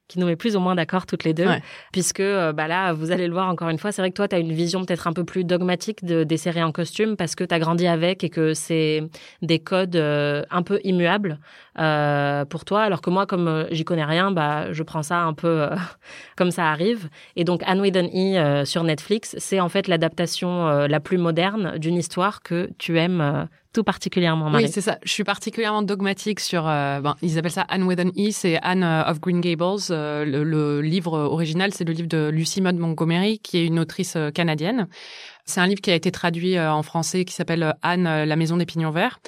qui 0.07 0.19
nous 0.19 0.27
met 0.27 0.35
plus 0.35 0.55
ou 0.55 0.59
moins 0.59 0.75
d'accord 0.75 1.05
toutes 1.05 1.23
les 1.23 1.33
deux, 1.33 1.47
puisque 1.91 2.19
euh, 2.19 2.53
bah 2.53 2.67
là, 2.67 2.93
vous 2.93 3.11
allez 3.11 3.27
le 3.27 3.33
voir 3.33 3.49
encore 3.49 3.69
une 3.69 3.79
fois, 3.79 3.91
c'est 3.91 4.01
vrai 4.01 4.11
que 4.11 4.15
toi, 4.15 4.27
tu 4.27 4.35
as 4.35 4.39
une 4.39 4.53
vision 4.53 4.85
peut-être 4.85 5.07
un 5.07 5.13
peu 5.13 5.23
plus 5.23 5.43
dogmatique 5.43 6.05
de, 6.05 6.23
des 6.23 6.37
séries 6.37 6.63
en 6.63 6.71
costume, 6.71 7.15
parce 7.15 7.35
que 7.35 7.43
tu 7.43 7.53
as 7.55 7.59
grandi 7.59 7.87
avec 7.87 8.23
et 8.23 8.29
que 8.29 8.53
c'est 8.53 9.03
des 9.41 9.59
codes 9.59 9.95
euh, 9.95 10.43
un 10.51 10.61
peu 10.61 10.79
immuables 10.83 11.39
euh, 11.79 12.45
pour 12.45 12.65
toi, 12.65 12.81
alors 12.81 13.01
que 13.01 13.09
moi, 13.09 13.25
comme 13.25 13.47
euh, 13.47 13.65
j'y 13.71 13.83
connais 13.83 14.05
rien, 14.05 14.31
bah, 14.31 14.71
je 14.71 14.83
prends 14.83 15.03
ça 15.03 15.19
un 15.19 15.33
peu 15.33 15.67
comme 16.37 16.51
ça 16.51 16.69
arrive. 16.69 17.09
Et 17.35 17.43
donc, 17.43 17.61
Anne 17.65 17.81
with 17.81 17.95
E 17.97 18.65
sur 18.65 18.83
Netflix, 18.83 19.35
c'est 19.37 19.59
en 19.59 19.69
fait 19.69 19.87
l'adaptation 19.87 20.67
la 20.87 20.99
plus 20.99 21.17
moderne 21.17 21.77
d'une 21.77 21.95
histoire 21.95 22.41
que 22.41 22.69
tu 22.77 22.97
aimes 22.97 23.47
tout 23.75 23.83
particulièrement, 23.83 24.49
Oui, 24.53 24.69
c'est 24.69 24.79
ça. 24.79 24.97
Je 25.03 25.11
suis 25.11 25.25
particulièrement 25.25 25.81
dogmatique 25.81 26.39
sur. 26.39 26.65
Euh, 26.65 27.01
ben, 27.01 27.15
ils 27.21 27.37
appellent 27.37 27.51
ça 27.51 27.65
Anne 27.67 27.83
an 27.83 28.11
E, 28.17 28.31
c'est 28.31 28.57
Anne 28.61 28.83
euh, 28.83 29.03
of 29.03 29.19
Green 29.19 29.41
Gables. 29.41 29.81
Euh, 29.91 30.23
le, 30.23 30.81
livre 30.81 31.19
original, 31.19 31.73
c'est 31.73 31.83
le 31.83 31.91
livre 31.91 32.07
de 32.07 32.29
Lucy 32.29 32.61
Maud 32.61 32.77
Montgomery, 32.77 33.39
qui 33.39 33.57
est 33.57 33.65
une 33.65 33.79
autrice 33.79 34.17
canadienne. 34.33 34.87
C'est 35.43 35.59
un 35.59 35.67
livre 35.67 35.81
qui 35.81 35.91
a 35.91 35.95
été 35.95 36.09
traduit 36.09 36.57
en 36.57 36.83
français, 36.83 37.25
qui 37.25 37.33
s'appelle 37.33 37.75
Anne, 37.81 38.23
la 38.23 38.35
maison 38.37 38.55
des 38.55 38.65
pignons 38.65 38.91
verts 38.91 39.19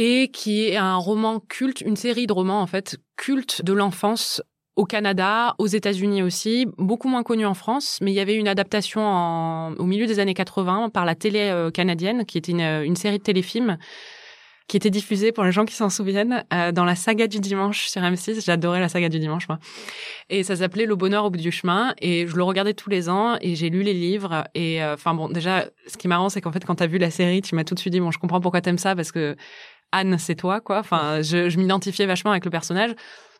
et 0.00 0.28
qui 0.28 0.64
est 0.64 0.76
un 0.76 0.94
roman 0.94 1.40
culte, 1.40 1.80
une 1.80 1.96
série 1.96 2.28
de 2.28 2.32
romans 2.32 2.60
en 2.60 2.68
fait 2.68 2.98
culte 3.16 3.64
de 3.64 3.72
l'enfance 3.72 4.40
au 4.76 4.84
Canada, 4.84 5.56
aux 5.58 5.66
États-Unis 5.66 6.22
aussi, 6.22 6.68
beaucoup 6.78 7.08
moins 7.08 7.24
connu 7.24 7.44
en 7.44 7.54
France, 7.54 7.98
mais 8.00 8.12
il 8.12 8.14
y 8.14 8.20
avait 8.20 8.36
une 8.36 8.46
adaptation 8.46 9.74
au 9.76 9.84
milieu 9.86 10.06
des 10.06 10.20
années 10.20 10.34
80 10.34 10.90
par 10.90 11.04
la 11.04 11.16
télé 11.16 11.40
euh, 11.50 11.72
canadienne, 11.72 12.26
qui 12.26 12.38
était 12.38 12.52
une, 12.52 12.60
une, 12.60 12.94
série 12.94 13.18
de 13.18 13.24
téléfilms 13.24 13.76
qui 14.68 14.76
était 14.76 14.90
diffusée 14.90 15.32
pour 15.32 15.44
les 15.44 15.50
gens 15.50 15.64
qui 15.64 15.74
s'en 15.74 15.88
souviennent 15.88 16.44
euh, 16.52 16.72
dans 16.72 16.84
la 16.84 16.94
saga 16.94 17.26
du 17.26 17.40
dimanche 17.40 17.88
sur 17.88 18.02
M6. 18.02 18.44
J'adorais 18.44 18.80
la 18.80 18.90
saga 18.90 19.08
du 19.08 19.18
dimanche, 19.18 19.48
moi. 19.48 19.58
Et 20.28 20.42
ça 20.42 20.56
s'appelait 20.56 20.84
Le 20.84 20.94
bonheur 20.94 21.24
au 21.24 21.30
bout 21.30 21.38
du 21.38 21.50
chemin. 21.50 21.94
Et 22.02 22.26
je 22.26 22.36
le 22.36 22.42
regardais 22.42 22.74
tous 22.74 22.90
les 22.90 23.08
ans 23.08 23.38
et 23.40 23.54
j'ai 23.54 23.70
lu 23.70 23.82
les 23.82 23.94
livres. 23.94 24.44
Et 24.54 24.82
euh, 24.82 24.94
enfin 24.94 25.14
bon, 25.14 25.30
déjà, 25.30 25.64
ce 25.86 25.96
qui 25.96 26.06
est 26.06 26.10
marrant, 26.10 26.28
c'est 26.28 26.42
qu'en 26.42 26.52
fait, 26.52 26.66
quand 26.66 26.76
t'as 26.76 26.86
vu 26.86 26.98
la 26.98 27.10
série, 27.10 27.40
tu 27.40 27.54
m'as 27.54 27.64
tout 27.64 27.74
de 27.74 27.80
suite 27.80 27.94
dit 27.94 28.00
bon, 28.00 28.10
je 28.10 28.18
comprends 28.18 28.42
pourquoi 28.42 28.60
t'aimes 28.60 28.78
ça 28.78 28.94
parce 28.94 29.10
que 29.10 29.36
Anne, 29.92 30.18
c'est 30.18 30.34
toi, 30.34 30.60
quoi. 30.60 30.78
Enfin, 30.78 31.22
je, 31.22 31.48
je 31.48 31.58
m'identifiais 31.58 32.06
vachement 32.06 32.30
avec 32.30 32.44
le 32.44 32.50
personnage. 32.50 32.94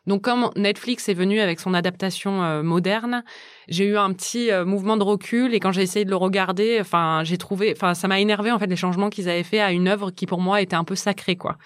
Donc 0.07 0.23
comme 0.23 0.49
Netflix 0.55 1.07
est 1.09 1.13
venu 1.13 1.39
avec 1.39 1.59
son 1.59 1.73
adaptation 1.73 2.43
euh, 2.43 2.63
moderne, 2.63 3.23
j'ai 3.67 3.85
eu 3.85 3.97
un 3.97 4.11
petit 4.13 4.51
euh, 4.51 4.65
mouvement 4.65 4.97
de 4.97 5.03
recul 5.03 5.53
et 5.53 5.59
quand 5.59 5.71
j'ai 5.71 5.83
essayé 5.83 6.05
de 6.05 6.09
le 6.09 6.15
regarder, 6.15 6.79
enfin 6.81 7.21
j'ai 7.23 7.37
trouvé, 7.37 7.73
enfin 7.75 7.93
ça 7.93 8.07
m'a 8.07 8.19
énervé 8.19 8.51
en 8.51 8.57
fait 8.57 8.67
les 8.67 8.75
changements 8.75 9.09
qu'ils 9.09 9.29
avaient 9.29 9.43
fait 9.43 9.59
à 9.59 9.71
une 9.71 9.87
œuvre 9.87 10.09
qui 10.11 10.25
pour 10.25 10.41
moi 10.41 10.61
était 10.61 10.75
un 10.75 10.83
peu 10.83 10.95
sacrée 10.95 11.35
quoi. 11.35 11.57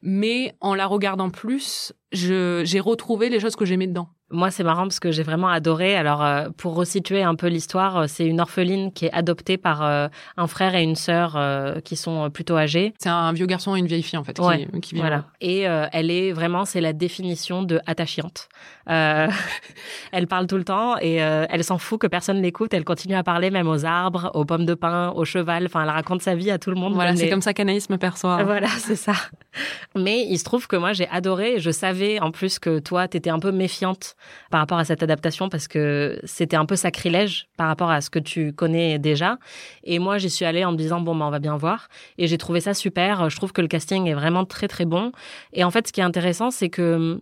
Mais 0.00 0.54
en 0.60 0.74
la 0.74 0.86
regardant 0.86 1.28
plus, 1.30 1.92
j'ai 2.12 2.80
retrouvé 2.80 3.28
les 3.28 3.40
choses 3.40 3.56
que 3.56 3.64
j'aimais 3.64 3.86
dedans. 3.86 4.08
Moi, 4.32 4.50
c'est 4.50 4.64
marrant 4.64 4.84
parce 4.84 4.98
que 4.98 5.10
j'ai 5.10 5.22
vraiment 5.22 5.48
adoré. 5.48 5.94
Alors, 5.94 6.24
euh, 6.24 6.48
pour 6.56 6.74
resituer 6.74 7.22
un 7.22 7.34
peu 7.34 7.48
l'histoire, 7.48 7.98
euh, 7.98 8.04
c'est 8.08 8.26
une 8.26 8.40
orpheline 8.40 8.90
qui 8.92 9.04
est 9.06 9.12
adoptée 9.12 9.58
par 9.58 9.82
euh, 9.82 10.08
un 10.38 10.46
frère 10.46 10.74
et 10.74 10.82
une 10.82 10.96
sœur 10.96 11.38
qui 11.84 11.96
sont 11.96 12.30
plutôt 12.30 12.56
âgés. 12.56 12.94
C'est 12.98 13.08
un 13.08 13.32
vieux 13.32 13.46
garçon 13.46 13.76
et 13.76 13.78
une 13.78 13.86
vieille 13.86 14.02
fille, 14.02 14.18
en 14.18 14.24
fait, 14.24 14.38
qui, 14.38 14.80
qui 14.80 14.94
Voilà. 14.96 15.24
Et 15.40 15.60
elle 15.60 16.10
est 16.10 16.32
vraiment, 16.32 16.64
c'est 16.64 16.80
la 16.80 16.92
définition 16.92 17.62
de 17.62 17.80
attachante. 17.86 18.48
elle 18.86 20.26
parle 20.28 20.46
tout 20.46 20.56
le 20.56 20.64
temps 20.64 20.96
et 21.00 21.16
elle 21.16 21.64
s'en 21.64 21.78
fout 21.78 22.00
que 22.00 22.06
personne 22.06 22.40
l'écoute. 22.40 22.74
Elle 22.74 22.84
continue 22.84 23.14
à 23.14 23.22
parler 23.22 23.50
même 23.50 23.68
aux 23.68 23.84
arbres, 23.84 24.30
aux 24.34 24.44
pommes 24.44 24.66
de 24.66 24.74
pin, 24.74 25.12
au 25.14 25.24
cheval. 25.24 25.66
Enfin, 25.66 25.82
elle 25.82 25.90
raconte 25.90 26.22
sa 26.22 26.34
vie 26.34 26.50
à 26.50 26.58
tout 26.58 26.70
le 26.70 26.76
monde. 26.76 26.94
Voilà, 26.94 27.14
c'est 27.14 27.28
comme 27.28 27.42
ça 27.42 27.54
qu'Anaïs 27.54 27.90
me 27.90 27.98
perçoit. 27.98 28.42
Voilà, 28.52 28.68
c'est 28.68 28.96
ça. 28.96 29.14
Mais 29.96 30.26
il 30.28 30.38
se 30.38 30.44
trouve 30.44 30.66
que 30.66 30.76
moi, 30.76 30.92
j'ai 30.92 31.08
adoré. 31.08 31.58
Je 31.58 31.70
savais 31.70 32.20
en 32.20 32.30
plus 32.30 32.58
que 32.58 32.78
toi, 32.78 33.08
tu 33.08 33.16
étais 33.16 33.30
un 33.30 33.38
peu 33.38 33.50
méfiante 33.50 34.14
par 34.50 34.60
rapport 34.60 34.78
à 34.78 34.84
cette 34.84 35.02
adaptation 35.02 35.48
parce 35.48 35.68
que 35.68 36.20
c'était 36.24 36.56
un 36.56 36.66
peu 36.66 36.76
sacrilège 36.76 37.48
par 37.56 37.68
rapport 37.68 37.90
à 37.90 38.00
ce 38.00 38.10
que 38.10 38.18
tu 38.18 38.52
connais 38.52 38.98
déjà. 38.98 39.38
Et 39.84 39.98
moi, 39.98 40.18
j'y 40.18 40.30
suis 40.30 40.44
allée 40.44 40.64
en 40.64 40.72
me 40.72 40.76
disant, 40.76 41.00
bon, 41.00 41.14
ben, 41.14 41.26
on 41.26 41.30
va 41.30 41.38
bien 41.38 41.56
voir. 41.56 41.88
Et 42.18 42.26
j'ai 42.26 42.38
trouvé 42.38 42.60
ça 42.60 42.74
super. 42.74 43.30
Je 43.30 43.36
trouve 43.36 43.52
que 43.52 43.60
le 43.60 43.68
casting 43.68 44.06
est 44.06 44.14
vraiment 44.14 44.44
très, 44.44 44.68
très 44.68 44.84
bon. 44.84 45.12
Et 45.52 45.64
en 45.64 45.70
fait, 45.70 45.86
ce 45.86 45.92
qui 45.92 46.00
est 46.00 46.04
intéressant, 46.04 46.50
c'est 46.50 46.68
que 46.68 47.20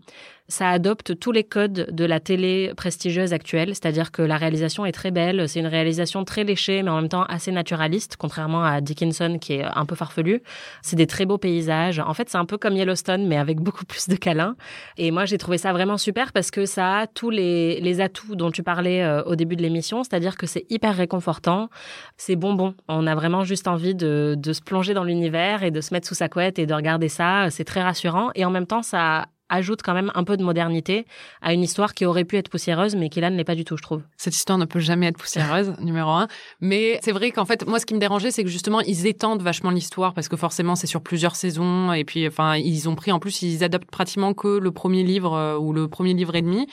ça 0.50 0.68
adopte 0.68 1.18
tous 1.18 1.32
les 1.32 1.44
codes 1.44 1.88
de 1.90 2.04
la 2.04 2.20
télé 2.20 2.72
prestigieuse 2.76 3.32
actuelle, 3.32 3.68
c'est-à-dire 3.68 4.10
que 4.10 4.20
la 4.20 4.36
réalisation 4.36 4.84
est 4.84 4.92
très 4.92 5.10
belle, 5.10 5.48
c'est 5.48 5.60
une 5.60 5.66
réalisation 5.66 6.24
très 6.24 6.44
léchée, 6.44 6.82
mais 6.82 6.90
en 6.90 6.96
même 6.96 7.08
temps 7.08 7.22
assez 7.24 7.52
naturaliste, 7.52 8.16
contrairement 8.18 8.64
à 8.64 8.80
Dickinson 8.80 9.38
qui 9.40 9.54
est 9.54 9.64
un 9.64 9.86
peu 9.86 9.94
farfelu. 9.94 10.42
C'est 10.82 10.96
des 10.96 11.06
très 11.06 11.24
beaux 11.24 11.38
paysages. 11.38 12.00
En 12.00 12.14
fait, 12.14 12.28
c'est 12.28 12.38
un 12.38 12.44
peu 12.44 12.58
comme 12.58 12.74
Yellowstone, 12.74 13.26
mais 13.26 13.36
avec 13.36 13.60
beaucoup 13.60 13.84
plus 13.84 14.08
de 14.08 14.16
câlins. 14.16 14.56
Et 14.96 15.10
moi, 15.12 15.24
j'ai 15.24 15.38
trouvé 15.38 15.56
ça 15.56 15.72
vraiment 15.72 15.96
super 15.96 16.32
parce 16.32 16.50
que 16.50 16.66
ça 16.66 16.98
a 16.98 17.06
tous 17.06 17.30
les, 17.30 18.00
atouts 18.00 18.34
dont 18.34 18.50
tu 18.50 18.62
parlais 18.62 19.02
euh, 19.02 19.22
au 19.24 19.36
début 19.36 19.56
de 19.56 19.62
l'émission, 19.62 20.02
c'est-à-dire 20.02 20.36
que 20.36 20.46
c'est 20.46 20.64
hyper 20.70 20.96
réconfortant, 20.96 21.68
c'est 22.16 22.36
bonbon. 22.36 22.74
On 22.88 23.06
a 23.06 23.14
vraiment 23.14 23.44
juste 23.44 23.68
envie 23.68 23.94
de 23.94 24.36
se 24.52 24.60
plonger 24.60 24.94
dans 24.94 25.04
l'univers 25.04 25.62
et 25.62 25.70
de 25.70 25.80
se 25.80 25.94
mettre 25.94 26.08
sous 26.08 26.14
sa 26.14 26.28
couette 26.28 26.58
et 26.58 26.66
de 26.66 26.74
regarder 26.74 27.08
ça. 27.08 27.50
C'est 27.50 27.64
très 27.64 27.82
rassurant. 27.82 28.30
Et 28.34 28.44
en 28.44 28.50
même 28.50 28.66
temps, 28.66 28.82
ça 28.82 29.26
ajoute 29.50 29.82
quand 29.82 29.92
même 29.92 30.10
un 30.14 30.24
peu 30.24 30.36
de 30.36 30.42
modernité 30.42 31.04
à 31.42 31.52
une 31.52 31.62
histoire 31.62 31.92
qui 31.94 32.06
aurait 32.06 32.24
pu 32.24 32.36
être 32.36 32.48
poussiéreuse, 32.48 32.96
mais 32.96 33.10
qui 33.10 33.20
là 33.20 33.28
ne 33.28 33.36
l'est 33.36 33.44
pas 33.44 33.54
du 33.54 33.64
tout, 33.64 33.76
je 33.76 33.82
trouve. 33.82 34.02
Cette 34.16 34.34
histoire 34.34 34.56
ne 34.56 34.64
peut 34.64 34.80
jamais 34.80 35.06
être 35.06 35.18
poussiéreuse, 35.18 35.74
numéro 35.80 36.10
un. 36.10 36.28
Mais 36.60 36.98
c'est 37.02 37.12
vrai 37.12 37.30
qu'en 37.30 37.44
fait, 37.44 37.66
moi, 37.66 37.78
ce 37.78 37.86
qui 37.86 37.94
me 37.94 38.00
dérangeait, 38.00 38.30
c'est 38.30 38.44
que 38.44 38.50
justement, 38.50 38.80
ils 38.80 39.06
étendent 39.06 39.42
vachement 39.42 39.70
l'histoire 39.70 40.14
parce 40.14 40.28
que 40.28 40.36
forcément, 40.36 40.76
c'est 40.76 40.86
sur 40.86 41.02
plusieurs 41.02 41.36
saisons. 41.36 41.92
Et 41.92 42.04
puis, 42.04 42.26
enfin, 42.26 42.56
ils 42.56 42.88
ont 42.88 42.94
pris, 42.94 43.12
en 43.12 43.18
plus, 43.18 43.42
ils 43.42 43.64
adaptent 43.64 43.90
pratiquement 43.90 44.32
que 44.32 44.58
le 44.58 44.70
premier 44.70 45.02
livre 45.02 45.34
euh, 45.34 45.58
ou 45.58 45.72
le 45.72 45.88
premier 45.88 46.14
livre 46.14 46.34
et 46.34 46.42
demi. 46.42 46.66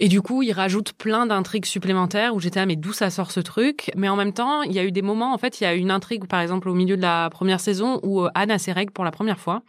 Et 0.00 0.08
du 0.08 0.22
coup, 0.22 0.42
ils 0.42 0.52
rajoutent 0.52 0.92
plein 0.92 1.26
d'intrigues 1.26 1.64
supplémentaires 1.64 2.34
où 2.34 2.40
j'étais 2.40 2.60
ah 2.60 2.66
mais 2.66 2.76
d'où 2.76 2.92
ça 2.92 3.10
sort 3.10 3.32
ce 3.32 3.40
truc? 3.40 3.90
Mais 3.96 4.08
en 4.08 4.14
même 4.14 4.32
temps, 4.32 4.62
il 4.62 4.72
y 4.72 4.78
a 4.78 4.84
eu 4.84 4.92
des 4.92 5.02
moments, 5.02 5.34
en 5.34 5.38
fait, 5.38 5.60
il 5.60 5.64
y 5.64 5.66
a 5.66 5.74
une 5.74 5.90
intrigue, 5.90 6.26
par 6.26 6.40
exemple, 6.40 6.68
au 6.68 6.74
milieu 6.74 6.96
de 6.96 7.02
la 7.02 7.28
première 7.30 7.58
saison 7.58 7.98
où 8.04 8.22
euh, 8.22 8.30
Anne 8.34 8.52
a 8.52 8.58
ses 8.58 8.70
règles 8.70 8.92
pour 8.92 9.04
la 9.04 9.10
première 9.10 9.40
fois 9.40 9.62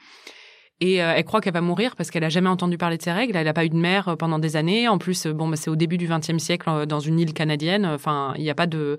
et 0.81 1.03
euh, 1.03 1.13
elle 1.15 1.25
croit 1.25 1.41
qu'elle 1.41 1.53
va 1.53 1.61
mourir 1.61 1.95
parce 1.95 2.09
qu'elle 2.09 2.23
a 2.23 2.29
jamais 2.29 2.47
entendu 2.49 2.77
parler 2.77 2.97
de 2.97 3.01
ses 3.01 3.11
règles. 3.11 3.35
Elle 3.35 3.45
n'a 3.45 3.53
pas 3.53 3.65
eu 3.65 3.69
de 3.69 3.75
mère 3.75 4.09
euh, 4.09 4.15
pendant 4.15 4.39
des 4.39 4.55
années. 4.55 4.87
En 4.87 4.97
plus, 4.97 5.25
euh, 5.25 5.33
bon, 5.33 5.47
bah, 5.47 5.57
c'est 5.57 5.69
au 5.69 5.75
début 5.75 5.97
du 5.97 6.07
XXe 6.07 6.37
siècle 6.37 6.85
dans 6.85 6.99
une 6.99 7.19
île 7.19 7.33
canadienne. 7.33 7.85
Enfin, 7.85 8.33
il 8.37 8.43
n'y 8.43 8.49
a 8.49 8.55
pas 8.55 8.67
de, 8.67 8.97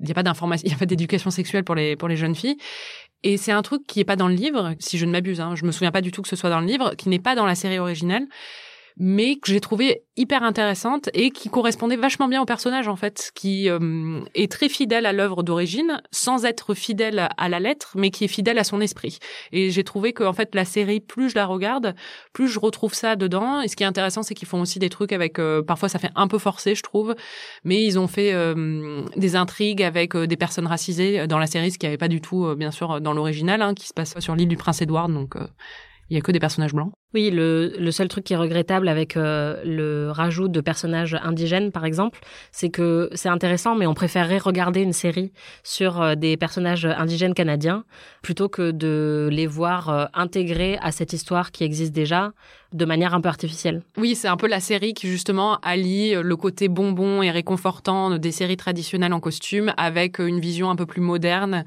il 0.00 0.08
y 0.08 0.10
a 0.10 0.14
pas 0.14 0.24
d'information, 0.24 0.64
il 0.66 0.72
y 0.72 0.74
a 0.74 0.78
pas 0.78 0.86
d'éducation 0.86 1.30
sexuelle 1.30 1.64
pour 1.64 1.74
les 1.74 1.96
pour 1.96 2.08
les 2.08 2.16
jeunes 2.16 2.34
filles. 2.34 2.56
Et 3.22 3.36
c'est 3.36 3.52
un 3.52 3.62
truc 3.62 3.86
qui 3.86 4.00
est 4.00 4.04
pas 4.04 4.16
dans 4.16 4.26
le 4.26 4.34
livre, 4.34 4.74
si 4.80 4.98
je 4.98 5.06
ne 5.06 5.12
m'abuse. 5.12 5.40
Hein. 5.40 5.54
Je 5.54 5.64
me 5.64 5.70
souviens 5.70 5.92
pas 5.92 6.00
du 6.00 6.10
tout 6.10 6.22
que 6.22 6.28
ce 6.28 6.34
soit 6.34 6.50
dans 6.50 6.60
le 6.60 6.66
livre, 6.66 6.94
qui 6.96 7.08
n'est 7.08 7.20
pas 7.20 7.36
dans 7.36 7.46
la 7.46 7.54
série 7.54 7.78
originale 7.78 8.26
mais 8.96 9.36
que 9.36 9.50
j'ai 9.50 9.60
trouvé 9.60 10.04
hyper 10.16 10.42
intéressante 10.42 11.08
et 11.14 11.30
qui 11.30 11.48
correspondait 11.48 11.96
vachement 11.96 12.28
bien 12.28 12.42
au 12.42 12.44
personnage 12.44 12.88
en 12.88 12.96
fait, 12.96 13.30
qui 13.34 13.68
euh, 13.68 14.20
est 14.34 14.50
très 14.50 14.68
fidèle 14.68 15.06
à 15.06 15.12
l'œuvre 15.12 15.42
d'origine, 15.42 16.02
sans 16.10 16.44
être 16.44 16.74
fidèle 16.74 17.28
à 17.36 17.48
la 17.48 17.60
lettre, 17.60 17.92
mais 17.94 18.10
qui 18.10 18.24
est 18.24 18.28
fidèle 18.28 18.58
à 18.58 18.64
son 18.64 18.80
esprit. 18.80 19.18
Et 19.52 19.70
j'ai 19.70 19.84
trouvé 19.84 20.12
que 20.12 20.24
en 20.24 20.32
fait 20.32 20.54
la 20.54 20.64
série, 20.64 21.00
plus 21.00 21.30
je 21.30 21.36
la 21.36 21.46
regarde, 21.46 21.94
plus 22.32 22.48
je 22.48 22.58
retrouve 22.58 22.94
ça 22.94 23.16
dedans. 23.16 23.60
Et 23.62 23.68
ce 23.68 23.76
qui 23.76 23.82
est 23.82 23.86
intéressant, 23.86 24.22
c'est 24.22 24.34
qu'ils 24.34 24.48
font 24.48 24.60
aussi 24.60 24.78
des 24.78 24.90
trucs 24.90 25.12
avec, 25.12 25.38
euh, 25.38 25.62
parfois 25.62 25.88
ça 25.88 25.98
fait 25.98 26.10
un 26.14 26.28
peu 26.28 26.38
forcé, 26.38 26.74
je 26.74 26.82
trouve, 26.82 27.14
mais 27.64 27.82
ils 27.82 27.98
ont 27.98 28.08
fait 28.08 28.32
euh, 28.34 29.02
des 29.16 29.36
intrigues 29.36 29.82
avec 29.82 30.16
des 30.16 30.36
personnes 30.36 30.66
racisées 30.66 31.26
dans 31.26 31.38
la 31.38 31.46
série, 31.46 31.70
ce 31.70 31.78
qui 31.78 31.86
avait 31.86 31.96
pas 31.98 32.08
du 32.08 32.20
tout, 32.20 32.54
bien 32.56 32.70
sûr, 32.70 33.00
dans 33.00 33.12
l'original, 33.12 33.62
hein, 33.62 33.74
qui 33.74 33.88
se 33.88 33.94
passe 33.94 34.18
sur 34.18 34.36
l'île 34.36 34.48
du 34.48 34.56
Prince 34.56 34.82
Édouard, 34.82 35.08
donc 35.08 35.34
il 36.10 36.16
y 36.16 36.18
a 36.18 36.20
que 36.20 36.32
des 36.32 36.40
personnages 36.40 36.74
blancs. 36.74 36.92
Oui, 37.14 37.30
le, 37.30 37.90
seul 37.90 38.08
truc 38.08 38.24
qui 38.24 38.32
est 38.32 38.36
regrettable 38.36 38.88
avec 38.88 39.18
euh, 39.18 39.60
le 39.66 40.10
rajout 40.10 40.48
de 40.48 40.60
personnages 40.62 41.14
indigènes, 41.22 41.70
par 41.70 41.84
exemple, 41.84 42.20
c'est 42.52 42.70
que 42.70 43.10
c'est 43.12 43.28
intéressant, 43.28 43.74
mais 43.74 43.86
on 43.86 43.92
préférerait 43.92 44.38
regarder 44.38 44.80
une 44.80 44.94
série 44.94 45.30
sur 45.62 46.00
euh, 46.00 46.14
des 46.14 46.38
personnages 46.38 46.86
indigènes 46.86 47.34
canadiens 47.34 47.84
plutôt 48.22 48.48
que 48.48 48.70
de 48.70 49.28
les 49.30 49.46
voir 49.46 49.90
euh, 49.90 50.04
intégrés 50.14 50.78
à 50.80 50.90
cette 50.90 51.12
histoire 51.12 51.52
qui 51.52 51.64
existe 51.64 51.92
déjà 51.92 52.32
de 52.72 52.86
manière 52.86 53.12
un 53.12 53.20
peu 53.20 53.28
artificielle. 53.28 53.82
Oui, 53.98 54.14
c'est 54.14 54.28
un 54.28 54.38
peu 54.38 54.46
la 54.46 54.60
série 54.60 54.94
qui 54.94 55.06
justement 55.06 55.58
allie 55.58 56.14
le 56.14 56.36
côté 56.36 56.68
bonbon 56.68 57.20
et 57.20 57.30
réconfortant 57.30 58.16
des 58.16 58.32
séries 58.32 58.56
traditionnelles 58.56 59.12
en 59.12 59.20
costume 59.20 59.74
avec 59.76 60.18
une 60.18 60.40
vision 60.40 60.70
un 60.70 60.76
peu 60.76 60.86
plus 60.86 61.02
moderne 61.02 61.66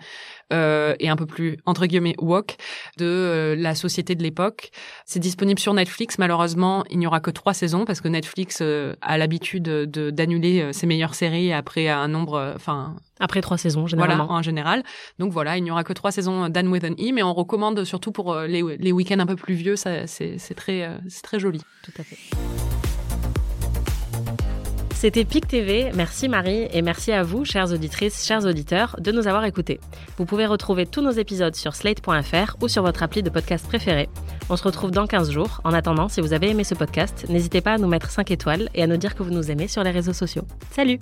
et 0.51 1.09
un 1.09 1.15
peu 1.15 1.27
plus 1.27 1.57
entre 1.65 1.85
guillemets 1.85 2.15
woke 2.17 2.55
de 2.97 3.55
la 3.55 3.75
société 3.75 4.15
de 4.15 4.23
l'époque. 4.23 4.71
Disponible 5.35 5.59
sur 5.59 5.73
Netflix. 5.73 6.17
Malheureusement, 6.17 6.85
il 6.89 6.97
n'y 6.97 7.07
aura 7.07 7.19
que 7.19 7.29
trois 7.29 7.53
saisons 7.53 7.83
parce 7.83 7.99
que 7.99 8.07
Netflix 8.07 8.59
euh, 8.61 8.95
a 9.01 9.17
l'habitude 9.17 9.63
de 9.63 10.09
d'annuler 10.09 10.71
ses 10.71 10.87
meilleures 10.87 11.13
séries 11.13 11.51
après 11.51 11.89
un 11.89 12.07
nombre, 12.07 12.53
enfin 12.55 12.95
après 13.19 13.41
trois 13.41 13.57
saisons, 13.57 13.85
généralement. 13.85 14.25
Voilà, 14.25 14.39
en 14.39 14.41
général. 14.41 14.83
Donc 15.19 15.33
voilà, 15.33 15.57
il 15.57 15.63
n'y 15.63 15.71
aura 15.71 15.83
que 15.83 15.93
trois 15.93 16.11
saisons 16.11 16.47
Dan 16.47 16.69
with 16.69 16.85
an 16.85 16.93
E, 16.97 17.11
mais 17.11 17.21
on 17.23 17.33
recommande 17.33 17.83
surtout 17.83 18.13
pour 18.13 18.33
les, 18.35 18.63
les 18.79 18.91
week-ends 18.93 19.19
un 19.19 19.25
peu 19.25 19.35
plus 19.35 19.55
vieux, 19.55 19.75
c'est 19.75 20.05
très, 20.55 20.89
c'est 21.09 21.23
très 21.23 21.39
joli. 21.39 21.61
Tout 21.83 21.93
à 21.99 22.03
fait. 22.03 22.84
C'était 24.95 25.25
PIC 25.25 25.47
TV. 25.47 25.91
Merci 25.93 26.29
Marie 26.29 26.67
et 26.71 26.81
merci 26.81 27.11
à 27.11 27.21
vous, 27.21 27.43
chères 27.43 27.71
auditrices, 27.71 28.25
chers 28.25 28.45
auditeurs, 28.45 28.95
de 28.99 29.11
nous 29.11 29.27
avoir 29.27 29.43
écoutés. 29.43 29.79
Vous 30.17 30.25
pouvez 30.25 30.45
retrouver 30.45 30.85
tous 30.85 31.01
nos 31.01 31.11
épisodes 31.11 31.53
sur 31.53 31.75
slate.fr 31.75 32.55
ou 32.61 32.67
sur 32.69 32.81
votre 32.81 33.03
appli 33.03 33.21
de 33.21 33.29
podcast 33.29 33.67
préféré. 33.67 34.07
On 34.49 34.55
se 34.55 34.63
retrouve 34.63 34.91
dans 34.91 35.05
15 35.05 35.31
jours. 35.31 35.59
En 35.65 35.73
attendant, 35.73 36.07
si 36.07 36.21
vous 36.21 36.33
avez 36.33 36.49
aimé 36.49 36.63
ce 36.63 36.75
podcast, 36.75 37.25
n'hésitez 37.29 37.61
pas 37.61 37.73
à 37.73 37.77
nous 37.77 37.89
mettre 37.89 38.09
5 38.09 38.31
étoiles 38.31 38.69
et 38.73 38.83
à 38.83 38.87
nous 38.87 38.97
dire 38.97 39.15
que 39.15 39.21
vous 39.21 39.31
nous 39.31 39.51
aimez 39.51 39.67
sur 39.67 39.83
les 39.83 39.91
réseaux 39.91 40.13
sociaux. 40.13 40.45
Salut! 40.71 40.99